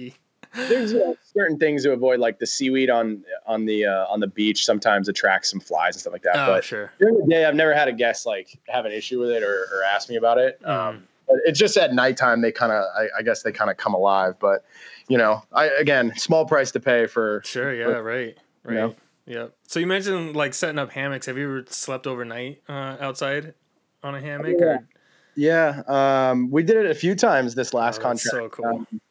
There's 0.55 0.93
certain 1.33 1.57
things 1.57 1.83
to 1.83 1.93
avoid, 1.93 2.19
like 2.19 2.37
the 2.37 2.45
seaweed 2.45 2.89
on 2.89 3.23
on 3.47 3.65
the 3.65 3.85
uh, 3.85 4.05
on 4.07 4.19
the 4.19 4.27
beach. 4.27 4.63
Sometimes 4.65 5.09
attracts 5.09 5.49
some 5.49 5.59
flies 5.59 5.95
and 5.95 6.01
stuff 6.01 6.13
like 6.13 6.21
that. 6.23 6.35
Oh, 6.35 6.53
but 6.53 6.63
sure. 6.63 6.91
During 6.99 7.17
the 7.17 7.25
day, 7.27 7.43
I've 7.43 7.55
never 7.55 7.73
had 7.73 7.87
a 7.87 7.93
guest 7.93 8.25
like 8.25 8.59
have 8.69 8.85
an 8.85 8.91
issue 8.91 9.19
with 9.19 9.31
it 9.31 9.43
or, 9.43 9.67
or 9.73 9.83
ask 9.83 10.09
me 10.09 10.15
about 10.15 10.37
it. 10.37 10.61
Mm. 10.61 11.01
It's 11.45 11.59
just 11.59 11.77
at 11.77 11.93
nighttime 11.93 12.41
they 12.41 12.51
kind 12.51 12.71
of 12.71 12.83
I, 12.97 13.19
I, 13.19 13.21
guess 13.21 13.43
they 13.43 13.51
kind 13.51 13.71
of 13.71 13.77
come 13.77 13.93
alive. 13.93 14.35
But 14.39 14.65
you 15.07 15.17
know, 15.17 15.43
I 15.51 15.65
again 15.67 16.13
small 16.15 16.45
price 16.45 16.71
to 16.71 16.79
pay 16.79 17.07
for 17.07 17.41
sure. 17.45 17.73
Yeah, 17.73 17.85
for, 17.85 18.03
right, 18.03 18.37
right. 18.63 18.73
You 18.73 18.79
know? 18.79 18.95
Yeah. 19.25 19.47
So 19.67 19.79
you 19.79 19.87
mentioned 19.87 20.35
like 20.35 20.53
setting 20.53 20.79
up 20.79 20.91
hammocks. 20.91 21.25
Have 21.27 21.37
you 21.37 21.45
ever 21.45 21.65
slept 21.69 22.07
overnight 22.07 22.61
uh, 22.67 22.97
outside 22.99 23.53
on 24.03 24.15
a 24.15 24.21
hammock? 24.21 24.55
Yeah. 24.59 24.65
Or? 24.65 24.87
Yeah, 25.35 25.81
um, 25.87 26.51
we 26.51 26.63
did 26.63 26.77
it 26.77 26.91
a 26.91 26.93
few 26.93 27.15
times 27.15 27.55
this 27.55 27.73
last 27.73 27.99
oh, 27.99 28.03
contract. 28.03 28.23
So 28.23 28.49
cool. 28.49 28.65
Um, 28.65 29.01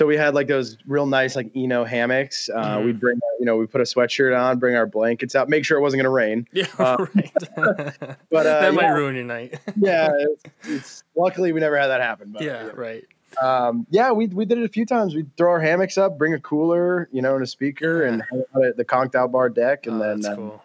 so 0.00 0.06
we 0.06 0.16
had 0.16 0.34
like 0.34 0.46
those 0.46 0.78
real 0.86 1.04
nice 1.04 1.36
like 1.36 1.52
Eno 1.54 1.84
hammocks. 1.84 2.48
Uh, 2.48 2.76
mm-hmm. 2.76 2.86
We'd 2.86 2.98
bring, 2.98 3.20
you 3.38 3.44
know, 3.44 3.58
we 3.58 3.66
put 3.66 3.82
a 3.82 3.84
sweatshirt 3.84 4.34
on, 4.34 4.58
bring 4.58 4.74
our 4.74 4.86
blankets 4.86 5.34
out, 5.34 5.50
make 5.50 5.62
sure 5.62 5.76
it 5.76 5.82
wasn't 5.82 6.02
going 6.02 6.04
to 6.04 6.10
rain. 6.10 6.48
Yeah, 6.54 6.66
uh, 6.78 7.04
right. 7.14 7.32
but 8.30 8.46
uh, 8.46 8.60
that 8.60 8.72
might 8.72 8.84
yeah, 8.84 8.94
ruin 8.94 9.14
your 9.14 9.24
night. 9.24 9.60
yeah, 9.76 10.08
it's, 10.14 10.44
it's, 10.62 11.02
luckily 11.14 11.52
we 11.52 11.60
never 11.60 11.76
had 11.76 11.88
that 11.88 12.00
happen. 12.00 12.32
But, 12.32 12.40
yeah, 12.40 12.64
yeah, 12.64 12.70
right. 12.74 13.04
Um, 13.42 13.86
yeah, 13.90 14.10
we 14.10 14.28
we 14.28 14.46
did 14.46 14.56
it 14.56 14.64
a 14.64 14.70
few 14.70 14.86
times. 14.86 15.14
We'd 15.14 15.36
throw 15.36 15.52
our 15.52 15.60
hammocks 15.60 15.98
up, 15.98 16.16
bring 16.16 16.32
a 16.32 16.40
cooler, 16.40 17.10
you 17.12 17.20
know, 17.20 17.34
and 17.34 17.44
a 17.44 17.46
speaker, 17.46 18.02
yeah. 18.02 18.08
and 18.08 18.22
hang 18.30 18.42
out 18.56 18.64
at 18.64 18.76
the 18.78 18.86
conched 18.86 19.14
out 19.14 19.32
bar 19.32 19.50
deck, 19.50 19.86
and 19.86 20.00
oh, 20.00 20.06
then 20.06 20.24
uh, 20.24 20.34
cool. 20.34 20.64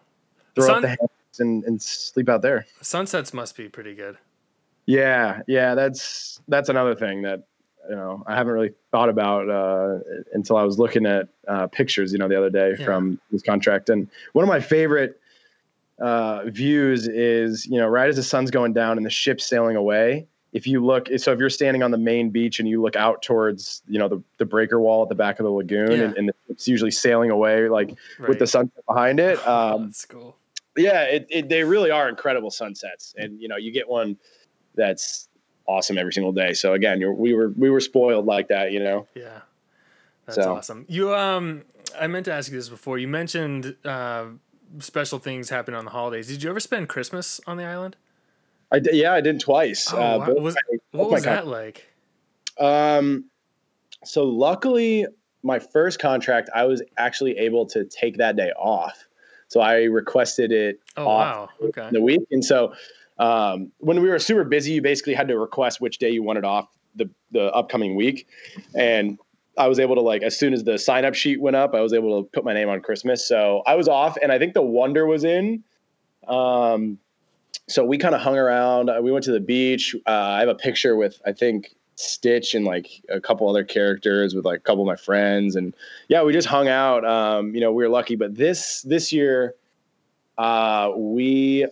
throw 0.56 0.66
Sun- 0.66 0.76
up 0.76 0.82
the 0.82 0.88
hammocks 0.88 1.40
and, 1.42 1.64
and 1.66 1.82
sleep 1.82 2.30
out 2.30 2.42
there. 2.42 2.66
Sunsets 2.82 3.34
must 3.34 3.58
be 3.58 3.68
pretty 3.68 3.96
good. 3.96 4.18
Yeah, 4.86 5.42
yeah, 5.46 5.76
that's 5.76 6.40
that's 6.48 6.70
another 6.70 6.96
thing 6.96 7.24
that 7.24 7.44
you 7.90 7.96
know 7.96 8.24
I 8.28 8.36
haven't 8.36 8.54
really 8.54 8.74
thought 8.92 9.10
about 9.10 9.50
uh, 9.50 10.00
until 10.34 10.58
I 10.58 10.64
was 10.64 10.80
looking 10.80 11.06
at 11.06 11.30
uh, 11.48 11.68
pictures, 11.68 12.12
you 12.12 12.18
know, 12.18 12.28
the 12.28 12.38
other 12.38 12.50
day 12.50 12.76
yeah. 12.78 12.86
from 12.86 13.20
this 13.32 13.42
contract. 13.42 13.90
And 13.90 14.10
one 14.34 14.44
of 14.44 14.50
my 14.50 14.60
favorite 14.60 15.20
uh, 16.00 16.44
views 16.46 17.08
is 17.08 17.66
you 17.66 17.78
know 17.78 17.88
right 17.88 18.10
as 18.10 18.16
the 18.16 18.24
sun's 18.24 18.52
going 18.52 18.74
down 18.74 18.98
and 18.98 19.06
the 19.06 19.12
ship's 19.12 19.46
sailing 19.46 19.76
away. 19.76 20.28
If 20.54 20.66
you 20.66 20.84
look, 20.86 21.10
so 21.18 21.34
if 21.34 21.40
you're 21.40 21.50
standing 21.50 21.84
on 21.84 21.92
the 21.92 21.98
main 21.98 22.30
beach 22.30 22.60
and 22.60 22.70
you 22.70 22.82
look 22.82 22.96
out 22.96 23.22
towards 23.22 23.82
you 23.88 24.00
know 24.00 24.08
the, 24.08 24.24
the 24.38 24.46
breaker 24.46 24.80
wall 24.80 25.04
at 25.04 25.10
the 25.10 25.16
back 25.16 25.40
of 25.40 25.44
the 25.44 25.52
lagoon, 25.52 25.92
yeah. 25.92 26.04
and, 26.06 26.18
and, 26.18 26.32
it's 26.48 26.66
usually 26.70 26.92
sailing 26.92 27.30
away 27.30 27.68
like 27.68 27.90
right. 28.18 28.30
with 28.30 28.40
the 28.40 28.48
sunset 28.48 28.86
behind 28.88 29.20
it. 29.20 29.38
Um, 29.48 29.88
That's 29.88 30.06
cool. 30.06 30.38
Yeah, 30.78 31.04
it, 31.04 31.28
it, 31.30 31.50
they 31.50 31.64
really 31.64 31.92
are 31.92 32.08
incredible 32.08 32.52
sunsets, 32.52 33.14
and 33.18 33.42
you 33.42 33.50
know 33.50 33.58
you 33.58 33.72
get 33.72 33.88
one 33.90 34.18
that's 34.76 35.28
awesome 35.68 35.98
every 35.98 36.14
single 36.14 36.32
day. 36.32 36.54
So 36.54 36.74
again, 36.74 37.02
we 37.18 37.34
were 37.34 37.50
we 37.50 37.70
were 37.70 37.80
spoiled 37.80 38.26
like 38.26 38.48
that, 38.50 38.72
you 38.72 38.80
know. 38.80 39.08
Yeah, 39.16 39.42
that's 40.26 40.38
so. 40.38 40.56
awesome. 40.56 40.86
You 40.88 41.14
um, 41.14 41.64
I 42.00 42.08
meant 42.08 42.26
to 42.26 42.34
ask 42.34 42.52
you 42.52 42.58
this 42.58 42.70
before. 42.70 42.98
You 42.98 43.08
mentioned 43.08 43.76
uh, 43.84 44.26
special 44.80 45.20
things 45.20 45.50
happen 45.50 45.74
on 45.74 45.86
the 45.86 45.92
holidays. 45.92 46.28
Did 46.28 46.44
you 46.44 46.50
ever 46.50 46.60
spend 46.60 46.90
Christmas 46.90 47.40
on 47.48 47.58
the 47.58 47.64
island? 47.64 47.96
I 48.72 48.80
did, 48.80 48.96
yeah, 48.96 49.14
I 49.14 49.22
did 49.22 49.40
twice. 49.40 49.94
Oh, 49.94 50.02
uh, 50.02 50.18
what 50.20 50.42
was, 50.42 50.56
what 50.92 51.12
was 51.12 51.24
that 51.24 51.48
like? 51.48 51.88
Um, 52.60 53.26
so 54.04 54.24
luckily, 54.24 55.06
my 55.44 55.60
first 55.60 56.00
contract, 56.00 56.50
I 56.54 56.66
was 56.66 56.82
actually 56.98 57.38
able 57.38 57.66
to 57.68 57.86
take 57.86 58.18
that 58.18 58.36
day 58.36 58.52
off. 58.58 59.08
So 59.48 59.60
I 59.60 59.84
requested 59.84 60.52
it 60.52 60.80
oh, 60.98 61.08
off 61.08 61.50
wow. 61.62 61.68
okay. 61.68 61.90
the 61.92 62.02
week, 62.02 62.22
and 62.32 62.44
so 62.44 62.74
um, 63.18 63.72
when 63.80 64.02
we 64.02 64.10
were 64.10 64.20
super 64.20 64.44
busy, 64.44 64.74
you 64.74 64.82
basically 64.82 65.14
had 65.14 65.28
to 65.30 65.38
request 65.38 65.80
which 65.80 65.98
day 65.98 66.10
you 66.10 66.24
wanted 66.24 66.46
off 66.46 66.68
the 66.96 67.10
the 67.32 67.52
upcoming 67.54 67.96
week, 67.96 68.28
and 68.76 69.18
I 69.58 69.68
was 69.68 69.80
able 69.80 69.96
to 69.96 70.02
like 70.02 70.22
as 70.22 70.38
soon 70.38 70.54
as 70.54 70.64
the 70.64 70.78
sign 70.78 71.06
up 71.06 71.16
sheet 71.16 71.40
went 71.40 71.56
up, 71.56 71.74
I 71.74 71.82
was 71.82 71.94
able 71.94 72.24
to 72.24 72.30
put 72.30 72.44
my 72.44 72.54
name 72.54 72.70
on 72.70 72.82
Christmas. 72.82 73.26
So 73.28 73.64
I 73.66 73.76
was 73.76 73.88
off, 73.88 74.18
and 74.22 74.32
I 74.32 74.40
think 74.40 74.54
the 74.54 74.62
Wonder 74.62 75.06
was 75.06 75.24
in. 75.24 75.64
Um, 76.28 77.00
so 77.68 77.84
we 77.84 77.98
kind 77.98 78.14
of 78.14 78.22
hung 78.22 78.38
around. 78.38 78.92
We 79.02 79.12
went 79.12 79.26
to 79.26 79.32
the 79.32 79.40
beach. 79.40 79.96
Uh, 80.06 80.12
I 80.12 80.40
have 80.40 80.50
a 80.50 80.56
picture 80.56 80.96
with 80.96 81.22
I 81.26 81.32
think 81.32 81.74
Stitch 81.96 82.54
and 82.54 82.66
like 82.66 82.90
a 83.10 83.22
couple 83.22 83.50
other 83.50 83.64
characters 83.64 84.36
with 84.36 84.46
like 84.46 84.60
a 84.60 84.64
couple 84.64 84.84
of 84.84 84.88
my 84.88 84.98
friends, 84.98 85.56
and 85.56 85.74
yeah, 86.10 86.22
we 86.24 86.34
just 86.34 86.48
hung 86.48 86.68
out. 86.68 87.06
Um, 87.06 87.56
you 87.56 87.62
know, 87.62 87.72
we 87.72 87.84
were 87.84 87.90
lucky, 87.90 88.16
but 88.16 88.36
this 88.36 88.82
this 88.82 89.14
year, 89.14 89.56
uh, 90.38 90.92
we 90.96 91.66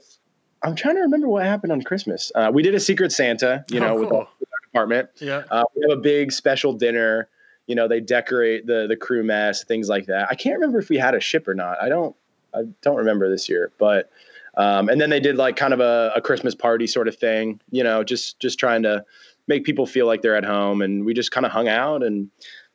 I'm 0.63 0.75
trying 0.75 0.95
to 0.95 1.01
remember 1.01 1.27
what 1.27 1.45
happened 1.45 1.71
on 1.71 1.81
Christmas. 1.81 2.31
Uh, 2.35 2.49
we 2.53 2.61
did 2.61 2.73
a 2.73 2.79
Secret 2.79 3.11
Santa, 3.11 3.65
you 3.69 3.79
oh, 3.79 3.83
know, 3.83 3.93
cool. 3.93 3.99
with, 3.99 4.11
our, 4.13 4.27
with, 4.39 4.49
our, 4.49 4.67
department. 4.71 5.09
Yeah. 5.19 5.43
Uh, 5.51 5.63
we 5.75 5.85
have 5.89 5.97
a 5.97 6.01
big 6.01 6.31
special 6.31 6.73
dinner. 6.73 7.29
You 7.67 7.75
know, 7.75 7.87
they 7.87 7.99
decorate 7.99 8.65
the 8.65 8.87
the 8.87 8.95
crew 8.95 9.23
mess, 9.23 9.63
things 9.63 9.87
like 9.89 10.05
that. 10.07 10.27
I 10.29 10.35
can't 10.35 10.55
remember 10.55 10.79
if 10.79 10.89
we 10.89 10.97
had 10.97 11.15
a 11.15 11.19
ship 11.19 11.47
or 11.47 11.53
not. 11.53 11.81
I 11.81 11.89
don't 11.89 12.15
I 12.53 12.63
don't 12.81 12.97
remember 12.97 13.29
this 13.29 13.47
year, 13.47 13.71
but 13.77 14.09
um, 14.55 14.89
and 14.89 14.99
then 14.99 15.09
they 15.09 15.19
did 15.19 15.37
like 15.37 15.55
kind 15.55 15.73
of 15.73 15.79
a, 15.79 16.11
a 16.15 16.21
Christmas 16.21 16.55
party 16.55 16.87
sort 16.87 17.07
of 17.07 17.15
thing. 17.15 17.61
You 17.71 17.83
know, 17.83 18.03
just 18.03 18.39
just 18.39 18.59
trying 18.59 18.83
to 18.83 19.05
make 19.47 19.63
people 19.65 19.85
feel 19.85 20.07
like 20.07 20.21
they're 20.21 20.35
at 20.35 20.45
home, 20.45 20.81
and 20.81 21.05
we 21.05 21.13
just 21.13 21.31
kind 21.31 21.45
of 21.45 21.51
hung 21.51 21.67
out 21.67 22.03
and 22.03 22.29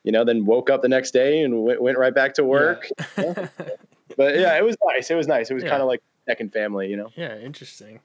you 0.05 0.13
know, 0.13 0.25
then 0.25 0.47
woke 0.47 0.71
up 0.71 0.81
the 0.81 0.89
next 0.89 1.11
day 1.11 1.43
and 1.43 1.63
went, 1.63 1.83
went 1.83 1.99
right 1.99 2.15
back 2.15 2.35
to 2.35 2.45
work. 2.45 2.89
Yeah. 3.19 3.49
but 4.17 4.39
yeah, 4.39 4.57
it 4.57 4.65
was 4.65 4.77
nice. 4.87 5.11
It 5.11 5.17
was 5.17 5.27
nice. 5.27 5.51
It 5.51 5.55
was 5.55 5.65
yeah. 5.65 5.71
kind 5.71 5.83
of 5.83 5.89
like 5.89 6.03
second 6.29 6.53
family, 6.53 6.89
you 6.89 6.97
know? 6.97 7.11
Yeah, 7.17 7.39
interesting. 7.39 8.01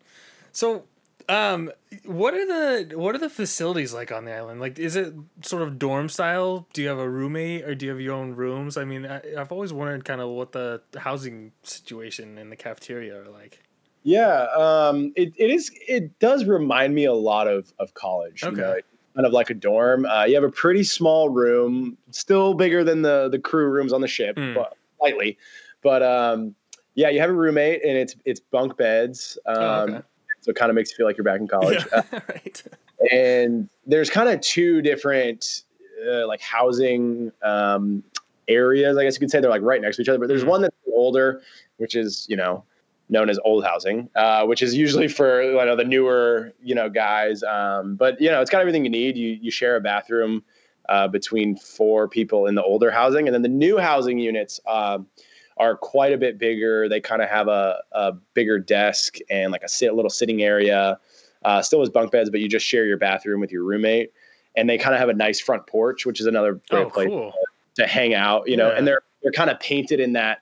So, 0.51 0.83
um, 1.29 1.71
what 2.05 2.33
are 2.33 2.45
the 2.45 2.97
what 2.97 3.15
are 3.15 3.19
the 3.19 3.29
facilities 3.29 3.93
like 3.93 4.11
on 4.11 4.25
the 4.25 4.33
island? 4.33 4.59
Like, 4.59 4.77
is 4.77 4.95
it 4.95 5.13
sort 5.41 5.61
of 5.63 5.79
dorm 5.79 6.09
style? 6.09 6.67
Do 6.73 6.81
you 6.81 6.89
have 6.89 6.99
a 6.99 7.09
roommate 7.09 7.63
or 7.63 7.75
do 7.75 7.85
you 7.85 7.91
have 7.91 8.01
your 8.01 8.15
own 8.15 8.35
rooms? 8.35 8.77
I 8.77 8.83
mean, 8.83 9.05
I, 9.05 9.21
have 9.37 9.51
always 9.51 9.71
wondered 9.71 10.05
kind 10.05 10.21
of 10.21 10.29
what 10.29 10.51
the 10.51 10.81
housing 10.97 11.51
situation 11.63 12.37
and 12.37 12.51
the 12.51 12.55
cafeteria 12.55 13.21
are 13.21 13.29
like. 13.29 13.63
Yeah, 14.03 14.47
um, 14.55 15.13
it, 15.15 15.33
it 15.37 15.49
is. 15.49 15.71
It 15.87 16.19
does 16.19 16.43
remind 16.45 16.93
me 16.93 17.05
a 17.05 17.13
lot 17.13 17.47
of 17.47 17.73
of 17.79 17.93
college. 17.93 18.43
Okay. 18.43 18.55
You 18.55 18.61
know, 18.61 18.75
kind 19.15 19.25
of 19.25 19.31
like 19.31 19.49
a 19.49 19.53
dorm. 19.53 20.05
Uh, 20.05 20.25
you 20.25 20.35
have 20.35 20.43
a 20.43 20.51
pretty 20.51 20.83
small 20.83 21.29
room, 21.29 21.97
still 22.11 22.53
bigger 22.53 22.83
than 22.83 23.01
the 23.01 23.29
the 23.29 23.39
crew 23.39 23.69
rooms 23.69 23.93
on 23.93 24.01
the 24.01 24.07
ship, 24.07 24.35
mm. 24.35 24.55
but 24.55 24.75
slightly. 24.99 25.37
But 25.81 26.03
um, 26.03 26.55
yeah, 26.95 27.09
you 27.09 27.19
have 27.19 27.29
a 27.29 27.33
roommate, 27.33 27.83
and 27.83 27.97
it's 27.97 28.15
it's 28.25 28.39
bunk 28.39 28.77
beds. 28.77 29.37
Um, 29.45 29.55
oh, 29.57 29.81
okay. 29.83 30.01
So 30.41 30.51
it 30.51 30.55
kind 30.55 30.69
of 30.69 30.75
makes 30.75 30.91
you 30.91 30.97
feel 30.97 31.05
like 31.05 31.17
you're 31.17 31.23
back 31.23 31.39
in 31.39 31.47
college. 31.47 31.85
Yeah, 31.91 32.03
uh, 32.11 32.19
right. 32.27 32.63
And 33.11 33.69
there's 33.85 34.09
kind 34.09 34.29
of 34.29 34.41
two 34.41 34.81
different 34.81 35.63
uh, 36.07 36.27
like 36.27 36.41
housing 36.41 37.31
um, 37.41 38.03
areas, 38.47 38.97
I 38.97 39.03
guess 39.03 39.15
you 39.15 39.21
could 39.21 39.31
say. 39.31 39.39
They're 39.39 39.49
like 39.49 39.61
right 39.61 39.81
next 39.81 39.97
to 39.97 40.01
each 40.01 40.09
other, 40.09 40.19
but 40.19 40.27
there's 40.27 40.41
mm-hmm. 40.41 40.49
one 40.49 40.61
that's 40.61 40.75
older, 40.93 41.41
which 41.77 41.95
is 41.95 42.25
you 42.29 42.35
know 42.35 42.63
known 43.09 43.29
as 43.29 43.39
old 43.43 43.65
housing, 43.65 44.09
uh, 44.15 44.45
which 44.45 44.61
is 44.61 44.75
usually 44.75 45.07
for 45.07 45.43
you 45.43 45.53
know 45.53 45.75
the 45.75 45.83
newer 45.83 46.51
you 46.61 46.75
know 46.75 46.89
guys. 46.89 47.43
Um, 47.43 47.95
but 47.95 48.19
you 48.21 48.29
know 48.29 48.41
it's 48.41 48.49
got 48.49 48.61
everything 48.61 48.83
you 48.83 48.91
need. 48.91 49.17
You 49.17 49.37
you 49.41 49.51
share 49.51 49.75
a 49.75 49.81
bathroom 49.81 50.43
uh, 50.89 51.07
between 51.07 51.55
four 51.55 52.07
people 52.07 52.45
in 52.47 52.55
the 52.55 52.63
older 52.63 52.91
housing, 52.91 53.27
and 53.27 53.33
then 53.33 53.41
the 53.41 53.49
new 53.49 53.77
housing 53.77 54.19
units. 54.19 54.59
Uh, 54.65 54.99
are 55.57 55.75
quite 55.75 56.13
a 56.13 56.17
bit 56.17 56.37
bigger. 56.37 56.89
They 56.89 56.99
kind 56.99 57.21
of 57.21 57.29
have 57.29 57.47
a, 57.47 57.81
a 57.91 58.13
bigger 58.33 58.59
desk 58.59 59.17
and 59.29 59.51
like 59.51 59.63
a 59.63 59.69
sit, 59.69 59.93
little 59.93 60.09
sitting 60.09 60.41
area. 60.41 60.99
Uh, 61.43 61.61
still 61.61 61.79
has 61.81 61.89
bunk 61.89 62.11
beds, 62.11 62.29
but 62.29 62.39
you 62.39 62.47
just 62.47 62.65
share 62.65 62.85
your 62.85 62.97
bathroom 62.97 63.41
with 63.41 63.51
your 63.51 63.63
roommate. 63.63 64.11
And 64.55 64.69
they 64.69 64.77
kind 64.77 64.93
of 64.93 64.99
have 64.99 65.09
a 65.09 65.13
nice 65.13 65.39
front 65.39 65.67
porch, 65.67 66.05
which 66.05 66.19
is 66.19 66.25
another 66.25 66.61
great 66.69 66.85
oh, 66.85 66.89
place 66.89 67.07
cool. 67.07 67.33
to, 67.75 67.83
to, 67.83 67.87
hang 67.87 68.13
out. 68.13 68.47
You 68.47 68.57
know, 68.57 68.69
yeah. 68.69 68.77
and 68.77 68.87
they're 68.87 69.01
they're 69.21 69.31
kind 69.31 69.49
of 69.49 69.59
painted 69.59 69.99
in 69.99 70.13
that, 70.13 70.39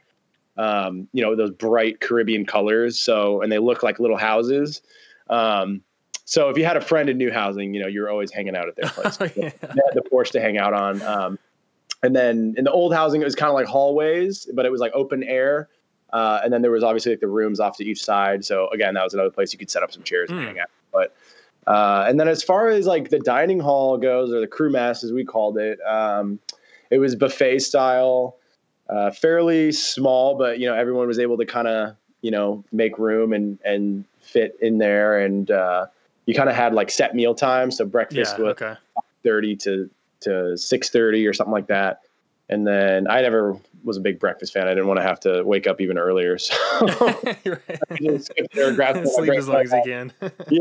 um, 0.57 1.07
you 1.13 1.23
know, 1.23 1.35
those 1.35 1.51
bright 1.51 2.01
Caribbean 2.01 2.45
colors. 2.45 2.99
So 2.99 3.41
and 3.41 3.51
they 3.51 3.57
look 3.59 3.83
like 3.83 3.99
little 3.99 4.17
houses. 4.17 4.81
Um, 5.29 5.81
so 6.25 6.49
if 6.49 6.57
you 6.57 6.65
had 6.65 6.77
a 6.77 6.81
friend 6.81 7.09
in 7.09 7.17
new 7.17 7.31
housing, 7.31 7.73
you 7.73 7.81
know, 7.81 7.87
you're 7.87 8.09
always 8.09 8.31
hanging 8.31 8.55
out 8.55 8.67
at 8.67 8.75
their 8.75 8.89
place. 8.89 9.17
oh, 9.21 9.25
yeah. 9.35 9.49
They 9.49 9.67
had 9.67 9.95
the 9.95 10.03
porch 10.09 10.31
to 10.31 10.41
hang 10.41 10.57
out 10.57 10.73
on. 10.73 11.01
Um, 11.01 11.39
and 12.03 12.15
then 12.15 12.55
in 12.57 12.63
the 12.63 12.71
old 12.71 12.93
housing, 12.93 13.21
it 13.21 13.25
was 13.25 13.35
kind 13.35 13.49
of 13.49 13.55
like 13.55 13.67
hallways, 13.67 14.47
but 14.53 14.65
it 14.65 14.71
was 14.71 14.81
like 14.81 14.91
open 14.93 15.23
air. 15.23 15.69
Uh, 16.11 16.41
and 16.43 16.51
then 16.51 16.61
there 16.61 16.71
was 16.71 16.83
obviously 16.83 17.13
like 17.13 17.21
the 17.21 17.27
rooms 17.27 17.59
off 17.59 17.77
to 17.77 17.85
each 17.85 18.03
side. 18.03 18.43
So 18.43 18.67
again, 18.69 18.95
that 18.95 19.03
was 19.03 19.13
another 19.13 19.29
place 19.29 19.53
you 19.53 19.59
could 19.59 19.69
set 19.69 19.83
up 19.83 19.91
some 19.91 20.03
chairs 20.03 20.29
mm. 20.29 20.33
and 20.33 20.41
hmm. 20.41 20.47
hang 20.47 20.59
out. 20.59 20.69
But 20.91 21.15
uh, 21.67 22.05
and 22.07 22.19
then 22.19 22.27
as 22.27 22.43
far 22.43 22.69
as 22.69 22.85
like 22.85 23.09
the 23.09 23.19
dining 23.19 23.59
hall 23.59 23.97
goes, 23.97 24.31
or 24.31 24.39
the 24.39 24.47
crew 24.47 24.71
mess 24.71 25.03
as 25.03 25.13
we 25.13 25.23
called 25.23 25.57
it, 25.57 25.79
um, 25.81 26.39
it 26.89 26.97
was 26.97 27.15
buffet 27.15 27.59
style, 27.59 28.37
uh, 28.89 29.11
fairly 29.11 29.71
small, 29.71 30.37
but 30.37 30.59
you 30.59 30.65
know 30.65 30.75
everyone 30.75 31.07
was 31.07 31.19
able 31.19 31.37
to 31.37 31.45
kind 31.45 31.67
of 31.67 31.95
you 32.21 32.31
know 32.31 32.63
make 32.71 32.97
room 32.97 33.31
and 33.31 33.59
and 33.63 34.05
fit 34.21 34.57
in 34.59 34.79
there, 34.79 35.19
and 35.19 35.51
uh, 35.51 35.85
you 36.25 36.33
kind 36.33 36.49
of 36.49 36.55
had 36.55 36.73
like 36.73 36.89
set 36.89 37.15
meal 37.15 37.35
times. 37.35 37.77
So 37.77 37.85
breakfast 37.85 38.37
yeah, 38.37 38.43
was 38.43 38.51
okay. 38.53 38.73
thirty 39.23 39.55
to 39.57 39.89
to 40.21 40.57
six 40.57 40.89
thirty 40.89 41.25
or 41.25 41.33
something 41.33 41.51
like 41.51 41.67
that. 41.67 42.01
And 42.49 42.67
then 42.67 43.07
I 43.09 43.21
never 43.21 43.57
was 43.83 43.97
a 43.97 44.01
big 44.01 44.19
breakfast 44.19 44.53
fan. 44.53 44.67
I 44.67 44.71
didn't 44.71 44.87
want 44.87 44.99
to 44.99 45.03
have 45.03 45.19
to 45.21 45.41
wake 45.43 45.67
up 45.67 45.79
even 45.81 45.97
earlier. 45.97 46.37
So 46.83 47.19
there, 48.53 48.73
grab 48.73 49.05
sleep 49.07 49.33
as 49.33 49.47
long 49.47 49.61
as 49.61 49.71
you 49.71 49.81
can. 49.85 50.13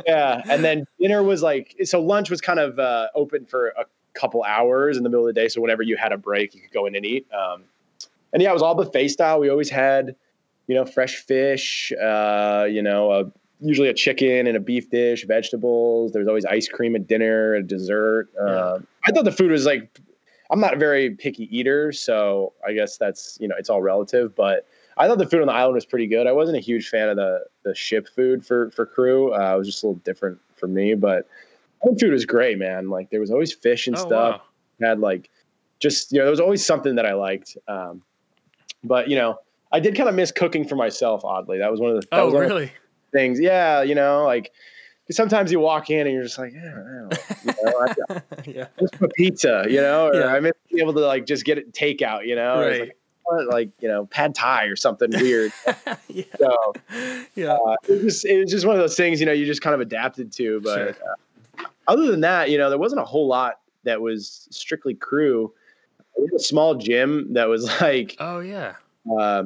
yeah. 0.06 0.42
And 0.48 0.62
then 0.62 0.84
dinner 1.00 1.22
was 1.22 1.42
like 1.42 1.76
so 1.84 2.00
lunch 2.00 2.30
was 2.30 2.40
kind 2.40 2.58
of 2.58 2.78
uh, 2.78 3.08
open 3.14 3.46
for 3.46 3.68
a 3.68 3.84
couple 4.14 4.42
hours 4.44 4.96
in 4.96 5.02
the 5.02 5.08
middle 5.08 5.26
of 5.26 5.34
the 5.34 5.40
day. 5.40 5.48
So 5.48 5.60
whenever 5.60 5.82
you 5.82 5.96
had 5.96 6.12
a 6.12 6.18
break, 6.18 6.54
you 6.54 6.60
could 6.60 6.72
go 6.72 6.86
in 6.86 6.94
and 6.94 7.04
eat. 7.04 7.26
Um, 7.32 7.64
and 8.32 8.42
yeah, 8.42 8.50
it 8.50 8.52
was 8.52 8.62
all 8.62 8.74
buffet 8.74 9.08
style. 9.08 9.40
We 9.40 9.48
always 9.48 9.70
had, 9.70 10.14
you 10.66 10.74
know, 10.74 10.84
fresh 10.84 11.16
fish, 11.16 11.92
uh, 12.00 12.66
you 12.70 12.82
know, 12.82 13.12
a 13.12 13.32
usually 13.60 13.88
a 13.88 13.94
chicken 13.94 14.46
and 14.46 14.56
a 14.56 14.60
beef 14.60 14.90
dish, 14.90 15.24
vegetables. 15.26 16.12
There 16.12 16.20
was 16.20 16.28
always 16.28 16.44
ice 16.44 16.68
cream 16.68 16.96
at 16.96 17.06
dinner, 17.06 17.54
a 17.54 17.62
dessert. 17.62 18.28
Yeah. 18.34 18.40
Uh, 18.42 18.78
I 19.06 19.12
thought 19.12 19.24
the 19.24 19.32
food 19.32 19.50
was 19.50 19.66
like, 19.66 19.98
I'm 20.50 20.60
not 20.60 20.74
a 20.74 20.76
very 20.76 21.10
picky 21.10 21.44
eater, 21.56 21.92
so 21.92 22.52
I 22.66 22.72
guess 22.72 22.96
that's 22.96 23.38
you 23.40 23.46
know 23.48 23.54
it's 23.58 23.70
all 23.70 23.82
relative. 23.82 24.34
But 24.34 24.66
I 24.96 25.06
thought 25.06 25.18
the 25.18 25.26
food 25.26 25.40
on 25.40 25.46
the 25.46 25.52
island 25.52 25.74
was 25.74 25.86
pretty 25.86 26.06
good. 26.08 26.26
I 26.26 26.32
wasn't 26.32 26.56
a 26.58 26.60
huge 26.60 26.88
fan 26.88 27.08
of 27.08 27.16
the 27.16 27.44
the 27.62 27.74
ship 27.74 28.08
food 28.08 28.44
for 28.44 28.70
for 28.72 28.84
crew. 28.86 29.32
Uh, 29.32 29.54
it 29.54 29.58
was 29.58 29.68
just 29.68 29.82
a 29.84 29.86
little 29.86 30.00
different 30.04 30.38
for 30.56 30.66
me, 30.66 30.94
but 30.94 31.28
home 31.80 31.96
food 31.96 32.12
was 32.12 32.26
great, 32.26 32.58
man. 32.58 32.90
Like 32.90 33.10
there 33.10 33.20
was 33.20 33.30
always 33.30 33.52
fish 33.52 33.86
and 33.86 33.96
Oh, 33.96 34.00
stuff. 34.00 34.40
wow. 34.80 34.86
Had 34.88 34.98
like 35.00 35.30
just 35.78 36.10
you 36.10 36.18
know 36.18 36.24
there 36.24 36.30
was 36.32 36.40
always 36.40 36.64
something 36.64 36.96
that 36.96 37.06
I 37.06 37.12
liked. 37.14 37.56
Um, 37.68 38.02
but 38.82 39.08
you 39.08 39.16
know 39.16 39.38
I 39.70 39.78
did 39.78 39.94
kind 39.94 40.08
of 40.08 40.16
miss 40.16 40.32
cooking 40.32 40.66
for 40.66 40.74
myself. 40.74 41.24
Oddly, 41.24 41.58
that 41.58 41.70
was 41.70 41.78
one 41.80 41.90
of 41.94 42.00
the 42.00 42.08
that 42.10 42.18
Oh, 42.18 42.24
was 42.26 42.34
one 42.34 42.42
of 42.42 42.48
really? 42.50 42.72
Things. 43.10 43.38
Yeah, 43.40 43.82
you 43.82 43.94
know, 43.94 44.24
like 44.24 44.52
sometimes 45.10 45.50
you 45.50 45.58
walk 45.60 45.90
in 45.90 46.06
and 46.06 46.14
you're 46.14 46.22
just 46.22 46.38
like, 46.38 46.52
yeah, 46.52 46.60
I 46.60 46.74
don't 46.74 47.08
know, 47.10 47.18
you 47.44 47.54
know, 47.64 47.86
I, 48.08 48.22
yeah. 48.50 48.66
just 48.78 48.94
a 49.02 49.08
pizza, 49.08 49.64
you 49.68 49.80
know, 49.80 50.06
or 50.08 50.14
Yeah. 50.20 50.26
I 50.26 50.40
miss 50.40 50.52
being 50.70 50.82
able 50.82 50.94
to 50.94 51.00
like 51.00 51.26
just 51.26 51.44
get 51.44 51.58
it 51.58 51.72
takeout, 51.72 52.26
you 52.26 52.36
know, 52.36 52.60
Right. 52.60 52.80
like, 52.80 52.96
what, 53.24 53.46
like 53.48 53.70
you 53.80 53.88
know, 53.88 54.06
pad 54.06 54.34
thai 54.34 54.64
or 54.66 54.76
something 54.76 55.10
weird. 55.10 55.52
yeah. 56.08 56.24
so 56.38 56.74
Yeah. 57.34 57.54
uh, 57.54 57.74
it 57.88 58.02
was 58.02 58.02
just 58.02 58.24
it 58.24 58.40
was 58.40 58.50
just 58.50 58.66
one 58.66 58.76
of 58.76 58.80
those 58.80 58.96
things, 58.96 59.20
you 59.20 59.26
know, 59.26 59.32
you 59.32 59.46
just 59.46 59.62
kind 59.62 59.74
of 59.74 59.80
adapted 59.80 60.32
to. 60.32 60.60
But 60.60 60.96
uh, 61.58 61.64
other 61.88 62.06
than 62.10 62.20
that, 62.20 62.50
you 62.50 62.58
know, 62.58 62.68
there 62.70 62.78
wasn't 62.78 63.00
a 63.00 63.04
whole 63.04 63.26
lot 63.26 63.60
that 63.84 64.00
was 64.00 64.46
strictly 64.50 64.94
crew. 64.94 65.52
We 66.18 66.26
had 66.26 66.34
a 66.34 66.42
small 66.42 66.74
gym 66.76 67.32
that 67.34 67.48
was 67.48 67.64
like 67.80 68.16
Oh, 68.20 68.40
yeah. 68.40 68.74
uh, 69.18 69.44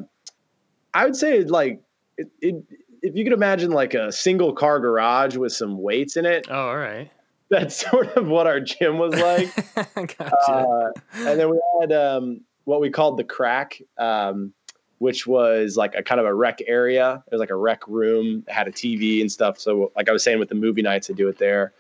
I 0.92 1.04
would 1.04 1.16
say 1.16 1.42
like 1.44 1.82
it, 2.16 2.30
it, 2.40 2.64
if 3.04 3.14
you 3.14 3.22
could 3.24 3.32
imagine 3.32 3.70
like 3.70 3.94
a 3.94 4.10
single 4.10 4.52
car 4.52 4.80
garage 4.80 5.36
with 5.36 5.52
some 5.52 5.78
weights 5.80 6.16
in 6.16 6.24
it, 6.26 6.46
Oh, 6.50 6.68
all 6.68 6.76
right. 6.76 7.10
that's 7.50 7.76
sort 7.90 8.08
of 8.16 8.26
what 8.26 8.46
our 8.46 8.60
gym 8.60 8.98
was 8.98 9.14
like. 9.14 9.54
gotcha. 9.94 10.26
uh, 10.52 10.90
and 11.14 11.38
then 11.38 11.50
we 11.50 11.60
had 11.80 11.92
um, 11.92 12.40
what 12.64 12.80
we 12.80 12.90
called 12.90 13.16
the 13.18 13.24
crack, 13.24 13.80
um, 13.98 14.52
which 14.98 15.26
was 15.26 15.76
like 15.76 15.94
a 15.94 16.02
kind 16.02 16.20
of 16.20 16.26
a 16.26 16.34
rec 16.34 16.60
area. 16.66 17.22
It 17.26 17.34
was 17.34 17.40
like 17.40 17.50
a 17.50 17.56
rec 17.56 17.86
room, 17.86 18.42
it 18.48 18.52
had 18.52 18.66
a 18.68 18.72
TV 18.72 19.20
and 19.20 19.30
stuff. 19.30 19.58
So, 19.58 19.92
like 19.96 20.08
I 20.08 20.12
was 20.12 20.24
saying 20.24 20.38
with 20.38 20.48
the 20.48 20.54
movie 20.54 20.82
nights, 20.82 21.10
I 21.10 21.12
do 21.12 21.28
it 21.28 21.38
there. 21.38 21.72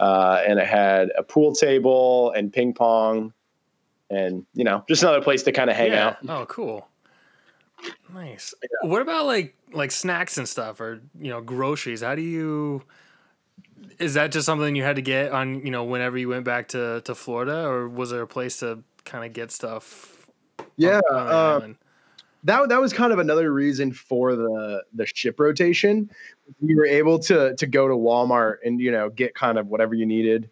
Uh, 0.00 0.42
and 0.44 0.58
it 0.58 0.66
had 0.66 1.10
a 1.16 1.22
pool 1.22 1.54
table 1.54 2.32
and 2.32 2.52
ping 2.52 2.74
pong, 2.74 3.32
and 4.10 4.44
you 4.52 4.64
know, 4.64 4.84
just 4.88 5.02
another 5.04 5.22
place 5.22 5.44
to 5.44 5.52
kind 5.52 5.70
of 5.70 5.76
hang 5.76 5.92
yeah. 5.92 6.08
out. 6.08 6.16
Oh, 6.28 6.46
cool. 6.46 6.88
Nice. 8.12 8.54
What 8.82 9.02
about 9.02 9.26
like 9.26 9.54
like 9.74 9.90
snacks 9.90 10.38
and 10.38 10.48
stuff 10.48 10.80
or 10.80 11.02
you 11.20 11.30
know 11.30 11.40
groceries? 11.40 12.02
How 12.02 12.14
do 12.14 12.22
you 12.22 12.82
is 13.98 14.14
that 14.14 14.32
just 14.32 14.46
something 14.46 14.74
you 14.74 14.82
had 14.82 14.96
to 14.96 15.02
get 15.02 15.32
on, 15.32 15.64
you 15.64 15.70
know, 15.70 15.84
whenever 15.84 16.18
you 16.18 16.28
went 16.28 16.44
back 16.44 16.68
to 16.68 17.00
to 17.02 17.14
Florida 17.14 17.66
or 17.66 17.88
was 17.88 18.10
there 18.10 18.22
a 18.22 18.26
place 18.26 18.58
to 18.60 18.82
kind 19.04 19.24
of 19.24 19.32
get 19.32 19.50
stuff 19.52 20.26
Yeah, 20.76 21.00
uh, 21.10 21.68
that 22.44 22.68
that 22.68 22.80
was 22.80 22.92
kind 22.92 23.12
of 23.12 23.18
another 23.18 23.52
reason 23.52 23.92
for 23.92 24.36
the 24.36 24.82
the 24.92 25.06
ship 25.06 25.40
rotation. 25.40 26.10
we 26.60 26.74
were 26.74 26.86
able 26.86 27.18
to 27.20 27.54
to 27.56 27.66
go 27.66 27.88
to 27.88 27.94
Walmart 27.94 28.56
and 28.64 28.80
you 28.80 28.90
know 28.90 29.10
get 29.10 29.34
kind 29.34 29.58
of 29.58 29.68
whatever 29.68 29.94
you 29.94 30.06
needed, 30.06 30.50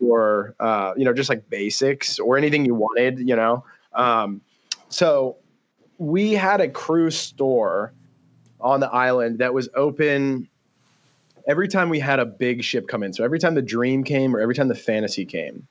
or 0.00 0.54
uh, 0.60 0.92
you 0.96 1.04
know 1.04 1.12
just 1.12 1.28
like 1.28 1.48
basics 1.48 2.18
or 2.18 2.36
anything 2.36 2.64
you 2.64 2.74
wanted. 2.74 3.18
You 3.20 3.36
know, 3.36 3.64
um, 3.94 4.40
so 4.88 5.36
we 5.98 6.32
had 6.32 6.60
a 6.60 6.68
crew 6.68 7.10
store 7.10 7.92
on 8.60 8.80
the 8.80 8.90
island 8.90 9.38
that 9.38 9.54
was 9.54 9.68
open 9.74 10.48
every 11.46 11.68
time 11.68 11.88
we 11.88 11.98
had 11.98 12.20
a 12.20 12.26
big 12.26 12.62
ship 12.62 12.88
come 12.88 13.02
in. 13.02 13.12
So 13.12 13.24
every 13.24 13.38
time 13.38 13.54
the 13.54 13.62
Dream 13.62 14.04
came 14.04 14.34
or 14.34 14.40
every 14.40 14.54
time 14.54 14.68
the 14.68 14.74
Fantasy 14.74 15.24
came. 15.24 15.66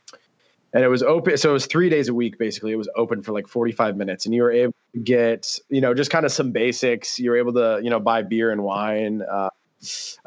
And 0.73 0.83
it 0.83 0.87
was 0.87 1.01
open. 1.01 1.35
So 1.37 1.49
it 1.49 1.53
was 1.53 1.65
three 1.65 1.89
days 1.89 2.09
a 2.09 2.13
week, 2.13 2.37
basically. 2.37 2.71
It 2.71 2.77
was 2.77 2.89
open 2.95 3.23
for 3.23 3.31
like 3.31 3.47
45 3.47 3.97
minutes. 3.97 4.25
And 4.25 4.35
you 4.35 4.43
were 4.43 4.51
able 4.51 4.75
to 4.93 4.99
get, 4.99 5.57
you 5.69 5.81
know, 5.81 5.95
just 5.95 6.11
kind 6.11 6.25
of 6.25 6.31
some 6.31 6.51
basics. 6.51 7.17
You 7.17 7.31
were 7.31 7.37
able 7.37 7.53
to, 7.53 7.79
you 7.81 7.89
know, 7.89 7.99
buy 7.99 8.21
beer 8.21 8.51
and 8.51 8.61
wine, 8.61 9.23
uh, 9.23 9.49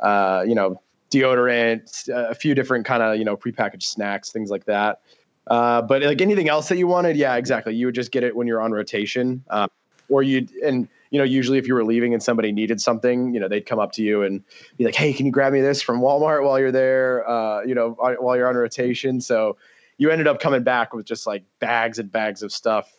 uh, 0.00 0.44
you 0.44 0.56
know, 0.56 0.80
deodorant, 1.12 2.08
uh, 2.08 2.30
a 2.30 2.34
few 2.34 2.56
different 2.56 2.86
kind 2.86 3.02
of, 3.02 3.18
you 3.18 3.24
know, 3.24 3.36
prepackaged 3.36 3.84
snacks, 3.84 4.32
things 4.32 4.50
like 4.50 4.64
that. 4.64 5.02
Uh, 5.46 5.82
but 5.82 6.02
like 6.02 6.20
anything 6.20 6.48
else 6.48 6.68
that 6.68 6.76
you 6.76 6.88
wanted, 6.88 7.16
yeah, 7.16 7.36
exactly. 7.36 7.74
You 7.74 7.86
would 7.86 7.94
just 7.94 8.10
get 8.10 8.24
it 8.24 8.34
when 8.34 8.48
you're 8.48 8.60
on 8.60 8.72
rotation. 8.72 9.44
Uh, 9.48 9.68
or 10.08 10.22
you 10.22 10.46
and 10.64 10.88
you 11.12 11.18
know 11.18 11.24
usually 11.24 11.58
if 11.58 11.68
you 11.68 11.74
were 11.74 11.84
leaving 11.84 12.12
and 12.14 12.22
somebody 12.22 12.50
needed 12.50 12.80
something 12.80 13.32
you 13.32 13.38
know 13.38 13.46
they'd 13.46 13.66
come 13.66 13.78
up 13.78 13.92
to 13.92 14.02
you 14.02 14.22
and 14.22 14.42
be 14.78 14.84
like 14.84 14.94
hey 14.96 15.12
can 15.12 15.26
you 15.26 15.30
grab 15.30 15.52
me 15.52 15.60
this 15.60 15.80
from 15.80 16.00
walmart 16.00 16.42
while 16.42 16.58
you're 16.58 16.72
there 16.72 17.28
uh, 17.28 17.62
you 17.62 17.74
know 17.74 17.90
while 18.18 18.36
you're 18.36 18.48
on 18.48 18.56
rotation 18.56 19.20
so 19.20 19.56
you 19.98 20.10
ended 20.10 20.26
up 20.26 20.40
coming 20.40 20.62
back 20.64 20.92
with 20.92 21.06
just 21.06 21.26
like 21.26 21.44
bags 21.60 21.98
and 22.00 22.10
bags 22.10 22.42
of 22.42 22.50
stuff 22.50 22.90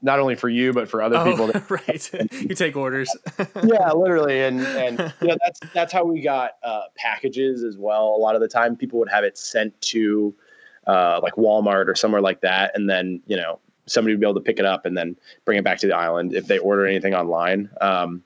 not 0.00 0.18
only 0.18 0.34
for 0.34 0.48
you 0.48 0.72
but 0.72 0.88
for 0.88 1.02
other 1.02 1.22
people 1.24 1.44
Oh, 1.44 1.52
that, 1.52 1.70
right. 1.88 2.32
you 2.32 2.54
take 2.54 2.74
orders. 2.76 3.14
yeah 3.62 3.92
literally 3.92 4.40
and 4.42 4.60
and 4.60 5.12
you 5.20 5.28
know 5.28 5.36
that's 5.44 5.60
that's 5.74 5.92
how 5.92 6.04
we 6.04 6.22
got 6.22 6.52
uh, 6.64 6.82
packages 6.96 7.62
as 7.62 7.76
well 7.76 8.06
a 8.16 8.20
lot 8.20 8.34
of 8.34 8.40
the 8.40 8.48
time 8.48 8.76
people 8.76 8.98
would 8.98 9.10
have 9.10 9.24
it 9.24 9.36
sent 9.36 9.78
to 9.82 10.34
uh, 10.86 11.20
like 11.22 11.34
walmart 11.34 11.86
or 11.86 11.94
somewhere 11.94 12.22
like 12.22 12.40
that 12.40 12.72
and 12.74 12.88
then 12.88 13.20
you 13.26 13.36
know 13.36 13.58
somebody 13.90 14.14
would 14.14 14.20
be 14.20 14.26
able 14.26 14.34
to 14.34 14.40
pick 14.40 14.58
it 14.58 14.64
up 14.64 14.86
and 14.86 14.96
then 14.96 15.16
bring 15.44 15.58
it 15.58 15.64
back 15.64 15.78
to 15.78 15.86
the 15.86 15.96
island 15.96 16.34
if 16.34 16.46
they 16.46 16.58
order 16.58 16.86
anything 16.86 17.14
online 17.14 17.68
um, 17.80 18.22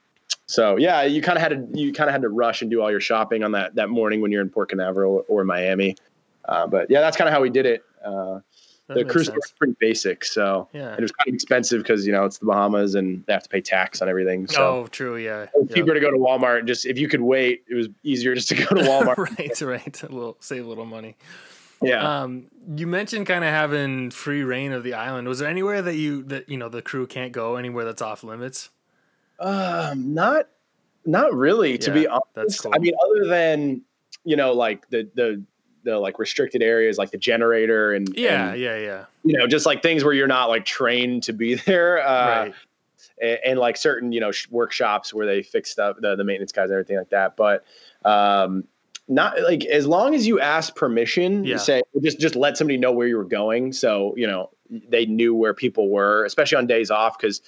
so 0.47 0.77
yeah 0.77 1.03
you 1.03 1.23
kind 1.23 1.37
of 1.39 1.43
had 1.43 1.51
to 1.73 1.79
you 1.79 1.93
kind 1.93 2.09
of 2.09 2.13
had 2.13 2.23
to 2.23 2.29
rush 2.29 2.63
and 2.63 2.71
do 2.71 2.81
all 2.83 2.91
your 2.91 3.01
shopping 3.01 3.43
on 3.45 3.53
that 3.53 3.75
that 3.75 3.89
morning 3.89 4.21
when 4.21 4.31
you're 4.33 4.43
in 4.43 4.49
port 4.51 4.69
canaveral 4.69 5.25
or, 5.29 5.45
miami 5.45 5.97
uh, 6.47 6.67
but 6.67 6.91
yeah 6.91 7.01
that's 7.01 7.17
kind 7.17 7.29
of 7.29 7.33
how 7.35 7.41
we 7.41 7.51
did 7.51 7.67
it 7.67 7.83
uh, 8.05 8.41
the 8.89 9.05
cruise 9.05 9.27
sense. 9.27 9.37
was 9.37 9.55
pretty 9.57 9.75
basic 9.81 10.23
so 10.25 10.69
Yeah. 10.73 10.95
it 10.95 11.01
was 11.01 11.13
kind 11.13 11.29
of 11.29 11.35
expensive 11.35 11.81
because 11.83 12.05
you 12.07 12.13
know 12.13 12.25
it's 12.27 12.37
the 12.39 12.45
bahamas 12.47 12.95
and 12.95 13.25
they 13.27 13.33
have 13.33 13.43
to 13.45 13.49
pay 13.49 13.61
tax 13.63 14.03
on 14.03 14.09
everything 14.09 14.47
so 14.47 14.63
Oh, 14.83 14.87
true. 14.89 15.17
Yeah. 15.17 15.45
it 15.45 15.51
yeah. 15.55 15.75
cheaper 15.77 15.95
to 15.95 16.01
go 16.01 16.11
to 16.11 16.19
Walmart. 16.19 16.59
and 16.59 16.69
Just 16.69 16.85
if 16.85 16.99
you 16.99 17.09
could 17.09 17.23
wait, 17.23 17.63
it 17.71 17.75
was 17.75 17.89
easier 18.03 18.35
just 18.35 18.49
to 18.51 18.55
go 18.57 18.67
to 18.67 18.75
Walmart. 18.83 19.17
right. 19.39 19.61
Right. 19.63 20.03
A 20.03 20.09
little 20.13 20.37
save 20.41 20.67
a 20.67 20.69
little 20.69 20.85
money. 20.85 21.17
Yeah. 21.83 22.23
Um, 22.23 22.47
you 22.77 22.87
mentioned 22.87 23.27
kind 23.27 23.45
of 23.45 23.51
having 23.51 24.11
free 24.11 24.43
reign 24.43 24.73
of 24.73 24.85
the 24.85 24.95
island. 24.95 25.29
Was 25.29 25.41
there 25.41 25.49
anywhere 25.49 25.83
that 25.83 25.97
you 25.97 26.23
that 26.25 26.49
you 26.49 26.57
know 26.57 26.69
the 26.69 26.83
crew 26.83 27.07
can't 27.07 27.33
go? 27.33 27.57
Anywhere 27.57 27.85
that's 27.85 28.03
off 28.03 28.23
limits? 28.25 28.71
Um, 29.41 30.15
not, 30.15 30.49
not 31.05 31.35
really. 31.35 31.77
To 31.79 31.91
be 31.93 32.03
Yeah, 32.03 32.09
honest, 32.11 32.27
that's 32.35 32.61
cool. 32.61 32.73
I 32.75 32.79
mean, 32.79 32.93
other 33.05 33.29
than 33.29 33.83
you 34.25 34.37
know, 34.37 34.53
like 34.53 34.89
the 34.91 35.09
the 35.15 35.43
the 35.85 35.99
like 35.99 36.19
restricted 36.21 36.63
areas, 36.63 36.97
like 36.99 37.11
the 37.11 37.19
generator, 37.19 37.93
and 37.93 38.09
Yeah. 38.17 38.51
and, 38.53 38.61
yeah. 38.61 38.77
Yeah. 38.79 39.05
you 39.25 39.37
know, 39.37 39.47
just 39.49 39.67
like 39.67 39.83
things 39.83 40.05
where 40.05 40.13
you're 40.13 40.29
not 40.29 40.49
like 40.49 40.65
trained 40.65 41.25
to 41.25 41.33
be 41.33 41.55
there. 41.67 42.01
Uh, 42.07 42.45
right. 42.45 42.55
and, 43.21 43.39
and 43.45 43.59
like 43.59 43.77
certain 43.77 44.13
you 44.13 44.21
know 44.21 44.31
sh- 44.31 44.47
workshops 44.51 45.13
where 45.13 45.27
they 45.27 45.43
fix 45.43 45.71
stuff 45.71 45.97
the, 46.01 46.15
the 46.15 46.23
maintenance 46.25 46.53
guys 46.53 46.65
and 46.65 46.73
everything 46.73 46.97
like 46.97 47.11
that 47.11 47.37
but 47.37 47.65
um 48.05 48.65
not 49.09 49.41
like 49.43 49.65
as 49.67 49.87
long 49.87 50.15
as 50.15 50.27
you 50.27 50.41
ask 50.41 50.75
permission 50.77 51.45
Yeah. 51.45 51.57
say 51.57 51.83
just 52.03 52.21
just 52.21 52.37
let 52.37 52.57
somebody 52.57 52.79
know 52.79 52.93
where 52.93 53.07
you 53.09 53.17
were 53.17 53.25
going 53.25 53.73
so 53.73 54.15
you 54.17 54.27
know 54.27 54.51
they 54.89 55.07
knew 55.07 55.35
where 55.35 55.55
people 55.55 55.91
were 55.91 56.25
especially 56.25 56.57
on 56.59 56.67
days 56.67 56.91
off 56.91 57.19
because 57.19 57.41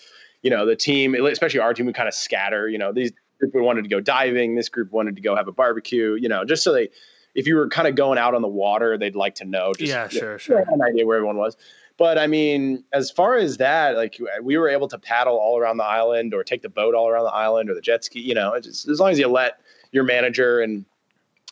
you 0.42 0.50
know 0.50 0.66
the 0.66 0.76
team 0.76 1.14
especially 1.14 1.61
our 1.61 1.72
team 1.72 1.86
would 1.86 1.94
kind 1.94 2.09
of 2.09 2.14
scatter 2.14 2.68
you 2.68 2.76
know 2.78 2.92
these 2.92 3.12
group 3.40 3.55
wanted 3.55 3.82
to 3.82 3.88
go 3.88 4.00
diving 4.00 4.55
this 4.57 4.68
group 4.68 4.90
wanted 4.92 5.14
to 5.16 5.22
go 5.22 5.36
have 5.36 5.48
a 5.48 5.52
barbecue 5.52 6.14
you 6.20 6.28
know 6.28 6.44
just 6.44 6.62
so 6.64 6.72
they 6.72 6.88
if 7.34 7.46
you 7.46 7.55
were 7.57 7.68
kind 7.68 7.88
of 7.88 7.94
going 7.94 8.18
out 8.18 8.34
on 8.34 8.42
the 8.42 8.48
water 8.48 8.98
they'd 8.98 9.16
like 9.16 9.36
to 9.36 9.44
know 9.44 9.72
just 9.74 9.88
Yeah. 9.90 10.09
Sure. 10.09 10.38
Sure. 10.38 10.59
an 10.59 10.82
idea 10.82 11.07
where 11.07 11.16
everyone 11.16 11.36
was. 11.36 11.57
But 11.96 12.18
I 12.18 12.26
mean, 12.26 12.82
as 12.92 13.09
far 13.12 13.36
as 13.36 13.59
that, 13.59 13.96
like 13.96 14.18
we 14.42 14.57
were 14.59 14.68
able 14.68 14.88
to 14.88 14.98
paddle 14.98 15.36
all 15.36 15.57
around 15.57 15.76
the 15.76 15.84
island 15.84 16.34
or 16.34 16.42
take 16.42 16.62
the 16.62 16.68
boat 16.68 16.92
all 16.92 17.09
around 17.09 17.22
the 17.24 17.30
island 17.32 17.70
or 17.70 17.74
the 17.74 17.80
jet 17.80 18.02
ski, 18.05 18.18
you 18.20 18.34
know, 18.34 18.59
just, 18.61 18.88
as 18.88 18.98
long 18.98 19.11
as 19.12 19.18
you 19.20 19.28
let 19.28 19.61
your 19.92 20.02
manager 20.02 20.61
and 20.61 20.84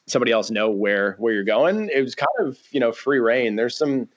somebody 0.07 0.33
else 0.33 0.51
know 0.51 0.71
where, 0.71 1.15
where 1.19 1.33
you're 1.33 1.45
going, 1.45 1.89
it 1.95 2.03
was 2.03 2.15
kind 2.15 2.29
of, 2.41 2.59
you 2.71 2.81
know, 2.81 2.93
free 2.93 3.19
reign. 3.19 3.57
There's 3.57 3.77
some 3.77 4.09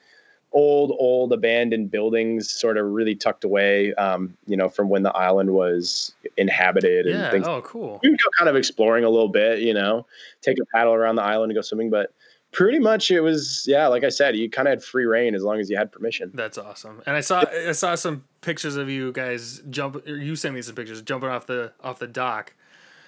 old, 0.51 0.91
old 0.99 1.33
abandoned 1.33 1.91
buildings 1.91 2.49
sort 2.49 2.77
of 2.77 2.85
really 2.87 3.13
tucked 3.13 3.43
away, 3.43 3.93
um, 3.95 4.35
you 4.47 4.55
know, 4.55 4.69
from 4.69 4.89
when 4.89 5.03
the 5.03 5.11
island 5.11 5.51
was 5.51 6.13
inhabited 6.37 7.05
and 7.05 7.19
Yeah. 7.19 7.31
things. 7.31 7.47
Oh, 7.47 7.61
cool. 7.61 7.99
You 8.03 8.09
can 8.11 8.17
go 8.17 8.29
kind 8.37 8.49
of 8.49 8.55
exploring 8.55 9.03
a 9.03 9.09
little 9.09 9.27
bit, 9.29 9.59
you 9.59 9.73
know, 9.73 10.05
take 10.41 10.57
a 10.59 10.65
paddle 10.73 10.93
around 10.93 11.15
the 11.17 11.23
island 11.23 11.51
and 11.51 11.57
go 11.57 11.61
swimming, 11.61 11.89
but 11.89 12.13
pretty 12.51 12.79
much 12.79 13.11
it 13.11 13.19
was 13.19 13.65
yeah 13.67 13.85
like 13.85 14.05
i 14.05 14.07
said 14.07 14.33
you 14.33 14.49
kind 14.49 14.65
of 14.65 14.71
had 14.71 14.81
free 14.81 15.03
reign 15.03 15.35
as 15.35 15.43
long 15.43 15.59
as 15.59 15.69
you 15.69 15.75
had 15.75 15.91
permission 15.91 16.31
That's 16.33 16.57
awesome. 16.57 17.01
And 17.05 17.13
I 17.13 17.19
saw 17.19 17.43
I 17.51 17.73
saw 17.73 17.95
some 17.95 18.23
pictures 18.39 18.77
of 18.77 18.89
you 18.89 19.11
guys 19.11 19.61
jump. 19.69 19.97
Or 20.07 20.15
you 20.15 20.37
sent 20.37 20.55
me 20.55 20.61
some 20.61 20.73
pictures 20.73 21.01
jumping 21.01 21.27
off 21.29 21.47
the 21.47 21.73
off 21.83 21.99
the 21.99 22.07
dock. 22.07 22.53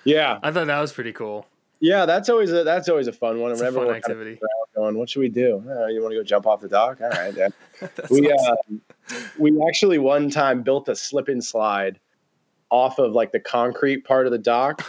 yeah 0.03 0.39
I 0.43 0.51
thought 0.51 0.67
that 0.67 0.81
was 0.81 0.91
pretty 0.91 1.13
cool. 1.13 1.47
Yeah 1.79 2.05
that's 2.05 2.29
always 2.29 2.51
a 2.51 2.63
that's 2.63 2.89
always 2.89 3.07
a 3.07 3.13
fun 3.13 3.39
one 3.39 3.51
It's 3.51 3.59
whenever 3.59 3.77
fun 3.79 3.87
we're 3.87 3.93
kind 3.93 4.05
of 4.05 4.11
activity. 4.11 4.39
going 4.75 4.97
what 4.97 5.09
should 5.09 5.19
we 5.19 5.29
do 5.29 5.63
oh, 5.69 5.87
you 5.87 6.01
want 6.01 6.11
to 6.13 6.17
go 6.19 6.23
jump 6.23 6.47
off 6.47 6.61
the 6.61 6.67
dock 6.67 6.99
all 7.01 7.09
right 7.09 7.35
yeah. 7.35 7.47
We 8.09 8.31
awesome. 8.31 8.81
uh, 9.11 9.15
we 9.37 9.59
actually 9.67 9.97
one 9.99 10.29
time 10.29 10.63
built 10.63 10.89
a 10.89 10.95
slip 10.95 11.27
and 11.27 11.43
slide 11.43 11.99
off 12.69 12.97
of 12.99 13.13
like 13.13 13.31
the 13.31 13.39
concrete 13.39 14.05
part 14.05 14.25
of 14.25 14.31
the 14.31 14.37
dock 14.39 14.83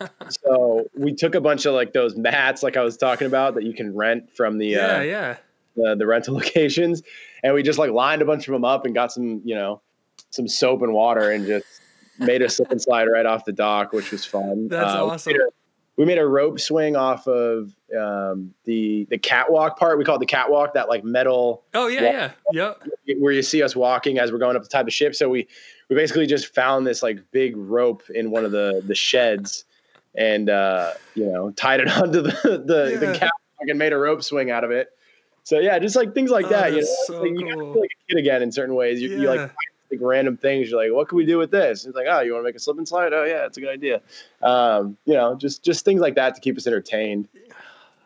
so 0.28 0.86
we 0.96 1.14
took 1.14 1.34
a 1.34 1.40
bunch 1.40 1.66
of 1.66 1.74
like 1.74 1.92
those 1.92 2.16
mats, 2.16 2.62
like 2.62 2.76
I 2.78 2.82
was 2.82 2.96
talking 2.96 3.26
about, 3.26 3.54
that 3.54 3.64
you 3.64 3.74
can 3.74 3.94
rent 3.94 4.30
from 4.34 4.56
the 4.56 4.68
yeah, 4.68 4.96
uh, 4.96 5.00
yeah. 5.02 5.36
the, 5.76 5.94
the 5.94 6.06
rental 6.06 6.34
locations, 6.38 7.02
and 7.42 7.52
we 7.52 7.62
just 7.62 7.78
like 7.78 7.90
lined 7.90 8.22
a 8.22 8.24
bunch 8.24 8.48
of 8.48 8.52
them 8.52 8.64
up 8.64 8.86
and 8.86 8.94
got 8.94 9.12
some, 9.12 9.42
you 9.44 9.54
know, 9.54 9.82
some 10.30 10.48
soap 10.48 10.80
and 10.80 10.94
water 10.94 11.30
and 11.30 11.46
just 11.46 11.66
made 12.18 12.40
a 12.40 12.48
slip 12.48 12.70
and 12.70 12.80
slide 12.80 13.04
right 13.08 13.26
off 13.26 13.44
the 13.44 13.52
dock, 13.52 13.92
which 13.92 14.10
was 14.10 14.24
fun. 14.24 14.68
That's 14.68 14.94
Uh, 14.94 15.06
awesome. 15.06 15.34
a- 15.34 15.38
We 16.00 16.06
made 16.06 16.16
a 16.16 16.26
rope 16.26 16.58
swing 16.58 16.96
off 16.96 17.26
of 17.28 17.76
um, 17.94 18.54
the 18.64 19.06
the 19.10 19.18
catwalk 19.18 19.78
part. 19.78 19.98
We 19.98 20.04
call 20.06 20.16
it 20.16 20.20
the 20.20 20.24
catwalk, 20.24 20.72
that 20.72 20.88
like 20.88 21.04
metal 21.04 21.62
Oh 21.74 21.88
yeah, 21.88 22.32
yeah, 22.52 22.78
yep. 23.04 23.18
where 23.18 23.34
you 23.34 23.42
see 23.42 23.62
us 23.62 23.76
walking 23.76 24.18
as 24.18 24.32
we're 24.32 24.38
going 24.38 24.56
up 24.56 24.62
the 24.62 24.68
top 24.70 24.80
of 24.80 24.86
the 24.86 24.92
ship. 24.92 25.14
So 25.14 25.28
we 25.28 25.46
we 25.90 25.96
basically 25.96 26.26
just 26.26 26.54
found 26.54 26.86
this 26.86 27.02
like 27.02 27.18
big 27.32 27.54
rope 27.54 28.02
in 28.14 28.30
one 28.30 28.46
of 28.46 28.50
the 28.50 28.82
the 28.86 28.94
sheds 28.94 29.66
and 30.14 30.48
uh, 30.48 30.92
you 31.14 31.26
know 31.26 31.50
tied 31.50 31.80
it 31.80 31.88
onto 31.94 32.22
the 32.22 32.62
the, 32.64 32.96
the 32.98 33.12
catwalk 33.12 33.68
and 33.68 33.78
made 33.78 33.92
a 33.92 33.98
rope 33.98 34.22
swing 34.22 34.50
out 34.50 34.64
of 34.64 34.70
it. 34.70 34.88
So 35.44 35.58
yeah, 35.58 35.78
just 35.78 35.96
like 35.96 36.14
things 36.14 36.30
like 36.30 36.46
Oh, 36.46 36.48
that. 36.48 36.72
You 36.72 36.80
know, 36.80 36.86
so 37.08 37.20
like, 37.20 37.30
you 37.38 37.54
cool. 37.54 37.74
feel 37.74 37.82
like 37.82 37.90
a 37.90 38.12
kid 38.14 38.18
again 38.18 38.40
in 38.42 38.52
certain 38.52 38.74
ways. 38.74 39.02
You, 39.02 39.10
you 39.10 39.28
like 39.28 39.40
Yeah. 39.40 39.50
Like 39.90 40.00
random 40.02 40.36
things. 40.36 40.70
You're 40.70 40.82
like, 40.82 40.92
what 40.92 41.08
can 41.08 41.16
we 41.16 41.26
do 41.26 41.38
with 41.38 41.50
this? 41.50 41.84
It's 41.84 41.96
like, 41.96 42.06
oh, 42.08 42.20
you 42.20 42.32
want 42.32 42.44
to 42.44 42.48
make 42.48 42.56
a 42.56 42.58
slip 42.58 42.78
and 42.78 42.86
slide? 42.86 43.12
Oh 43.12 43.24
yeah, 43.24 43.46
it's 43.46 43.56
a 43.56 43.60
good 43.60 43.70
idea. 43.70 44.00
Um, 44.42 44.96
you 45.04 45.14
know, 45.14 45.34
just 45.34 45.64
just 45.64 45.84
things 45.84 46.00
like 46.00 46.14
that 46.16 46.34
to 46.34 46.40
keep 46.40 46.56
us 46.56 46.66
entertained. 46.66 47.28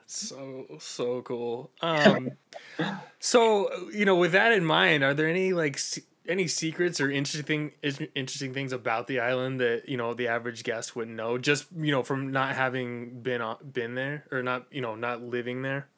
So 0.07 0.67
so 0.79 1.23
cool. 1.23 1.71
Um, 1.81 2.31
so 3.19 3.89
you 3.91 4.05
know, 4.05 4.17
with 4.17 4.33
that 4.33 4.53
in 4.53 4.65
mind, 4.65 5.03
are 5.03 5.15
there 5.15 5.29
any 5.29 5.53
like 5.53 5.81
any 6.27 6.47
secrets 6.47 7.01
or 7.01 7.11
interesting 7.11 7.73
interesting 8.15 8.55
things 8.55 8.73
about 8.73 9.07
the 9.07 9.21
island 9.21 9.61
that 9.61 9.89
you 9.89 9.97
know 9.97 10.15
the 10.15 10.29
average 10.29 10.63
guest 10.65 10.97
wouldn't 10.97 11.17
know? 11.17 11.39
Just 11.39 11.67
you 11.77 11.93
know, 11.93 12.03
from 12.03 12.33
not 12.33 12.55
having 12.55 13.21
been 13.23 13.43
been 13.73 13.95
there 13.95 14.25
or 14.31 14.43
not 14.43 14.67
you 14.71 14.81
know 14.81 14.95
not 14.95 15.23
living 15.23 15.63
there. 15.63 15.89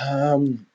Um, 0.00 0.66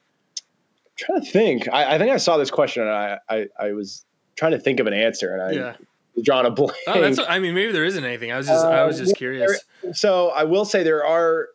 I'm 0.85 0.91
trying 0.97 1.21
to 1.21 1.31
think. 1.31 1.67
I, 1.69 1.95
I 1.95 1.97
think 1.97 2.11
I 2.11 2.17
saw 2.17 2.37
this 2.37 2.51
question 2.51 2.83
and 2.83 2.91
I, 2.91 3.19
I, 3.29 3.47
I 3.59 3.71
was 3.71 4.05
trying 4.37 4.51
to 4.53 4.59
think 4.59 4.79
of 4.79 4.87
an 4.87 4.93
answer 4.93 5.33
and 5.33 5.41
I 5.41 5.51
Yeah. 5.51 5.75
was 6.15 6.23
drawing 6.23 6.45
a 6.45 6.51
blank. 6.51 6.77
Oh, 6.87 7.01
that's. 7.01 7.19
I 7.19 7.39
mean, 7.39 7.53
maybe 7.53 7.71
there 7.71 7.85
isn't 7.85 8.03
anything. 8.03 8.31
I 8.31 8.37
was 8.37 8.47
just. 8.47 8.65
I 8.65 8.85
was 8.85 8.99
Uh, 8.99 9.03
just 9.03 9.15
curious. 9.17 9.59
so 9.93 10.29
I 10.29 10.43
will 10.45 10.65
say 10.65 10.83
there 10.83 11.05
are, 11.05 11.49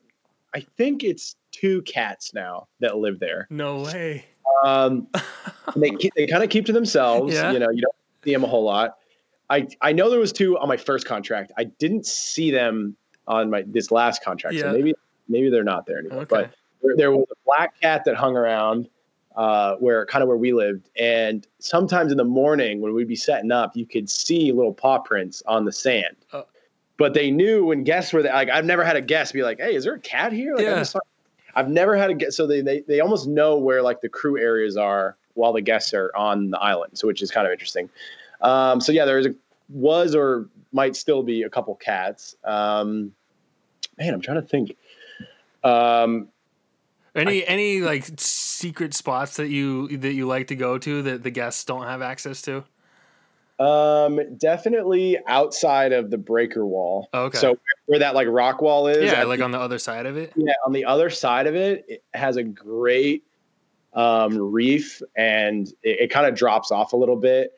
I 0.54 0.60
think 0.76 1.02
it's 1.04 1.36
two 1.52 1.82
cats 1.82 2.34
now 2.34 2.68
that 2.80 2.96
live 2.98 3.18
there. 3.18 3.46
No 3.50 3.82
way. 3.82 4.24
Um, 4.64 5.06
they 5.76 5.90
keep, 5.90 6.12
they 6.14 6.26
kind 6.26 6.42
of 6.44 6.50
keep 6.50 6.66
to 6.66 6.72
themselves. 6.72 7.34
Yeah. 7.34 7.52
You 7.52 7.58
know, 7.58 7.70
you 7.70 7.80
don't 7.82 7.94
see 8.24 8.32
them 8.32 8.44
a 8.44 8.48
whole 8.48 8.64
lot. 8.64 8.98
I 9.50 9.66
I 9.80 9.92
know 9.92 10.08
there 10.10 10.20
was 10.20 10.32
two 10.32 10.58
on 10.58 10.68
my 10.68 10.76
first 10.76 11.06
contract. 11.06 11.52
I 11.58 11.64
didn't 11.64 12.06
see 12.06 12.50
them 12.50 12.96
on 13.28 13.50
my 13.50 13.62
this 13.66 13.90
last 13.90 14.22
contract. 14.24 14.54
Yeah. 14.56 14.62
So 14.62 14.72
maybe 14.72 14.94
maybe 15.28 15.50
they're 15.50 15.64
not 15.64 15.86
there 15.86 15.98
anymore. 15.98 16.20
Okay. 16.20 16.28
But 16.28 16.50
there, 16.82 16.96
there 16.96 17.10
was 17.12 17.26
a 17.30 17.34
black 17.44 17.78
cat 17.80 18.04
that 18.06 18.14
hung 18.16 18.36
around 18.36 18.88
uh, 19.36 19.76
where 19.76 20.04
kind 20.06 20.22
of 20.22 20.28
where 20.28 20.36
we 20.36 20.52
lived, 20.52 20.90
and 20.98 21.46
sometimes 21.58 22.12
in 22.12 22.18
the 22.18 22.24
morning 22.24 22.80
when 22.80 22.94
we'd 22.94 23.08
be 23.08 23.16
setting 23.16 23.52
up, 23.52 23.76
you 23.76 23.86
could 23.86 24.08
see 24.08 24.52
little 24.52 24.74
paw 24.74 24.98
prints 24.98 25.42
on 25.46 25.64
the 25.64 25.72
sand. 25.72 26.16
Oh. 26.32 26.44
But 26.98 27.14
they 27.14 27.30
knew 27.30 27.64
when 27.64 27.84
guests 27.84 28.12
were 28.12 28.22
there. 28.22 28.32
Like 28.32 28.50
I've 28.50 28.64
never 28.64 28.84
had 28.84 28.96
a 28.96 29.00
guest 29.00 29.32
be 29.32 29.42
like, 29.42 29.58
"Hey, 29.58 29.74
is 29.74 29.84
there 29.84 29.94
a 29.94 30.00
cat 30.00 30.32
here?" 30.32 30.54
Like, 30.54 30.64
Yeah. 30.64 30.84
I've 31.54 31.68
never 31.68 31.96
had 31.96 32.10
a 32.10 32.14
guest. 32.14 32.36
So 32.36 32.46
they, 32.46 32.60
they 32.60 32.80
they 32.80 33.00
almost 33.00 33.26
know 33.26 33.56
where 33.58 33.82
like 33.82 34.00
the 34.00 34.08
crew 34.08 34.38
areas 34.38 34.76
are 34.76 35.16
while 35.34 35.52
the 35.52 35.62
guests 35.62 35.94
are 35.94 36.10
on 36.16 36.50
the 36.50 36.58
island. 36.58 36.98
So 36.98 37.06
which 37.06 37.22
is 37.22 37.30
kind 37.30 37.46
of 37.46 37.52
interesting. 37.52 37.88
Um, 38.40 38.80
so 38.80 38.92
yeah, 38.92 39.04
there 39.04 39.18
is 39.18 39.26
a 39.26 39.34
was 39.68 40.14
or 40.14 40.48
might 40.72 40.96
still 40.96 41.22
be 41.22 41.42
a 41.42 41.50
couple 41.50 41.74
cats. 41.76 42.36
Um, 42.44 43.12
man, 43.98 44.14
I'm 44.14 44.20
trying 44.20 44.40
to 44.40 44.46
think. 44.46 44.76
Um, 45.64 46.28
Any 47.14 47.46
any 47.46 47.80
like 47.80 48.04
secret 48.16 48.94
spots 48.94 49.36
that 49.36 49.48
you 49.48 49.98
that 49.98 50.14
you 50.14 50.26
like 50.26 50.46
to 50.48 50.56
go 50.56 50.78
to 50.78 51.02
that 51.02 51.22
the 51.22 51.30
guests 51.30 51.64
don't 51.64 51.84
have 51.84 52.02
access 52.02 52.42
to? 52.42 52.64
um, 53.60 54.18
definitely 54.38 55.16
outside 55.28 55.92
of 55.92 56.10
the 56.10 56.18
breaker 56.18 56.66
wall. 56.66 57.08
Okay. 57.14 57.38
So 57.38 57.56
where 57.86 58.00
that 58.00 58.14
like 58.14 58.26
rock 58.28 58.60
wall 58.60 58.88
is, 58.88 59.04
Yeah, 59.12 59.20
at 59.20 59.28
like 59.28 59.38
the- 59.38 59.44
on 59.44 59.52
the 59.52 59.60
other 59.60 59.78
side 59.78 60.04
of 60.06 60.16
it. 60.16 60.32
yeah, 60.34 60.54
on 60.66 60.72
the 60.72 60.84
other 60.84 61.10
side 61.10 61.46
of 61.46 61.54
it, 61.54 61.84
it 61.86 62.02
has 62.12 62.36
a 62.36 62.42
great 62.42 63.22
um, 63.92 64.36
reef, 64.38 65.00
and 65.16 65.68
it, 65.84 66.00
it 66.00 66.10
kind 66.10 66.26
of 66.26 66.34
drops 66.34 66.72
off 66.72 66.92
a 66.92 66.96
little 66.96 67.14
bit. 67.14 67.52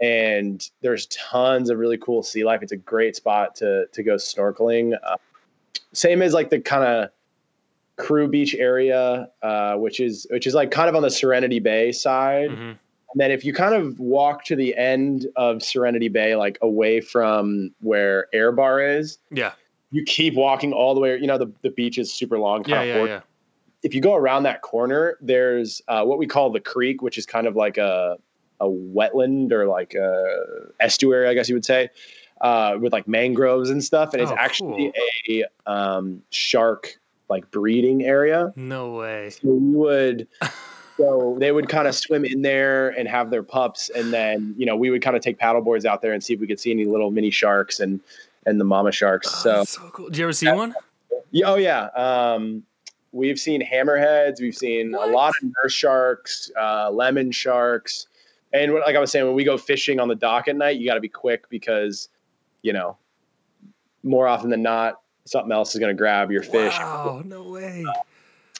And 0.00 0.66
there's 0.80 1.06
tons 1.06 1.68
of 1.68 1.76
really 1.78 1.98
cool 1.98 2.22
sea 2.22 2.42
life. 2.44 2.62
It's 2.62 2.72
a 2.72 2.76
great 2.76 3.16
spot 3.16 3.54
to 3.56 3.86
to 3.92 4.02
go 4.02 4.14
snorkeling. 4.14 4.96
Uh, 5.02 5.16
same 5.92 6.22
as 6.22 6.32
like 6.32 6.48
the 6.48 6.60
kind 6.60 6.84
of 6.84 7.10
crew 8.00 8.28
beach 8.28 8.54
area, 8.54 9.28
uh, 9.42 9.74
which 9.76 10.00
is 10.00 10.26
which 10.30 10.46
is 10.46 10.54
like 10.54 10.70
kind 10.70 10.88
of 10.88 10.94
on 10.96 11.02
the 11.02 11.10
Serenity 11.10 11.60
Bay 11.60 11.92
side. 11.92 12.50
Mhm. 12.50 12.78
And 13.12 13.20
then 13.20 13.30
if 13.32 13.44
you 13.44 13.52
kind 13.52 13.74
of 13.74 13.98
walk 13.98 14.44
to 14.44 14.54
the 14.56 14.76
end 14.76 15.26
of 15.34 15.62
Serenity 15.62 16.08
Bay, 16.08 16.36
like 16.36 16.58
away 16.62 17.00
from 17.00 17.72
where 17.80 18.26
Air 18.32 18.52
Bar 18.52 18.80
is, 18.80 19.18
Yeah, 19.32 19.52
you 19.90 20.04
keep 20.04 20.34
walking 20.34 20.72
all 20.72 20.94
the 20.94 21.00
way. 21.00 21.18
You 21.18 21.26
know, 21.26 21.36
the, 21.36 21.50
the 21.62 21.70
beach 21.70 21.98
is 21.98 22.12
super 22.12 22.38
long. 22.38 22.64
yeah, 22.68 22.82
yeah, 22.84 23.04
yeah. 23.04 23.20
If 23.82 23.94
you 23.94 24.00
go 24.00 24.14
around 24.14 24.44
that 24.44 24.62
corner, 24.62 25.16
there's 25.20 25.82
uh, 25.88 26.04
what 26.04 26.18
we 26.18 26.26
call 26.28 26.50
the 26.50 26.60
creek, 26.60 27.02
which 27.02 27.18
is 27.18 27.26
kind 27.26 27.48
of 27.48 27.56
like 27.56 27.78
a, 27.78 28.16
a 28.60 28.66
wetland 28.66 29.50
or 29.52 29.66
like 29.66 29.94
a 29.94 30.36
estuary, 30.78 31.26
I 31.28 31.34
guess 31.34 31.48
you 31.48 31.56
would 31.56 31.64
say, 31.64 31.88
uh, 32.42 32.76
with 32.80 32.92
like 32.92 33.08
mangroves 33.08 33.70
and 33.70 33.82
stuff. 33.82 34.12
And 34.12 34.22
it's 34.22 34.30
Oh, 34.30 34.36
actually 34.38 34.92
a 35.28 35.44
um, 35.66 36.22
shark 36.30 37.00
like 37.30 37.50
breeding 37.50 38.04
area. 38.04 38.52
No 38.56 38.90
way. 38.94 39.30
So 39.30 39.40
we 39.48 39.74
would, 39.76 40.28
so 40.98 41.36
they 41.40 41.52
would 41.52 41.68
kind 41.68 41.88
of 41.88 41.94
swim 41.94 42.24
in 42.24 42.42
there 42.42 42.90
and 42.90 43.08
have 43.08 43.30
their 43.30 43.42
pups, 43.44 43.88
and 43.90 44.12
then 44.12 44.54
you 44.58 44.66
know 44.66 44.76
we 44.76 44.90
would 44.90 45.00
kind 45.00 45.16
of 45.16 45.22
take 45.22 45.38
paddle 45.38 45.62
boards 45.62 45.86
out 45.86 46.02
there 46.02 46.12
and 46.12 46.22
see 46.22 46.34
if 46.34 46.40
we 46.40 46.46
could 46.46 46.60
see 46.60 46.70
any 46.72 46.84
little 46.84 47.10
mini 47.10 47.30
sharks 47.30 47.80
and 47.80 48.00
and 48.46 48.60
the 48.60 48.64
mama 48.64 48.90
sharks. 48.92 49.28
Oh, 49.28 49.40
So 49.42 49.52
that's 49.58 49.70
so 49.70 49.90
cool. 49.92 50.06
Did 50.08 50.18
you 50.18 50.24
ever 50.24 50.32
see 50.32 50.50
one? 50.50 50.74
yeah, 51.30 51.46
oh 51.46 51.56
yeah, 51.56 51.84
um, 51.94 52.62
we've 53.12 53.38
seen 53.38 53.62
hammerheads, 53.64 54.40
we've 54.40 54.56
seen 54.56 54.92
What? 54.92 55.08
a 55.08 55.12
lot 55.12 55.28
of 55.42 55.50
nurse 55.62 55.72
sharks, 55.72 56.50
uh, 56.60 56.90
lemon 56.90 57.30
sharks, 57.32 58.06
and 58.52 58.72
what- 58.72 58.82
like 58.82 58.96
I 58.96 58.98
was 59.00 59.10
saying, 59.12 59.26
when 59.26 59.34
we 59.36 59.44
go 59.44 59.56
fishing 59.56 60.00
on 60.00 60.08
the 60.08 60.14
dock 60.16 60.48
at 60.48 60.56
night, 60.56 60.78
you 60.78 60.86
got 60.88 60.94
to 60.94 61.00
be 61.00 61.08
quick 61.08 61.48
because 61.48 62.08
you 62.62 62.72
know 62.72 62.96
more 64.02 64.26
often 64.26 64.48
than 64.50 64.62
not 64.62 65.00
something 65.24 65.52
else 65.52 65.74
is 65.74 65.80
going 65.80 65.94
to 65.94 65.98
grab 65.98 66.30
your 66.30 66.42
fish. 66.42 66.76
Wow, 66.78 67.22
no 67.24 67.42
way. 67.50 67.84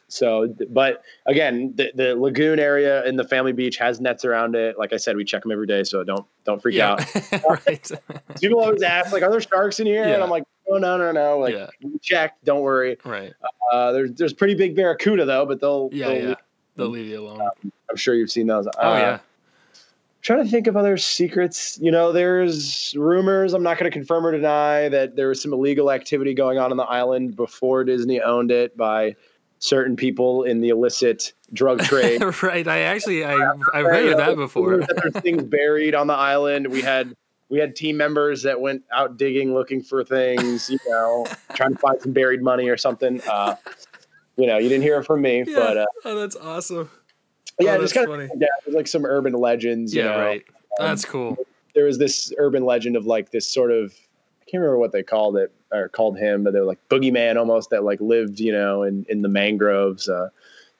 So, 0.09 0.53
but 0.71 1.03
again, 1.27 1.73
the, 1.77 1.93
the 1.95 2.17
lagoon 2.17 2.59
area 2.59 3.05
in 3.07 3.15
the 3.15 3.23
family 3.23 3.53
beach 3.53 3.77
has 3.77 4.01
nets 4.01 4.25
around 4.25 4.57
it. 4.57 4.77
Like 4.77 4.93
I 4.93 4.97
said, 4.97 5.15
we 5.17 5.25
check 5.25 5.43
them 5.43 5.53
every 5.53 5.69
day, 5.69 5.85
so 5.85 6.03
don't 6.03 6.27
don't 6.45 6.61
freak 6.61 6.75
yeah, 6.77 6.93
out. 6.93 7.15
right. 7.67 7.91
People 8.41 8.61
always 8.61 8.83
ask, 8.83 9.13
like, 9.13 9.23
"Are 9.23 9.31
there 9.31 9.41
sharks 9.41 9.79
in 9.79 9.87
here?" 9.87 10.03
And 10.03 10.21
I'm 10.21 10.29
like, 10.31 10.43
"Oh 10.69 10.79
no, 10.79 10.97
no, 10.99 11.13
no! 11.13 11.39
Like, 11.39 11.55
Yeah. 11.55 11.69
we 11.81 11.97
checked. 12.01 12.45
Don't 12.45 12.63
worry. 12.63 12.99
right. 13.05 13.33
Uh, 13.73 13.93
there's 13.93 14.11
there's 14.15 14.33
pretty 14.33 14.55
big 14.57 14.75
barracuda 14.75 15.25
though, 15.25 15.47
but 15.47 15.61
they'll, 15.61 15.89
Yeah, 15.93 16.09
they'll 16.09 16.29
yeah. 16.31 16.35
They'll 16.77 16.89
leave 16.89 17.07
you 17.07 17.21
alone. 17.21 17.49
I'm 17.89 17.97
sure 17.97 18.15
you've 18.15 18.31
seen 18.33 18.49
those. 18.49 18.67
oh 18.67 18.93
Uh, 18.93 18.97
yeah. 18.99 19.19
Trying 20.23 20.45
to 20.45 20.51
think 20.51 20.67
of 20.67 20.77
other 20.77 20.97
secrets. 20.99 21.79
You 21.81 21.91
know, 21.91 22.13
there's 22.13 22.95
rumors. 22.97 23.55
I'm 23.55 23.63
not 23.63 23.79
going 23.79 23.91
to 23.91 23.95
confirm 23.97 24.27
or 24.27 24.33
deny 24.33 24.89
that 24.91 25.17
there 25.17 25.29
was 25.29 25.41
some 25.41 25.53
illegal 25.53 25.91
activity 25.91 26.35
going 26.35 26.59
on 26.59 26.71
on 26.71 26.77
the 26.77 26.85
island 26.85 27.37
before 27.37 27.85
Disney 27.85 28.21
owned 28.21 28.51
it 28.51 28.77
by 28.77 29.17
certain 29.61 29.97
people 29.97 30.43
in 30.45 30.61
the 30.61 30.69
illicit 30.71 31.33
drug 31.55 31.81
trade. 31.85 32.23
right. 32.43 32.69
I 32.69 32.81
actually 32.81 33.25
I 33.25 33.35
I've 33.75 33.87
heard 33.87 34.07
of 34.13 34.17
that 34.19 34.37
before. 34.37 34.79
There's 34.79 35.15
things 35.23 35.43
buried 35.45 35.95
on 35.95 36.07
the 36.07 36.15
island. 36.15 36.67
We 36.67 36.83
had 36.83 37.17
we 37.49 37.59
had 37.59 37.75
team 37.75 37.97
members 37.97 38.43
that 38.43 38.61
went 38.61 38.83
out 38.93 39.17
digging, 39.17 39.55
looking 39.55 39.83
for 39.83 40.05
things. 40.05 40.69
You 40.69 40.79
know, 40.89 41.27
trying 41.55 41.73
to 41.73 41.79
find 41.79 42.01
some 42.01 42.13
buried 42.13 42.43
money 42.43 42.69
or 42.69 42.77
something. 42.77 43.23
Uh, 43.27 43.57
you 44.37 44.47
know, 44.47 44.59
you 44.59 44.69
didn't 44.69 44.83
hear 44.83 44.99
it 45.01 45.05
from 45.05 45.23
me, 45.23 45.45
Yeah. 45.47 45.55
but 45.57 45.77
uh, 45.79 45.87
oh, 46.05 46.19
that's 46.19 46.37
awesome. 46.37 46.91
Yeah, 47.61 47.77
Oh, 47.77 47.81
just 47.81 47.95
kind 47.95 48.09
of 48.09 48.13
funny. 48.19 48.31
yeah, 48.39 48.49
there's 48.65 48.75
like 48.77 48.89
some 48.89 49.05
urban 49.05 49.33
legends. 49.33 49.95
You 49.95 50.03
Yeah, 50.03 50.11
know? 50.11 50.19
right. 50.19 50.45
That's 50.79 51.05
cool. 51.05 51.37
There 51.75 51.85
was 51.85 51.99
this 51.99 52.33
urban 52.39 52.65
legend 52.65 52.97
of 52.97 53.07
like 53.07 53.31
this 53.31 53.47
sort 53.47 53.71
of 53.71 53.93
I 53.93 54.45
can't 54.51 54.61
remember 54.63 54.79
what 54.79 54.93
they 54.93 55.03
called 55.03 55.37
it 55.37 55.53
or 55.73 55.89
called 55.89 56.19
him, 56.19 56.43
but 56.43 56.53
they 56.53 56.59
were 56.61 56.67
like 56.67 56.81
boogeyman 56.89 57.37
almost 57.37 57.71
that 57.71 57.85
like 57.85 58.01
lived, 58.01 58.41
you 58.41 58.53
know, 58.53 58.83
in 58.83 59.07
in 59.09 59.23
the 59.23 59.29
mangroves. 59.29 60.09
Uh, 60.09 60.29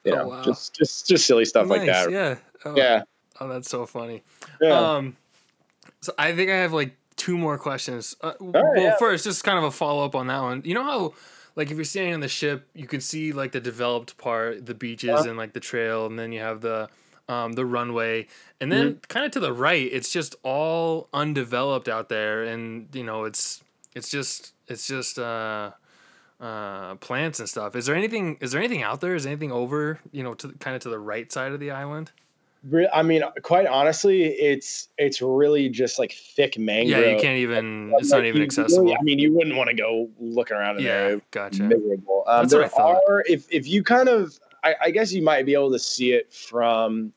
you 0.03 0.11
Oh, 0.11 0.15
know, 0.15 0.27
wow. 0.29 0.41
just 0.43 0.73
just 0.75 1.07
just 1.07 1.25
silly 1.25 1.45
stuff 1.45 1.69
like 1.69 1.85
that. 1.85 2.11
Yeah. 2.11 2.35
Oh, 2.65 2.75
Yeah, 2.75 3.03
Oh, 3.39 3.47
that's 3.47 3.69
so 3.69 3.85
funny. 3.85 4.23
yeah. 4.59 4.95
Um, 4.95 5.15
so 6.01 6.13
I 6.17 6.33
think 6.35 6.49
I 6.51 6.55
have 6.57 6.73
like 6.73 6.95
two 7.15 7.37
more 7.37 7.57
questions. 7.57 8.15
Uh, 8.21 8.33
right, 8.39 8.63
well, 8.75 8.83
yeah. 8.83 8.97
first, 8.97 9.23
just 9.23 9.43
kind 9.43 9.57
of 9.57 9.63
a 9.63 9.71
follow 9.71 10.03
up 10.05 10.15
on 10.15 10.27
that 10.27 10.41
one. 10.41 10.61
You 10.65 10.73
know 10.73 10.83
how, 10.83 11.13
like, 11.55 11.69
if 11.71 11.75
you're 11.77 11.83
standing 11.85 12.13
on 12.13 12.19
the 12.21 12.27
ship, 12.27 12.67
you 12.73 12.87
can 12.87 13.01
see 13.01 13.31
like 13.31 13.51
the 13.51 13.59
developed 13.59 14.17
part, 14.17 14.65
the 14.65 14.73
beaches 14.73 15.09
Uh-huh. 15.09 15.29
and 15.29 15.37
like 15.37 15.53
the 15.53 15.59
trail, 15.59 16.05
and 16.05 16.17
then 16.17 16.31
you 16.31 16.39
have 16.39 16.61
the 16.61 16.89
um, 17.29 17.53
the 17.53 17.65
runway, 17.65 18.27
and 18.59 18.71
then 18.71 18.93
Mm-hmm. 18.93 18.99
kind 19.07 19.25
of 19.25 19.31
to 19.31 19.39
the 19.39 19.53
right, 19.53 19.87
it's 19.91 20.11
just 20.11 20.35
all 20.43 21.07
undeveloped 21.13 21.87
out 21.87 22.09
there, 22.09 22.43
and 22.43 22.87
you 22.93 23.03
know 23.03 23.23
it's 23.25 23.63
it's 23.95 24.09
just 24.09 24.53
it's 24.67 24.85
just 24.87 25.17
uh, 25.19 25.71
uh, 26.39 26.95
plants 26.95 27.39
and 27.39 27.47
stuff. 27.47 27.75
Is 27.75 27.85
there 27.85 27.95
anything? 27.95 28.37
Is 28.41 28.51
there 28.51 28.59
anything 28.61 28.83
out 28.83 28.99
there? 29.01 29.15
Is 29.15 29.25
anything 29.25 29.51
over? 29.51 29.99
You 30.11 30.23
know, 30.23 30.33
to 30.35 30.49
kind 30.59 30.75
of 30.75 30.81
to 30.83 30.89
the 30.89 30.99
right 30.99 31.31
side 31.31 31.51
of 31.53 31.59
the 31.59 31.71
island? 31.71 32.11
I 32.93 33.01
mean, 33.01 33.23
quite 33.41 33.65
honestly, 33.65 34.23
it's 34.23 34.89
it's 34.97 35.21
really 35.21 35.67
just 35.67 35.97
like 35.97 36.11
thick 36.11 36.59
mangrove. 36.59 37.01
Yeah, 37.01 37.11
you 37.11 37.19
can't 37.19 37.37
even. 37.37 37.91
It's 37.97 38.11
not 38.11 38.23
even 38.23 38.43
accessible. 38.43 38.83
Really, 38.83 38.97
I 38.97 39.01
mean, 39.01 39.17
you 39.17 39.33
wouldn't 39.33 39.55
want 39.55 39.69
to 39.69 39.75
go 39.75 40.09
looking 40.19 40.57
around 40.57 40.77
in 40.77 40.83
yeah, 40.83 41.07
there. 41.07 41.21
Gotcha. 41.31 41.63
Miserable. 41.63 42.23
Um, 42.27 42.43
That's 42.43 42.53
what 42.53 42.59
I 42.59 42.61
there 42.61 42.69
thought. 42.69 43.01
are 43.07 43.23
if 43.27 43.47
if 43.51 43.67
you 43.67 43.83
kind 43.83 44.09
of, 44.09 44.37
I, 44.63 44.75
I 44.83 44.91
guess 44.91 45.11
you 45.11 45.23
might 45.23 45.45
be 45.47 45.53
able 45.53 45.71
to 45.71 45.79
see 45.79 46.11
it 46.11 46.31
from 46.31 47.13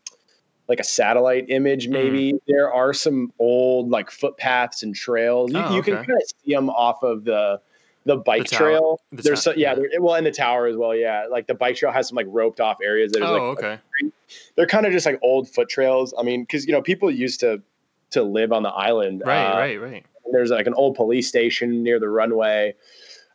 like 0.66 0.80
a 0.80 0.84
satellite 0.84 1.47
image. 1.49 1.88
Mm. 1.88 1.90
Maybe 1.90 2.34
there 2.49 2.72
are 2.72 2.95
some 2.95 3.30
old 3.38 3.90
like 3.90 4.11
footpaths 4.11 4.82
and 4.82 4.95
trails. 4.95 5.53
You, 5.53 5.59
Oh, 5.59 5.76
you 5.76 5.82
can 5.82 5.97
kind 5.97 6.11
of 6.11 6.22
see 6.42 6.55
them 6.55 6.70
off 6.70 7.03
of 7.03 7.24
the 7.24 7.61
the 8.05 8.16
bike 8.16 8.44
tower. 8.44 8.59
trail. 8.59 9.00
The 9.12 9.22
There's 9.22 9.42
so, 9.42 9.52
yeah, 9.57 9.74
yeah. 9.76 9.98
well, 9.98 10.14
and 10.14 10.26
the 10.26 10.30
tower 10.30 10.66
as 10.66 10.76
well. 10.76 10.94
Yeah, 10.94 11.26
like 11.30 11.46
the 11.46 11.55
bike 11.55 11.76
trail 11.76 11.92
has 11.92 12.09
some 12.09 12.16
like 12.16 12.26
roped 12.28 12.61
off 12.61 12.78
areas 12.82 13.12
that 13.12 13.22
Oh, 13.22 13.32
like 13.32 13.64
okay. 13.64 13.78
they're 14.57 14.66
kind 14.66 14.86
of 14.86 14.92
just 14.92 15.07
like 15.07 15.18
old 15.22 15.48
foot 15.48 15.68
trails. 15.68 16.14
I 16.18 16.22
mean, 16.22 16.42
because 16.42 16.66
you 16.66 16.72
know 16.72 16.82
people 16.82 17.11
used 17.11 17.40
to 17.40 17.62
to 18.11 18.22
live 18.22 18.52
on 18.52 18.62
the 18.62 18.70
island. 18.70 19.22
Right, 19.24 19.44
Uh, 19.50 19.57
right, 19.57 19.80
right. 19.80 20.07
There's 20.32 20.50
like 20.50 20.66
an 20.66 20.74
old 20.74 20.96
police 20.96 21.28
station 21.28 21.82
near 21.82 21.98
the 21.98 22.09
runway. 22.09 22.74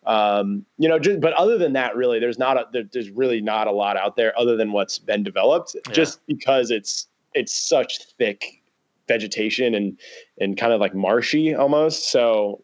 Um, 0.06 0.66
you 0.78 0.88
know, 0.88 0.98
just, 0.98 1.20
but 1.20 1.34
other 1.34 1.58
than 1.58 1.74
that, 1.74 1.96
really, 1.96 2.20
there's 2.20 2.40
not 2.40 2.58
a 2.58 2.66
there, 2.72 2.84
there's 2.92 3.10
really 3.12 3.42
not 3.42 3.68
a 3.68 3.72
lot 3.72 3.98
out 3.98 4.16
there 4.16 4.38
other 4.40 4.56
than 4.56 4.72
what's 4.72 4.98
been 5.00 5.24
developed. 5.24 5.76
Yeah. 5.88 5.94
Just 5.94 6.26
because 6.28 6.72
it's 6.72 7.08
it's 7.34 7.54
such 7.54 8.00
thick 8.18 8.62
vegetation 9.08 9.76
and 9.76 10.00
and 10.40 10.58
kind 10.58 10.74
of 10.74 10.80
like 10.80 10.96
marshy 10.96 11.54
almost. 11.54 12.12
So 12.12 12.64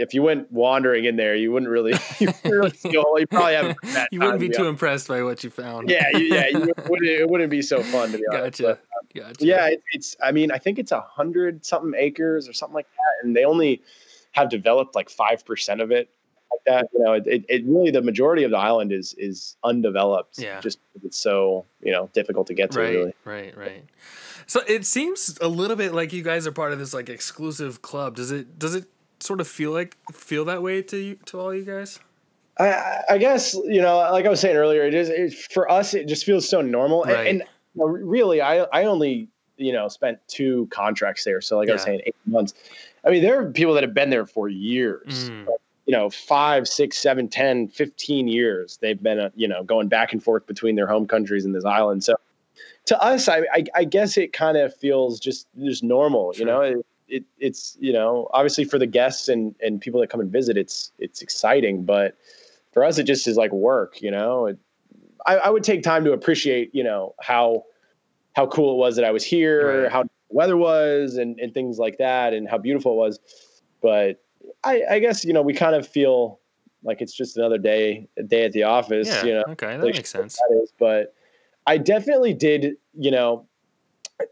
if 0.00 0.14
you 0.14 0.22
went 0.22 0.50
wandering 0.52 1.04
in 1.04 1.16
there, 1.16 1.34
you 1.34 1.52
wouldn't 1.52 1.70
really 1.70 1.92
you 2.18 2.26
wouldn't 2.28 2.44
really 2.54 2.70
feel. 2.70 3.04
You 3.18 3.26
probably 3.26 3.54
haven't. 3.54 3.78
that 3.94 4.08
you 4.12 4.20
wouldn't 4.20 4.40
be 4.40 4.48
to 4.48 4.54
too 4.54 4.62
honest. 4.62 4.70
impressed 4.70 5.08
by 5.08 5.22
what 5.22 5.42
you 5.44 5.50
found. 5.50 5.88
Yeah, 5.90 6.04
you, 6.12 6.24
yeah, 6.26 6.48
you 6.48 6.58
wouldn't, 6.88 7.08
it 7.08 7.28
wouldn't 7.28 7.50
be 7.50 7.62
so 7.62 7.82
fun 7.82 8.12
to 8.12 8.18
be 8.18 8.24
honest. 8.30 8.60
Gotcha. 8.60 8.62
but- 8.62 8.70
um, 9.22 9.28
Gotcha. 9.28 9.44
yeah, 9.44 9.66
it, 9.66 9.82
it's. 9.92 10.16
I 10.22 10.32
mean, 10.32 10.50
I 10.50 10.58
think 10.58 10.78
it's 10.78 10.92
a 10.92 11.00
hundred 11.00 11.64
something 11.66 11.92
acres 11.98 12.48
or 12.48 12.52
something 12.52 12.74
like 12.74 12.86
that, 12.86 13.26
and 13.26 13.36
they 13.36 13.44
only 13.44 13.82
have 14.32 14.48
developed 14.48 14.94
like 14.94 15.10
five 15.10 15.44
percent 15.44 15.80
of 15.82 15.90
it. 15.90 16.08
Like 16.50 16.60
that, 16.66 16.88
you 16.92 17.04
know, 17.04 17.12
it, 17.14 17.26
it, 17.26 17.44
it 17.48 17.62
really 17.66 17.90
the 17.90 18.00
majority 18.02 18.44
of 18.44 18.50
the 18.50 18.58
island 18.58 18.92
is 18.92 19.14
is 19.18 19.56
undeveloped. 19.64 20.38
Yeah. 20.38 20.60
just 20.60 20.78
because 20.92 21.06
it's 21.06 21.18
so 21.18 21.66
you 21.82 21.92
know 21.92 22.08
difficult 22.14 22.46
to 22.46 22.54
get 22.54 22.70
to. 22.72 22.80
Right, 22.80 22.94
Really, 22.94 23.14
right, 23.24 23.56
right. 23.56 23.84
So 24.46 24.60
it 24.68 24.84
seems 24.86 25.38
a 25.40 25.48
little 25.48 25.76
bit 25.76 25.92
like 25.94 26.12
you 26.12 26.22
guys 26.22 26.46
are 26.46 26.52
part 26.52 26.72
of 26.72 26.78
this 26.78 26.92
like 26.94 27.08
exclusive 27.08 27.82
club. 27.82 28.16
Does 28.16 28.30
it 28.30 28.58
does 28.58 28.74
it 28.74 28.84
sort 29.22 29.40
of 29.40 29.48
feel 29.48 29.70
like 29.72 29.96
feel 30.12 30.44
that 30.46 30.62
way 30.62 30.82
to 30.82 30.96
you 30.96 31.18
to 31.26 31.40
all 31.40 31.54
you 31.54 31.64
guys? 31.64 31.98
I- 32.58 33.00
I, 33.10 33.18
guess 33.18 33.54
you 33.54 33.80
know, 33.80 33.96
like 34.12 34.26
I 34.26 34.28
was 34.28 34.40
saying 34.40 34.56
earlier, 34.56 34.84
it 34.84 34.94
is 34.94 35.08
it, 35.08 35.32
for 35.52 35.70
us. 35.70 35.94
It 35.94 36.06
just 36.06 36.24
feels 36.24 36.48
so 36.48 36.60
normal, 36.60 37.04
And- 37.04 37.12
Right. 37.12 37.26
and, 37.28 37.38
you 37.74 37.80
know, 37.80 37.86
really, 37.86 38.40
I 38.42 38.64
I 38.64 38.84
only 38.84 39.28
you 39.56 39.72
know 39.72 39.88
spent 39.88 40.18
two 40.28 40.66
contracts 40.70 41.24
there, 41.24 41.40
so 41.40 41.56
like 41.58 41.68
I 41.70 41.72
was 41.72 41.82
saying, 41.82 42.02
eight 42.06 42.14
months. 42.26 42.52
I 43.04 43.10
mean, 43.10 43.22
there 43.22 43.40
are 43.40 43.50
people 43.50 43.74
that 43.74 43.82
have 43.82 43.94
been 43.94 44.10
there 44.10 44.26
for 44.26 44.48
years. 44.48 45.30
Mm. 45.30 45.46
you 45.86 45.90
know, 45.92 46.08
five, 46.08 46.68
six, 46.68 46.96
seven, 46.96 47.26
10, 47.28 47.66
15 47.66 48.28
years 48.28 48.78
they've 48.80 49.02
been, 49.02 49.18
uh, 49.18 49.30
you 49.34 49.48
know, 49.48 49.64
going 49.64 49.88
back 49.88 50.12
and 50.12 50.22
forth 50.22 50.46
between 50.46 50.76
their 50.76 50.86
home 50.86 51.08
countries 51.08 51.44
and 51.44 51.52
this 51.52 51.64
island. 51.64 52.04
So 52.04 52.14
to 52.86 53.02
us, 53.02 53.26
I, 53.28 53.38
I, 53.52 53.64
I 53.74 53.82
guess 53.84 54.16
it 54.16 54.32
kind 54.32 54.56
of 54.56 54.72
feels 54.76 55.18
just, 55.18 55.48
just 55.58 55.82
normal, 55.82 56.32
you 56.36 56.44
know, 56.44 56.60
it, 56.60 56.86
it, 57.12 57.24
it's, 57.38 57.76
you 57.78 57.92
know, 57.92 58.28
obviously 58.32 58.64
for 58.64 58.78
the 58.78 58.86
guests 58.86 59.28
and, 59.28 59.54
and 59.60 59.80
people 59.80 60.00
that 60.00 60.08
come 60.10 60.20
and 60.20 60.32
visit, 60.32 60.56
it's, 60.56 60.92
it's 60.98 61.20
exciting, 61.20 61.84
but 61.84 62.16
for 62.72 62.82
us, 62.84 62.98
it 62.98 63.04
just 63.04 63.26
is 63.28 63.36
like 63.36 63.52
work, 63.52 64.00
you 64.00 64.10
know, 64.10 64.46
it, 64.46 64.58
I, 65.26 65.36
I 65.36 65.50
would 65.50 65.62
take 65.62 65.82
time 65.82 66.04
to 66.04 66.12
appreciate, 66.12 66.74
you 66.74 66.82
know, 66.82 67.14
how, 67.20 67.64
how 68.34 68.46
cool 68.46 68.72
it 68.72 68.76
was 68.78 68.96
that 68.96 69.04
I 69.04 69.10
was 69.10 69.24
here, 69.24 69.82
Right. 69.82 69.92
how 69.92 70.02
the 70.04 70.08
weather 70.30 70.56
was 70.56 71.16
and, 71.16 71.38
and 71.38 71.52
things 71.52 71.78
like 71.78 71.98
that 71.98 72.32
and 72.32 72.48
how 72.48 72.58
beautiful 72.58 72.92
it 72.92 72.96
was. 72.96 73.20
But 73.82 74.24
I, 74.64 74.82
I 74.90 74.98
guess, 74.98 75.24
you 75.24 75.32
know, 75.32 75.42
we 75.42 75.52
kind 75.52 75.76
of 75.76 75.86
feel 75.86 76.40
like 76.82 77.02
it's 77.02 77.14
just 77.14 77.36
another 77.36 77.58
day, 77.58 78.08
a 78.18 78.22
day 78.22 78.44
at 78.44 78.52
the 78.52 78.62
office, 78.62 79.06
Yeah. 79.08 79.24
you 79.24 79.34
know, 79.34 79.44
okay, 79.48 79.76
that 79.76 79.84
like, 79.84 79.94
makes 79.96 80.10
sense. 80.10 80.36
that 80.36 80.60
is, 80.62 80.72
but 80.78 81.14
I 81.66 81.76
definitely 81.78 82.32
did, 82.34 82.76
you 82.98 83.10
know, 83.10 83.46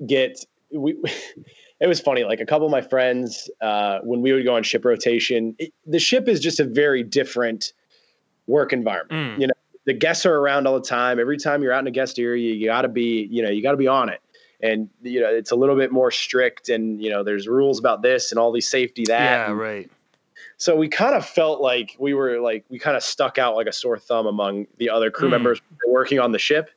get 0.07 0.45
we. 0.73 0.97
It 1.81 1.87
was 1.87 2.01
funny. 2.01 2.25
Like 2.25 2.41
a 2.41 2.47
couple 2.47 2.67
of 2.67 2.71
my 2.71 2.83
friends, 2.83 3.51
uh, 3.61 4.01
when 4.03 4.21
we 4.21 4.33
would 4.33 4.45
go 4.45 4.55
on 4.57 4.63
ship 4.63 4.85
rotation, 4.85 5.55
it, 5.59 5.73
the 5.87 5.99
ship 5.99 6.29
is 6.29 6.39
just 6.41 6.61
a 6.61 6.65
very 6.65 7.03
different 7.03 7.73
work 8.47 8.73
environment. 8.73 9.39
Mm. 9.39 9.41
You 9.41 9.47
know, 9.47 9.55
the 9.87 9.95
guests 9.95 10.27
are 10.27 10.35
around 10.35 10.67
all 10.67 10.75
the 10.79 10.87
time. 10.87 11.19
Every 11.19 11.39
time 11.39 11.63
you're 11.63 11.73
out 11.73 11.81
in 11.81 11.87
a 11.87 11.91
guest 11.91 12.19
area, 12.19 12.53
you 12.55 12.67
got 12.67 12.83
to 12.83 12.89
be, 12.89 13.27
you 13.31 13.43
know, 13.43 13.49
you 13.49 13.63
got 13.63 13.71
to 13.73 13.77
be 13.79 13.89
on 13.89 14.09
it. 14.11 14.21
And 14.63 14.91
you 15.01 15.21
know, 15.23 15.31
it's 15.31 15.53
a 15.53 15.57
little 15.57 15.75
bit 15.75 15.91
more 15.91 16.11
strict, 16.11 16.69
and 16.69 17.03
you 17.03 17.09
know, 17.09 17.25
there's 17.25 17.49
rules 17.49 17.79
about 17.79 18.03
this 18.03 18.31
and 18.31 18.39
all 18.39 18.53
these 18.53 18.69
safety 18.69 19.05
that. 19.07 19.19
Yeah, 19.23 19.51
and- 19.51 19.59
right. 19.59 19.91
so 20.59 20.77
we 20.77 20.87
kind 20.87 21.15
of 21.15 21.25
felt 21.25 21.63
like 21.63 21.97
we 21.99 22.13
were 22.13 22.41
like 22.41 22.67
we 22.69 22.79
kind 22.79 22.95
of 22.95 23.03
stuck 23.03 23.39
out 23.39 23.57
like 23.57 23.67
a 23.69 23.73
sore 23.73 23.99
thumb 23.99 24.27
among 24.27 24.67
the 24.77 24.91
other 24.91 25.11
crew 25.11 25.29
Mm. 25.29 25.33
members 25.33 25.63
working 25.89 26.19
on 26.19 26.33
the 26.33 26.39
ship. 26.39 26.69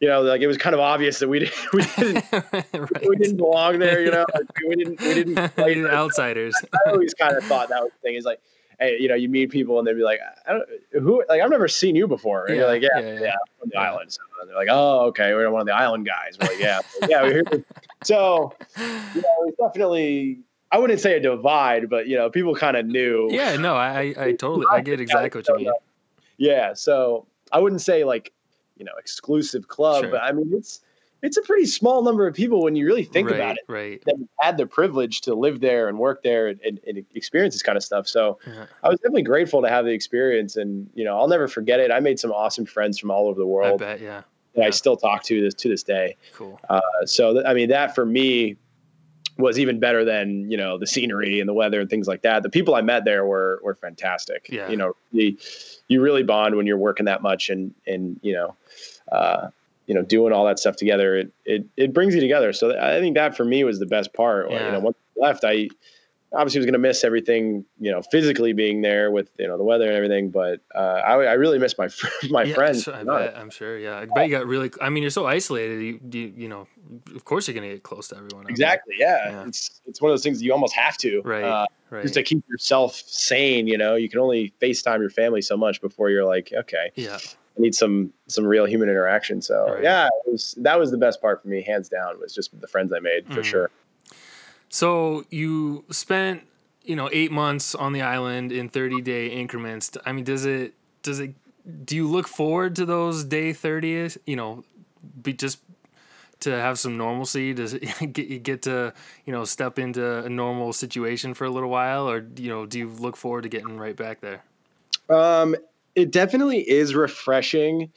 You 0.00 0.08
know, 0.08 0.22
like 0.22 0.40
it 0.40 0.46
was 0.46 0.56
kind 0.58 0.74
of 0.74 0.80
obvious 0.80 1.18
that 1.18 1.28
we 1.28 1.40
didn't 1.40 1.54
we 1.72 1.82
didn't 1.82 2.24
we 3.08 3.16
didn't 3.16 3.36
belong 3.36 3.78
there. 3.80 4.00
You 4.00 4.12
know, 4.12 4.26
like, 4.32 4.46
we 4.68 4.76
didn't 4.76 5.00
we 5.00 5.14
didn't. 5.14 5.48
Play 5.56 5.84
outsiders. 5.84 6.54
I 6.86 6.90
always 6.90 7.14
kind 7.14 7.36
of 7.36 7.44
thought 7.44 7.68
that 7.70 7.82
was 7.82 7.90
the 8.00 8.08
thing. 8.08 8.14
Is 8.14 8.24
like, 8.24 8.40
hey, 8.78 8.96
you 9.00 9.08
know, 9.08 9.16
you 9.16 9.28
meet 9.28 9.50
people 9.50 9.78
and 9.78 9.86
they'd 9.88 9.94
be 9.94 10.02
like, 10.04 10.20
I 10.46 10.52
don't 10.52 10.68
who 10.92 11.24
like 11.28 11.40
I've 11.40 11.50
never 11.50 11.66
seen 11.66 11.96
you 11.96 12.06
before. 12.06 12.46
And 12.46 12.56
you're 12.56 12.66
like, 12.68 12.82
yeah, 12.82 12.88
yeah, 13.00 13.06
yeah, 13.14 13.20
yeah. 13.22 13.32
From 13.58 13.70
the 13.70 13.74
Yeah. 13.74 13.90
island. 13.92 14.12
So 14.12 14.20
they're 14.46 14.54
like, 14.54 14.68
oh, 14.70 15.06
okay, 15.06 15.34
we're 15.34 15.50
one 15.50 15.62
of 15.62 15.66
the 15.66 15.74
island 15.74 16.06
guys. 16.06 16.38
We're 16.40 16.46
like, 16.48 16.60
yeah, 16.60 16.80
yeah, 17.08 17.22
we're 17.22 17.32
here. 17.32 17.64
So 18.04 18.54
you 18.78 19.22
know, 19.22 19.52
definitely. 19.66 20.40
I 20.70 20.78
wouldn't 20.78 21.00
say 21.00 21.16
a 21.16 21.20
divide, 21.20 21.88
but 21.88 22.06
you 22.08 22.16
know, 22.16 22.28
people 22.28 22.54
kind 22.54 22.76
of 22.76 22.84
knew. 22.86 23.28
yeah, 23.32 23.56
no, 23.56 23.74
I 23.74 24.14
I 24.16 24.32
totally 24.32 24.66
I 24.70 24.80
get 24.82 25.00
exactly 25.00 25.40
what 25.40 25.48
you 25.48 25.56
mean. 25.66 25.72
Yeah, 26.36 26.74
so 26.74 27.26
I 27.50 27.58
wouldn't 27.58 27.80
say 27.80 28.04
like 28.04 28.32
you 28.78 28.84
know 28.84 28.92
exclusive 28.98 29.68
club, 29.68 30.02
Sure. 30.04 30.10
but 30.12 30.22
I 30.22 30.32
mean 30.32 30.50
it's 30.52 30.80
it's 31.20 31.36
a 31.36 31.42
pretty 31.42 31.66
small 31.66 32.02
number 32.02 32.28
of 32.28 32.34
people 32.34 32.62
when 32.62 32.76
you 32.76 32.86
really 32.86 33.02
think 33.02 33.28
right, 33.28 33.34
about 33.40 33.56
it 33.56 33.64
Right. 33.66 34.00
that 34.04 34.14
had 34.40 34.56
the 34.56 34.66
privilege 34.66 35.20
to 35.22 35.34
live 35.34 35.58
there 35.58 35.88
and 35.88 35.98
work 35.98 36.22
there 36.22 36.46
and, 36.46 36.60
and, 36.60 36.78
and 36.86 37.04
experience 37.16 37.56
this 37.56 37.62
kind 37.62 37.76
of 37.76 37.82
stuff. 37.82 38.06
So 38.06 38.38
Yeah. 38.46 38.66
I 38.84 38.88
was 38.88 39.00
definitely 39.00 39.22
grateful 39.22 39.60
to 39.62 39.68
have 39.68 39.84
the 39.84 39.90
experience, 39.90 40.54
and 40.56 40.88
you 40.94 41.04
know 41.04 41.18
I'll 41.18 41.28
never 41.28 41.48
forget 41.48 41.80
it. 41.80 41.90
I 41.90 41.98
made 42.00 42.20
some 42.20 42.30
awesome 42.32 42.66
friends 42.66 42.98
from 42.98 43.10
all 43.10 43.26
over 43.28 43.38
the 43.40 43.46
world. 43.46 43.82
I 43.82 43.96
bet, 43.96 44.00
yeah. 44.00 44.22
that 44.54 44.64
I 44.66 44.70
still 44.70 44.96
talk 44.96 45.24
to 45.24 45.40
this 45.40 45.54
to 45.54 45.68
this 45.68 45.82
day. 45.82 46.16
Cool. 46.34 46.60
Uh, 46.70 46.80
so 47.04 47.32
th- 47.34 47.44
I 47.46 47.52
mean 47.54 47.68
that 47.70 47.94
for 47.96 48.06
me 48.06 48.56
was 49.38 49.58
even 49.58 49.78
better 49.78 50.04
than 50.04 50.50
you 50.50 50.56
know 50.56 50.76
the 50.78 50.86
scenery 50.86 51.40
and 51.40 51.48
the 51.48 51.54
weather 51.54 51.80
and 51.80 51.88
things 51.88 52.08
like 52.08 52.22
that. 52.22 52.42
The 52.42 52.50
people 52.50 52.74
I 52.74 52.82
met 52.82 53.04
there 53.04 53.24
were 53.24 53.60
were 53.62 53.74
fantastic. 53.74 54.48
Yeah. 54.50 54.68
You 54.68 54.76
know, 54.76 54.96
the, 55.12 55.38
you 55.86 56.00
really 56.02 56.24
bond 56.24 56.56
when 56.56 56.66
you're 56.66 56.78
working 56.78 57.06
that 57.06 57.22
much 57.22 57.48
and 57.48 57.72
and 57.86 58.18
you 58.22 58.34
know, 58.34 58.56
uh, 59.12 59.48
you 59.86 59.94
know, 59.94 60.02
doing 60.02 60.32
all 60.32 60.44
that 60.46 60.58
stuff 60.58 60.76
together. 60.76 61.16
It 61.16 61.32
it 61.44 61.66
it 61.76 61.92
brings 61.94 62.14
you 62.14 62.20
together. 62.20 62.52
So 62.52 62.78
I 62.78 63.00
think 63.00 63.14
that 63.14 63.36
for 63.36 63.44
me 63.44 63.64
was 63.64 63.78
the 63.78 63.86
best 63.86 64.12
part. 64.12 64.50
Yeah. 64.50 64.66
You 64.66 64.72
know, 64.72 64.80
once 64.80 64.96
I 65.16 65.26
left, 65.26 65.44
I 65.44 65.68
obviously 66.32 66.58
was 66.58 66.66
going 66.66 66.72
to 66.74 66.78
miss 66.78 67.04
everything. 67.04 67.64
You 67.80 67.90
know, 67.92 68.02
physically 68.02 68.52
being 68.52 68.82
there 68.82 69.10
with 69.10 69.30
you 69.38 69.46
know 69.46 69.56
the 69.58 69.64
weather 69.64 69.86
and 69.86 69.94
everything, 69.94 70.30
but 70.30 70.60
uh, 70.74 70.78
I 71.04 71.12
I 71.24 71.32
really 71.34 71.58
miss 71.58 71.76
my 71.78 71.88
my 72.30 72.44
yeah, 72.44 72.54
friends. 72.54 72.84
so 72.84 72.92
I 72.94 73.04
bet, 73.04 73.36
I'm 73.36 73.50
sure. 73.50 73.78
Yeah, 73.78 73.98
I 73.98 74.04
bet 74.06 74.28
you 74.28 74.36
got 74.36 74.46
really. 74.46 74.70
I 74.80 74.88
mean, 74.90 75.02
you're 75.02 75.10
so 75.10 75.26
isolated. 75.26 75.80
You, 75.82 76.00
you, 76.12 76.32
you 76.36 76.48
know, 76.48 76.66
of 77.14 77.24
course 77.24 77.46
you're 77.48 77.54
gonna 77.54 77.68
get 77.68 77.82
close 77.82 78.08
to 78.08 78.16
everyone. 78.16 78.46
Exactly. 78.48 78.94
Yeah. 78.98 79.30
Yeah. 79.30 79.44
It's 79.46 79.80
it's 79.86 80.00
one 80.02 80.10
of 80.10 80.12
those 80.12 80.22
things 80.22 80.42
you 80.42 80.52
almost 80.52 80.74
have 80.74 80.96
to. 80.98 81.22
Right. 81.22 81.44
Uh, 81.44 81.66
Right. 81.90 82.02
just 82.02 82.12
to 82.14 82.22
keep 82.22 82.44
yourself 82.50 82.92
sane 83.06 83.66
you 83.66 83.78
know 83.78 83.94
you 83.94 84.10
can 84.10 84.18
only 84.18 84.52
facetime 84.60 85.00
your 85.00 85.08
family 85.08 85.40
so 85.40 85.56
much 85.56 85.80
before 85.80 86.10
you're 86.10 86.26
like 86.26 86.52
okay 86.54 86.90
yeah. 86.96 87.16
i 87.16 87.60
need 87.60 87.74
some 87.74 88.12
some 88.26 88.44
real 88.44 88.66
human 88.66 88.90
interaction 88.90 89.40
so 89.40 89.72
Right. 89.72 89.82
yeah 89.84 90.04
it 90.26 90.30
was 90.30 90.54
that 90.58 90.78
was 90.78 90.90
the 90.90 90.98
best 90.98 91.22
part 91.22 91.40
for 91.40 91.48
me 91.48 91.62
hands 91.62 91.88
down 91.88 92.20
was 92.20 92.34
just 92.34 92.50
the 92.60 92.68
friends 92.68 92.92
i 92.92 92.98
made 92.98 93.24
for 93.28 93.40
Mhm. 93.40 93.44
sure 93.44 93.70
So 94.68 95.24
you 95.30 95.84
spent, 95.90 96.42
you 96.84 96.96
know, 96.96 97.08
eight 97.12 97.32
months 97.32 97.74
on 97.74 97.92
the 97.92 98.02
island 98.02 98.52
in 98.52 98.68
30 98.68 99.00
day 99.02 99.28
increments. 99.28 99.90
I 100.04 100.12
mean, 100.12 100.24
does 100.24 100.44
it, 100.44 100.74
does 101.02 101.20
it, 101.20 101.34
do 101.84 101.96
you 101.96 102.08
look 102.08 102.28
forward 102.28 102.76
to 102.76 102.86
those 102.86 103.24
day 103.24 103.52
30th, 103.52 104.18
you 104.26 104.36
know, 104.36 104.64
be 105.22 105.32
just 105.32 105.60
to 106.40 106.50
have 106.50 106.78
some 106.78 106.96
normalcy? 106.96 107.54
Does 107.54 107.74
it 107.74 107.82
get, 108.12 108.28
you 108.28 108.38
get 108.38 108.62
to, 108.62 108.92
you 109.26 109.32
know, 109.32 109.44
step 109.44 109.78
into 109.78 110.24
a 110.24 110.28
normal 110.28 110.72
situation 110.72 111.34
for 111.34 111.44
a 111.44 111.50
little 111.50 111.70
while 111.70 112.08
or, 112.08 112.26
you 112.36 112.48
know, 112.48 112.66
do 112.66 112.78
you 112.78 112.88
look 112.88 113.16
forward 113.16 113.42
to 113.42 113.48
getting 113.48 113.76
right 113.78 113.96
back 113.96 114.20
there? 114.20 114.42
um 115.10 115.56
it 115.94 116.10
definitely 116.10 116.68
is 116.68 116.94
refreshing 116.94 117.90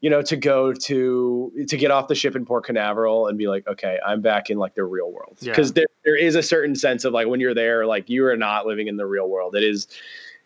you 0.00 0.10
know, 0.10 0.22
to 0.22 0.36
go 0.36 0.72
to 0.72 1.52
to 1.68 1.76
get 1.76 1.90
off 1.90 2.08
the 2.08 2.14
ship 2.14 2.36
in 2.36 2.44
Port 2.44 2.64
Canaveral 2.64 3.28
and 3.28 3.38
be 3.38 3.48
like, 3.48 3.66
okay, 3.66 3.98
I'm 4.04 4.20
back 4.20 4.50
in 4.50 4.58
like 4.58 4.74
the 4.74 4.84
real 4.84 5.10
world. 5.10 5.38
Because 5.40 5.70
yeah. 5.70 5.74
there 5.74 5.86
there 6.04 6.16
is 6.16 6.34
a 6.34 6.42
certain 6.42 6.74
sense 6.74 7.04
of 7.04 7.12
like 7.12 7.26
when 7.28 7.40
you're 7.40 7.54
there, 7.54 7.86
like 7.86 8.08
you 8.08 8.26
are 8.26 8.36
not 8.36 8.66
living 8.66 8.88
in 8.88 8.96
the 8.96 9.06
real 9.06 9.28
world. 9.28 9.54
It 9.56 9.64
is 9.64 9.88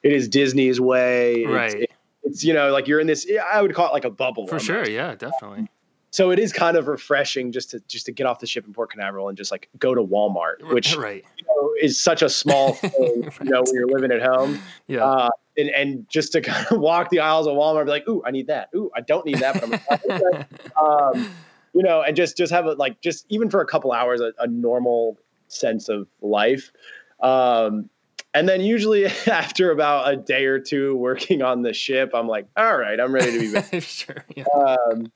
it 0.03 0.13
is 0.13 0.29
Disney's 0.29 0.81
way. 0.81 1.45
Right. 1.45 1.75
It's, 1.75 1.95
it's 2.23 2.45
you 2.45 2.55
know 2.55 2.71
like 2.71 2.87
you're 2.87 3.01
in 3.01 3.07
this. 3.07 3.27
I 3.53 3.61
would 3.61 3.75
call 3.75 3.89
it 3.89 3.93
like 3.93 4.05
a 4.05 4.11
bubble. 4.11 4.47
For 4.47 4.61
sure. 4.61 4.89
Yeah, 4.89 5.15
definitely 5.15 5.69
so 6.11 6.31
it 6.31 6.39
is 6.39 6.53
kind 6.53 6.77
of 6.77 6.89
refreshing 6.89 7.53
just 7.53 7.71
to 7.71 7.81
just 7.87 8.07
to 8.07 8.13
get 8.13 8.27
off 8.27 8.41
the 8.41 8.47
ship 8.47 8.67
in 8.67 8.73
Port 8.73 8.91
Canaveral 8.91 9.29
and 9.29 9.39
just 9.39 9.51
like 9.51 9.69
go 9.79 9.95
to 9.95 10.03
Walmart, 10.03 10.63
which 10.73 10.97
right. 10.97 11.25
you 11.37 11.45
know, 11.47 11.71
is 11.81 11.99
such 11.99 12.23
a 12.23 12.29
small 12.29 12.73
thing, 12.75 13.23
right. 13.23 13.41
you 13.43 13.51
know, 13.51 13.63
when 13.63 13.75
you're 13.75 13.87
living 13.87 14.11
at 14.11 14.23
home. 14.23 14.61
Yeah. 14.89 15.05
Uh, 15.05 15.31
and, 15.57 15.69
and 15.71 16.09
just 16.09 16.33
to 16.33 16.41
kind 16.41 16.67
of 16.71 16.79
walk 16.79 17.11
the 17.11 17.21
aisles 17.21 17.47
of 17.47 17.55
Walmart, 17.55 17.85
be 17.85 17.91
like, 17.91 18.09
ooh, 18.09 18.23
I 18.25 18.31
need 18.31 18.49
that. 18.49 18.69
Ooh, 18.75 18.91
I 18.95 19.01
don't 19.01 19.27
need 19.27 19.39
that, 19.39 19.61
but 19.61 20.47
I'm 20.79 20.85
um, 21.17 21.31
you 21.73 21.83
know, 21.83 22.03
and 22.03 22.17
just 22.17 22.37
just 22.37 22.53
have 22.53 22.67
a 22.67 22.73
like 22.73 23.01
just 23.01 23.27
even 23.29 23.51
for 23.51 23.61
a 23.61 23.67
couple 23.67 23.93
hours 23.93 24.21
a, 24.21 24.33
a 24.39 24.47
normal 24.47 25.19
sense 25.49 25.89
of 25.89 26.09
life. 26.21 26.73
Um, 27.21 27.91
and 28.35 28.49
then 28.49 28.61
usually 28.61 29.07
after 29.27 29.71
about 29.71 30.13
a 30.13 30.17
day 30.17 30.45
or 30.45 30.59
two 30.59 30.97
working 30.97 31.43
on 31.43 31.63
the 31.63 31.73
ship, 31.73 32.13
I'm 32.15 32.29
like, 32.29 32.47
all 32.57 32.77
right, 32.77 32.99
I'm 33.01 33.13
ready 33.13 33.33
to 33.33 33.39
be 33.39 33.53
back. 33.53 33.71
sure. 33.83 34.25
Yeah. 34.35 34.45
Um, 34.55 35.11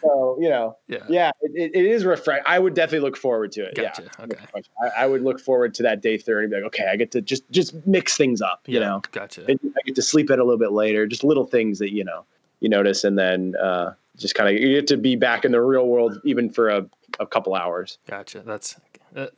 so 0.00 0.36
you 0.40 0.48
know, 0.48 0.76
yeah, 0.88 1.04
yeah, 1.08 1.30
it, 1.42 1.72
it 1.74 1.84
is 1.86 2.04
refreshing. 2.04 2.44
I 2.46 2.58
would 2.58 2.74
definitely 2.74 3.06
look 3.06 3.16
forward 3.16 3.52
to 3.52 3.64
it. 3.64 3.74
Gotcha. 3.74 4.02
Yeah. 4.02 4.24
Okay. 4.24 4.38
I, 4.82 5.04
I, 5.04 5.06
would 5.06 5.22
look 5.22 5.40
forward 5.40 5.74
to 5.74 5.82
that 5.84 6.02
day 6.02 6.18
thirty. 6.18 6.48
Be 6.48 6.56
like, 6.56 6.64
okay, 6.64 6.88
I 6.90 6.96
get 6.96 7.10
to 7.12 7.20
just 7.20 7.48
just 7.50 7.74
mix 7.86 8.16
things 8.16 8.42
up. 8.42 8.62
You 8.66 8.80
yeah, 8.80 8.86
know, 8.86 9.02
gotcha. 9.12 9.44
I 9.48 9.56
get 9.84 9.94
to 9.94 10.02
sleep 10.02 10.30
in 10.30 10.40
a 10.40 10.44
little 10.44 10.58
bit 10.58 10.72
later. 10.72 11.06
Just 11.06 11.24
little 11.24 11.46
things 11.46 11.78
that 11.78 11.92
you 11.92 12.04
know 12.04 12.24
you 12.60 12.68
notice, 12.68 13.04
and 13.04 13.18
then 13.18 13.54
uh, 13.56 13.94
just 14.16 14.34
kind 14.34 14.48
of 14.54 14.60
you 14.60 14.74
get 14.74 14.86
to 14.88 14.96
be 14.96 15.16
back 15.16 15.44
in 15.44 15.52
the 15.52 15.60
real 15.60 15.86
world 15.86 16.20
even 16.24 16.50
for 16.50 16.68
a, 16.68 16.86
a 17.18 17.26
couple 17.26 17.54
hours. 17.54 17.98
Gotcha. 18.08 18.42
That's 18.44 18.76
that 19.12 19.32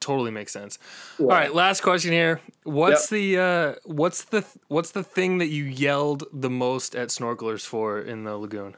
totally 0.00 0.30
makes 0.30 0.52
sense. 0.52 0.78
Yeah. 1.18 1.26
All 1.26 1.30
right, 1.32 1.54
last 1.54 1.82
question 1.82 2.12
here. 2.12 2.40
What's 2.64 3.10
yep. 3.12 3.20
the 3.20 3.38
uh, 3.38 3.74
what's 3.84 4.24
the 4.24 4.44
what's 4.68 4.90
the 4.90 5.04
thing 5.04 5.38
that 5.38 5.48
you 5.48 5.64
yelled 5.64 6.24
the 6.32 6.50
most 6.50 6.96
at 6.96 7.08
snorkelers 7.08 7.64
for 7.64 8.00
in 8.00 8.24
the 8.24 8.36
lagoon? 8.36 8.76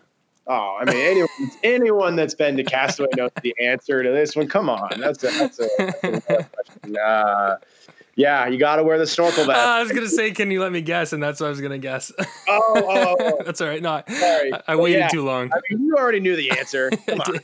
Oh, 0.48 0.78
I 0.80 0.84
mean, 0.84 0.96
anyone, 0.96 1.28
anyone 1.64 2.16
that's 2.16 2.34
been 2.34 2.56
to 2.56 2.62
Castaway 2.62 3.08
knows 3.16 3.32
the 3.42 3.52
answer 3.60 4.04
to 4.04 4.10
this 4.10 4.36
one. 4.36 4.46
Come 4.46 4.70
on, 4.70 4.90
that's 5.00 5.24
a, 5.24 5.26
that's 5.26 5.58
a, 5.58 5.68
that's 5.78 6.30
a 6.30 6.44
question. 6.44 6.96
Uh, 6.96 7.56
yeah, 8.16 8.46
you 8.46 8.58
got 8.58 8.76
to 8.76 8.82
wear 8.82 8.98
the 8.98 9.06
snorkel 9.06 9.44
vest. 9.46 9.58
Uh, 9.58 9.62
I 9.62 9.82
was 9.82 9.92
gonna 9.92 10.08
say, 10.08 10.30
can 10.30 10.50
you 10.50 10.60
let 10.60 10.72
me 10.72 10.80
guess? 10.80 11.12
And 11.12 11.22
that's 11.22 11.38
what 11.38 11.46
I 11.46 11.50
was 11.50 11.60
gonna 11.60 11.78
guess. 11.78 12.10
Oh, 12.48 12.72
oh, 12.76 13.16
oh. 13.18 13.42
that's 13.44 13.60
all 13.60 13.66
right. 13.66 13.82
No, 13.82 14.02
sorry, 14.08 14.54
I, 14.54 14.62
I 14.68 14.76
waited 14.76 15.00
yeah, 15.00 15.08
too 15.08 15.24
long. 15.24 15.50
I 15.52 15.58
mean, 15.68 15.84
you 15.84 15.96
already 15.96 16.20
knew 16.20 16.36
the 16.36 16.52
answer. 16.52 16.90
Come 17.06 17.20
on, 17.20 17.40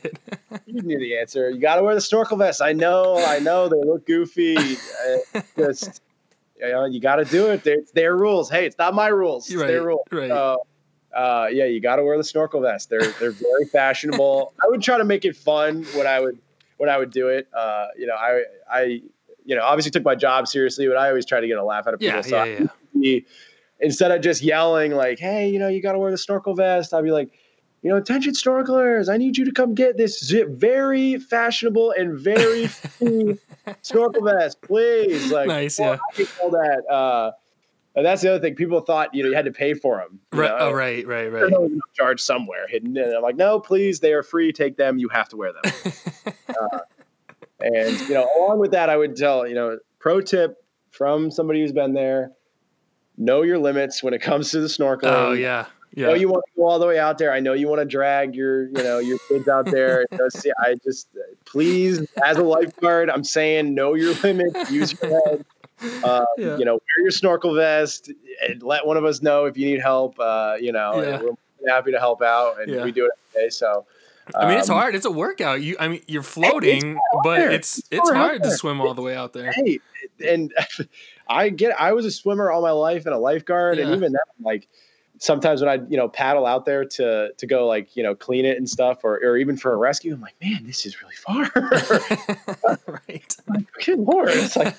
you 0.65 0.81
knew 0.81 0.99
the 0.99 1.19
answer. 1.19 1.51
You 1.51 1.61
got 1.61 1.77
to 1.77 1.83
wear 1.83 1.95
the 1.97 2.01
snorkel 2.01 2.37
vest. 2.37 2.63
I 2.63 2.73
know, 2.73 3.17
I 3.27 3.41
know. 3.41 3.69
They 3.69 3.83
look 3.83 4.07
goofy. 4.07 4.55
just, 5.57 6.03
you 6.61 6.69
know, 6.69 6.85
you 6.85 7.01
got 7.01 7.17
to 7.17 7.25
do 7.25 7.51
it. 7.51 7.67
It's 7.67 7.91
their 7.91 8.17
rules. 8.17 8.49
Hey, 8.49 8.65
it's 8.65 8.79
not 8.79 8.95
my 8.95 9.09
rules. 9.09 9.51
It's 9.51 9.61
right, 9.61 9.67
their 9.67 9.83
rules. 9.83 10.07
Right. 10.13 10.31
Uh, 10.31 10.59
uh, 11.13 11.49
yeah, 11.51 11.65
you 11.65 11.81
got 11.81 11.97
to 11.97 12.05
wear 12.05 12.17
the 12.17 12.25
snorkel 12.25 12.61
vest. 12.61 12.89
They're 12.89 13.01
they're 13.01 13.33
very 13.33 13.65
fashionable. 13.73 14.53
I 14.63 14.69
would 14.69 14.83
try 14.83 14.99
to 14.99 15.05
make 15.05 15.25
it 15.25 15.35
fun 15.35 15.85
when 15.97 16.07
I 16.07 16.21
would 16.21 16.39
when 16.77 16.89
I 16.89 16.97
would 16.97 17.11
do 17.11 17.29
it. 17.29 17.49
Uh, 17.53 17.89
you 17.99 18.07
know, 18.07 18.15
I 18.15 18.45
I 18.71 19.03
you 19.45 19.57
know, 19.57 19.63
obviously 19.63 19.91
took 19.91 20.05
my 20.05 20.15
job 20.15 20.47
seriously, 20.49 20.87
but 20.87 20.97
I 20.97 21.09
always 21.09 21.27
try 21.27 21.41
to 21.41 21.47
get 21.47 21.59
a 21.59 21.65
laugh 21.65 21.87
out 21.87 21.95
of 21.95 22.01
people. 22.01 22.17
Yeah, 22.17 22.23
so 22.23 22.45
yeah, 22.45 22.67
yeah. 22.95 23.21
instead 23.81 24.11
of 24.11 24.21
just 24.21 24.43
yelling 24.43 24.93
like, 24.93 25.19
"Hey, 25.19 25.49
you 25.49 25.59
know, 25.59 25.69
you 25.69 25.83
got 25.83 25.93
to 25.93 25.99
wear 25.99 26.11
the 26.11 26.19
snorkel 26.19 26.55
vest," 26.55 26.95
I'd 26.95 27.05
be 27.05 27.11
like, 27.11 27.31
"You 27.83 27.91
know, 27.91 27.97
attention 27.97 28.33
snorkelers, 28.35 29.09
I 29.09 29.17
need 29.17 29.37
you 29.37 29.45
to 29.45 29.53
come 29.53 29.75
get 29.75 29.97
this 29.97 30.23
zip, 30.25 30.49
very 30.49 31.19
fashionable 31.19 31.93
and 31.93 32.19
very 32.19 32.69
snorkel 33.83 34.25
vest, 34.25 34.63
please." 34.63 35.31
Like, 35.31 35.49
nice, 35.49 35.79
yeah. 35.79 35.99
All 36.43 36.51
that. 36.51 36.85
Uh, 36.91 37.33
and 37.95 38.07
that's 38.07 38.23
the 38.23 38.31
other 38.31 38.41
thing. 38.41 38.55
People 38.55 38.81
thought 38.81 39.15
you 39.15 39.23
know 39.23 39.29
you 39.29 39.35
had 39.35 39.45
to 39.45 39.53
pay 39.53 39.75
for 39.75 39.99
them. 39.99 40.21
Right. 40.33 40.49
Know? 40.49 40.57
Oh, 40.59 40.73
right, 40.73 41.07
right, 41.07 41.31
right. 41.31 41.53
Charge 41.95 42.21
somewhere 42.21 42.67
hidden. 42.67 42.97
And 42.97 43.15
I'm 43.15 43.23
like, 43.23 43.37
no, 43.37 43.61
please, 43.61 44.01
they 44.01 44.13
are 44.13 44.23
free. 44.23 44.53
Take 44.53 44.77
them. 44.77 44.99
You 44.99 45.09
have 45.09 45.29
to 45.31 45.37
wear 45.37 45.53
them. 45.53 45.73
uh, 46.49 46.79
and 47.63 48.01
you 48.01 48.15
know, 48.15 48.29
along 48.39 48.59
with 48.59 48.73
that, 48.73 48.91
I 48.91 48.97
would 48.97 49.17
tell 49.17 49.47
you 49.47 49.55
know, 49.55 49.79
pro 49.99 50.21
tip 50.21 50.65
from 50.91 51.31
somebody 51.31 51.61
who's 51.61 51.73
been 51.73 51.95
there: 51.95 52.33
know 53.17 53.43
your 53.43 53.59
limits 53.59 54.03
when 54.03 54.15
it 54.15 54.23
comes 54.23 54.51
to 54.53 54.61
the 54.61 54.69
snorkeling. 54.69 55.13
Oh 55.13 55.33
yeah, 55.33 55.67
yeah. 55.95 56.07
I 56.07 56.11
know 56.11 56.15
you 56.15 56.29
want 56.29 56.45
to 56.47 56.61
go 56.61 56.67
all 56.67 56.79
the 56.79 56.87
way 56.87 56.99
out 56.99 57.19
there. 57.19 57.33
I 57.33 57.41
know 57.41 57.53
you 57.53 57.69
want 57.69 57.81
to 57.81 57.87
drag 57.87 58.35
your 58.35 58.67
you 58.69 58.83
know 58.83 58.99
your 58.99 59.19
kids 59.29 59.49
out 59.49 59.67
there. 59.67 60.07
You 60.11 60.19
know, 60.19 60.29
see, 60.29 60.51
I 60.59 60.75
just 60.85 61.09
please, 61.45 62.07
as 62.25 62.37
a 62.37 62.43
lifeguard, 62.43 63.11
I'm 63.11 63.25
saying 63.25 63.75
know 63.75 63.95
your 63.95 64.15
limits. 64.15 64.71
Use 64.71 64.95
your 65.01 65.11
head. 65.29 65.45
Uh, 66.05 66.25
yeah. 66.39 66.57
You 66.59 66.65
know, 66.65 66.75
wear 66.75 67.03
your 67.03 67.11
snorkel 67.11 67.57
vest 67.57 68.09
and 68.49 68.63
let 68.63 68.87
one 68.87 68.97
of 68.97 69.05
us 69.05 69.21
know 69.21 69.47
if 69.47 69.59
you 69.59 69.67
need 69.67 69.81
help. 69.81 70.17
Uh, 70.17 70.55
you 70.61 70.71
know, 70.71 71.03
yeah. 71.03 71.21
we're 71.21 71.35
happy 71.69 71.91
to 71.91 71.99
help 71.99 72.23
out, 72.23 72.61
and 72.61 72.71
yeah. 72.71 72.85
we 72.85 72.93
do 72.93 73.07
it 73.07 73.11
every 73.35 73.47
day. 73.47 73.51
So 73.51 73.85
I 74.35 74.49
mean, 74.49 74.59
it's 74.59 74.69
um, 74.69 74.77
hard. 74.77 74.95
It's 74.95 75.07
a 75.07 75.11
workout. 75.11 75.63
You, 75.63 75.77
I 75.79 75.89
mean, 75.89 76.03
you're 76.07 76.23
floating, 76.23 76.93
it's 76.93 77.21
but 77.25 77.41
it's 77.41 77.79
it's, 77.79 77.89
it's 77.93 78.11
hard 78.11 78.43
to 78.43 78.51
swim 78.51 78.81
all 78.81 78.95
the 78.95 79.03
way 79.03 79.17
out 79.17 79.33
there. 79.33 79.53
Hey, 79.53 79.81
and 80.27 80.53
I 81.29 81.49
get. 81.49 81.81
I 81.81 81.93
was 81.93 82.05
a 82.05 82.11
swimmer 82.11 82.51
all 82.51 82.63
my 82.63 82.71
life 82.71 83.07
and 83.07 83.15
a 83.15 83.19
lifeguard, 83.19 83.79
yeah. 83.79 83.85
and 83.85 83.95
even 83.95 84.13
that, 84.13 84.27
like 84.41 84.69
sometimes 85.19 85.61
when 85.63 85.71
I 85.71 85.85
you 85.89 85.97
know 85.97 86.09
paddle 86.09 86.47
out 86.47 86.65
there 86.65 86.85
to 86.85 87.33
to 87.37 87.47
go 87.47 87.67
like 87.67 87.97
you 87.97 88.03
know 88.03 88.15
clean 88.15 88.45
it 88.45 88.59
and 88.59 88.69
stuff, 88.69 89.05
or 89.05 89.17
or 89.23 89.37
even 89.37 89.57
for 89.57 89.73
a 89.73 89.77
rescue, 89.77 90.15
I'm 90.15 90.21
like, 90.21 90.35
man, 90.43 90.67
this 90.67 90.85
is 90.85 91.01
really 91.01 91.15
far. 91.15 91.51
right. 93.09 93.37
Like, 93.49 93.67
good 93.85 94.01
lord, 94.01 94.31
it's 94.33 94.57
like. 94.57 94.75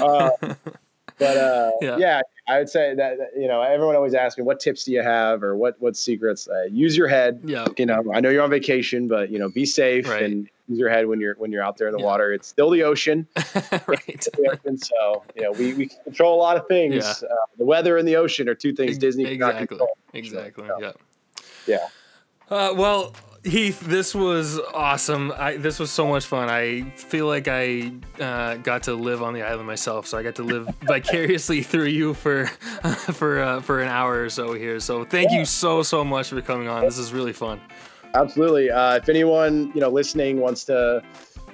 uh, 0.00 0.30
but 1.18 1.36
uh, 1.36 1.70
yeah. 1.80 1.96
yeah. 1.98 2.20
I 2.46 2.58
would 2.58 2.68
say 2.68 2.94
that 2.94 3.18
you 3.36 3.48
know 3.48 3.62
everyone 3.62 3.96
always 3.96 4.14
asks 4.14 4.36
me 4.36 4.44
what 4.44 4.60
tips 4.60 4.84
do 4.84 4.92
you 4.92 5.02
have 5.02 5.42
or 5.42 5.56
what 5.56 5.80
what 5.80 5.96
secrets. 5.96 6.48
Uh, 6.48 6.64
use 6.64 6.96
your 6.96 7.08
head. 7.08 7.40
Yeah. 7.44 7.66
You 7.78 7.86
know, 7.86 8.04
I 8.12 8.20
know 8.20 8.28
you're 8.28 8.42
on 8.42 8.50
vacation, 8.50 9.08
but 9.08 9.30
you 9.30 9.38
know, 9.38 9.48
be 9.48 9.64
safe 9.64 10.08
right. 10.08 10.22
and 10.22 10.48
use 10.68 10.78
your 10.78 10.90
head 10.90 11.06
when 11.06 11.20
you're 11.20 11.34
when 11.36 11.52
you're 11.52 11.62
out 11.62 11.78
there 11.78 11.88
in 11.88 11.92
the 11.92 12.00
yeah. 12.00 12.04
water. 12.04 12.32
It's 12.32 12.48
still 12.48 12.70
the 12.70 12.82
ocean. 12.82 13.26
right. 13.86 14.26
And 14.64 14.78
so 14.78 15.24
you 15.34 15.42
know 15.42 15.52
we, 15.52 15.74
we 15.74 15.86
control 15.86 16.34
a 16.34 16.40
lot 16.40 16.56
of 16.56 16.66
things. 16.68 16.94
Yeah. 16.96 17.28
Uh, 17.28 17.34
the 17.56 17.64
weather 17.64 17.96
and 17.96 18.06
the 18.06 18.16
ocean 18.16 18.48
are 18.48 18.54
two 18.54 18.74
things 18.74 18.98
Disney 18.98 19.24
exactly. 19.24 19.38
cannot 19.38 19.68
control. 19.68 19.98
Exactly. 20.12 20.66
So, 20.66 20.78
yeah. 20.80 20.92
Yeah. 21.66 21.88
Uh, 22.50 22.74
well, 22.74 23.14
Heath, 23.44 23.80
this 23.80 24.14
was 24.14 24.58
awesome. 24.72 25.30
I, 25.36 25.58
this 25.58 25.78
was 25.78 25.90
so 25.90 26.06
much 26.06 26.24
fun. 26.24 26.48
I 26.48 26.82
feel 26.96 27.26
like 27.26 27.46
I 27.46 27.92
uh, 28.18 28.54
got 28.56 28.84
to 28.84 28.94
live 28.94 29.22
on 29.22 29.34
the 29.34 29.42
island 29.42 29.66
myself, 29.66 30.06
so 30.06 30.16
I 30.16 30.22
got 30.22 30.34
to 30.36 30.42
live 30.42 30.66
vicariously 30.82 31.62
through 31.62 31.86
you 31.86 32.14
for 32.14 32.46
for 33.12 33.42
uh, 33.42 33.60
for 33.60 33.82
an 33.82 33.88
hour 33.88 34.22
or 34.22 34.30
so 34.30 34.54
here. 34.54 34.80
So 34.80 35.04
thank 35.04 35.30
yeah. 35.30 35.40
you 35.40 35.44
so 35.44 35.82
so 35.82 36.02
much 36.02 36.30
for 36.30 36.40
coming 36.40 36.68
on. 36.68 36.84
This 36.84 36.96
is 36.96 37.12
really 37.12 37.34
fun. 37.34 37.60
Absolutely. 38.14 38.70
Uh, 38.70 38.96
if 38.96 39.10
anyone 39.10 39.70
you 39.74 39.80
know 39.82 39.90
listening 39.90 40.40
wants 40.40 40.64
to 40.64 41.02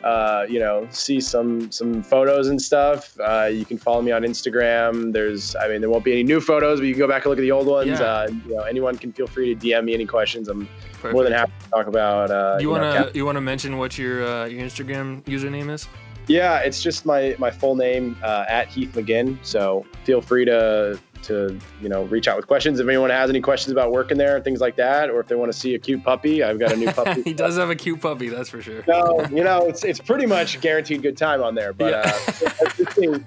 uh, 0.04 0.46
you 0.48 0.58
know, 0.58 0.86
see 0.90 1.20
some 1.20 1.70
some 1.70 2.02
photos 2.02 2.48
and 2.48 2.60
stuff. 2.60 3.18
Uh, 3.20 3.50
you 3.52 3.64
can 3.64 3.78
follow 3.78 4.02
me 4.02 4.12
on 4.12 4.22
Instagram. 4.22 5.12
There's, 5.12 5.54
I 5.56 5.68
mean, 5.68 5.80
there 5.80 5.90
won't 5.90 6.04
be 6.04 6.12
any 6.12 6.22
new 6.22 6.40
photos, 6.40 6.80
but 6.80 6.86
you 6.86 6.94
can 6.94 7.00
go 7.00 7.08
back 7.08 7.24
and 7.24 7.30
look 7.30 7.38
at 7.38 7.42
the 7.42 7.52
old 7.52 7.66
ones. 7.66 7.88
Yeah. 7.88 8.02
Uh, 8.02 8.28
you 8.46 8.54
know, 8.54 8.62
anyone 8.62 8.96
can 8.96 9.12
feel 9.12 9.26
free 9.26 9.54
to 9.54 9.66
DM 9.66 9.84
me 9.84 9.94
any 9.94 10.06
questions. 10.06 10.48
I'm 10.48 10.68
Perfect. 10.94 11.12
more 11.12 11.24
than 11.24 11.32
happy 11.32 11.52
to 11.64 11.70
talk 11.70 11.86
about. 11.86 12.30
Uh, 12.30 12.58
you 12.60 12.70
wanna 12.70 13.10
you 13.14 13.24
wanna 13.24 13.40
mention 13.40 13.78
what 13.78 13.98
your 13.98 14.26
uh, 14.26 14.46
your 14.46 14.62
Instagram 14.62 15.22
username 15.24 15.70
is? 15.70 15.88
Yeah, 16.28 16.58
it's 16.58 16.82
just 16.82 17.04
my 17.06 17.34
my 17.38 17.50
full 17.50 17.74
name 17.74 18.16
uh, 18.22 18.44
at 18.48 18.68
Heath 18.68 18.92
Maginn. 18.94 19.38
So 19.42 19.84
feel 20.04 20.20
free 20.20 20.44
to 20.44 20.98
to 21.22 21.58
you 21.80 21.88
know 21.88 22.04
reach 22.04 22.28
out 22.28 22.36
with 22.36 22.46
questions 22.46 22.80
if 22.80 22.88
anyone 22.88 23.10
has 23.10 23.30
any 23.30 23.40
questions 23.40 23.72
about 23.72 23.92
working 23.92 24.18
there 24.18 24.40
things 24.40 24.60
like 24.60 24.76
that 24.76 25.10
or 25.10 25.20
if 25.20 25.28
they 25.28 25.34
want 25.34 25.52
to 25.52 25.58
see 25.58 25.74
a 25.74 25.78
cute 25.78 26.02
puppy 26.02 26.42
i've 26.42 26.58
got 26.58 26.72
a 26.72 26.76
new 26.76 26.90
puppy 26.92 27.22
he 27.24 27.32
does 27.32 27.56
have 27.56 27.70
a 27.70 27.76
cute 27.76 28.00
puppy 28.00 28.28
that's 28.28 28.48
for 28.48 28.60
sure 28.62 28.82
so 28.84 29.26
you 29.28 29.44
know 29.44 29.66
it's 29.66 29.84
it's 29.84 30.00
pretty 30.00 30.26
much 30.26 30.60
guaranteed 30.60 31.02
good 31.02 31.16
time 31.16 31.42
on 31.42 31.54
there 31.54 31.72
but 31.72 31.92
yeah. 31.92 33.12
uh, 33.12 33.18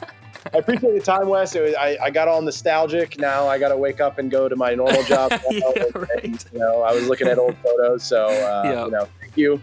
I 0.53 0.57
appreciate 0.57 0.93
the 0.93 0.99
time, 0.99 1.29
Wes. 1.29 1.55
Was, 1.55 1.73
I, 1.73 1.97
I 2.03 2.09
got 2.09 2.27
all 2.27 2.41
nostalgic. 2.41 3.17
Now 3.17 3.47
I 3.47 3.57
got 3.57 3.69
to 3.69 3.77
wake 3.77 4.01
up 4.01 4.19
and 4.19 4.29
go 4.29 4.49
to 4.49 4.57
my 4.57 4.75
normal 4.75 5.01
job. 5.03 5.31
yeah, 5.49 5.61
and, 5.77 5.95
right. 5.95 6.23
and, 6.23 6.45
you 6.51 6.59
know, 6.59 6.81
I 6.81 6.93
was 6.93 7.07
looking 7.07 7.27
at 7.29 7.37
old 7.37 7.55
photos. 7.63 8.03
So, 8.03 8.25
uh, 8.25 8.61
yeah. 8.65 8.85
you 8.85 8.91
know, 8.91 9.07
thank 9.21 9.37
you 9.37 9.61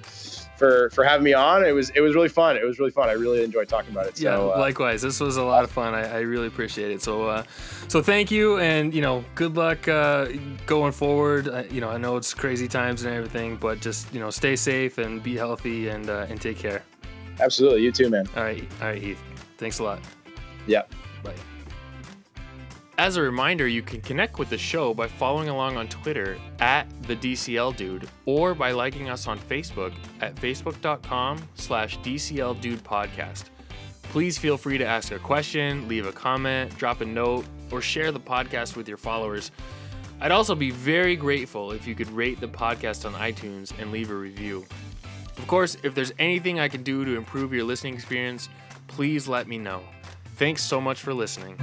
for 0.61 0.91
for 0.91 1.03
having 1.03 1.25
me 1.25 1.33
on. 1.33 1.65
It 1.65 1.73
was 1.73 1.91
it 1.91 2.01
was 2.01 2.15
really 2.15 2.29
fun. 2.29 2.57
It 2.57 2.65
was 2.65 2.79
really 2.79 2.91
fun. 2.93 3.09
I 3.09 3.13
really 3.13 3.43
enjoyed 3.43 3.69
talking 3.69 3.91
about 3.91 4.07
it. 4.07 4.19
So, 4.19 4.25
yeah, 4.25 4.37
uh, 4.37 4.59
likewise. 4.59 5.01
This 5.01 5.19
was 5.19 5.39
a 5.39 5.43
lot 5.43 5.65
of 5.65 5.71
fun. 5.71 5.95
I, 5.95 6.19
I 6.19 6.21
really 6.21 6.47
appreciate 6.47 6.93
it. 6.93 7.03
So 7.03 7.27
uh, 7.27 7.45
so 7.89 8.03
thank 8.03 8.31
you, 8.31 8.59
and 8.59 8.95
you 8.95 9.01
know, 9.01 9.25
good 9.35 9.57
luck 9.57 9.89
uh, 9.89 10.27
going 10.67 10.93
forward. 10.93 11.47
You 11.73 11.81
know, 11.81 11.89
I 11.89 11.97
know 11.97 12.17
it's 12.17 12.35
crazy 12.35 12.69
times 12.69 13.03
and 13.05 13.15
everything, 13.15 13.57
but 13.57 13.81
just 13.81 14.13
you 14.15 14.21
know, 14.21 14.31
stay 14.31 14.55
safe 14.55 14.99
and 14.99 15.23
be 15.23 15.35
healthy 15.37 15.89
and 15.89 16.09
uh, 16.09 16.27
and 16.29 16.41
take 16.41 16.59
care. 16.59 16.83
Absolutely, 17.41 17.83
you 17.83 17.91
too, 17.91 18.11
man. 18.11 18.29
All 18.37 18.43
right, 18.43 18.63
all 18.83 18.89
right, 18.89 19.03
Heath. 19.03 19.23
Thanks 19.57 19.79
a 19.79 19.83
lot. 19.83 19.99
Yeah. 20.67 20.83
Bye. 21.25 21.35
As 23.01 23.17
a 23.17 23.23
reminder, 23.23 23.67
you 23.67 23.81
can 23.81 24.03
connect 24.03 24.39
with 24.39 24.51
the 24.51 24.59
show 24.59 24.93
by 24.93 25.09
following 25.09 25.49
along 25.49 25.79
on 25.79 25.89
Twitter 25.89 26.37
at 26.59 26.87
the 27.05 27.17
DCL 27.17 27.75
Dude 27.75 28.07
or 28.27 28.55
by 28.55 28.73
liking 28.73 29.09
us 29.09 29.27
on 29.27 29.39
Facebook 29.39 29.95
at 30.21 30.35
facebook.com 30.35 31.43
slash 31.55 31.99
DCL 32.01 32.61
Dude 32.61 32.85
Podcast. 32.85 33.45
Please 34.03 34.37
feel 34.37 34.59
free 34.59 34.77
to 34.77 34.85
ask 34.85 35.13
a 35.13 35.19
question, 35.19 35.89
leave 35.89 36.05
a 36.05 36.13
comment, 36.13 36.77
drop 36.77 37.01
a 37.01 37.07
note, 37.07 37.47
or 37.71 37.81
share 37.81 38.13
the 38.13 38.21
podcast 38.21 38.77
with 38.77 38.87
your 38.87 38.99
followers. 38.99 39.51
I'd 40.21 40.31
also 40.31 40.55
be 40.55 40.71
very 40.71 41.17
grateful 41.17 41.73
if 41.73 41.87
you 41.87 41.95
could 41.95 42.11
rate 42.11 42.39
the 42.39 42.49
podcast 42.49 43.07
on 43.07 43.15
iTunes 43.15 43.73
and 43.81 43.93
leave 43.93 44.11
a 44.11 44.15
review. 44.15 44.67
Of 45.39 45.47
course, 45.47 45.79
if 45.83 45.95
there's 45.95 46.13
anything 46.19 46.61
I 46.61 46.69
can 46.69 46.83
do 46.83 47.07
to 47.07 47.17
improve 47.17 47.55
your 47.55 47.65
listening 47.65 47.95
experience, 47.95 48.51
please 48.89 49.27
let 49.27 49.49
me 49.49 49.57
know. 49.57 49.81
Thanks 50.37 50.63
so 50.63 50.83
much 50.83 51.01
for 51.01 51.15
listening. 51.15 51.57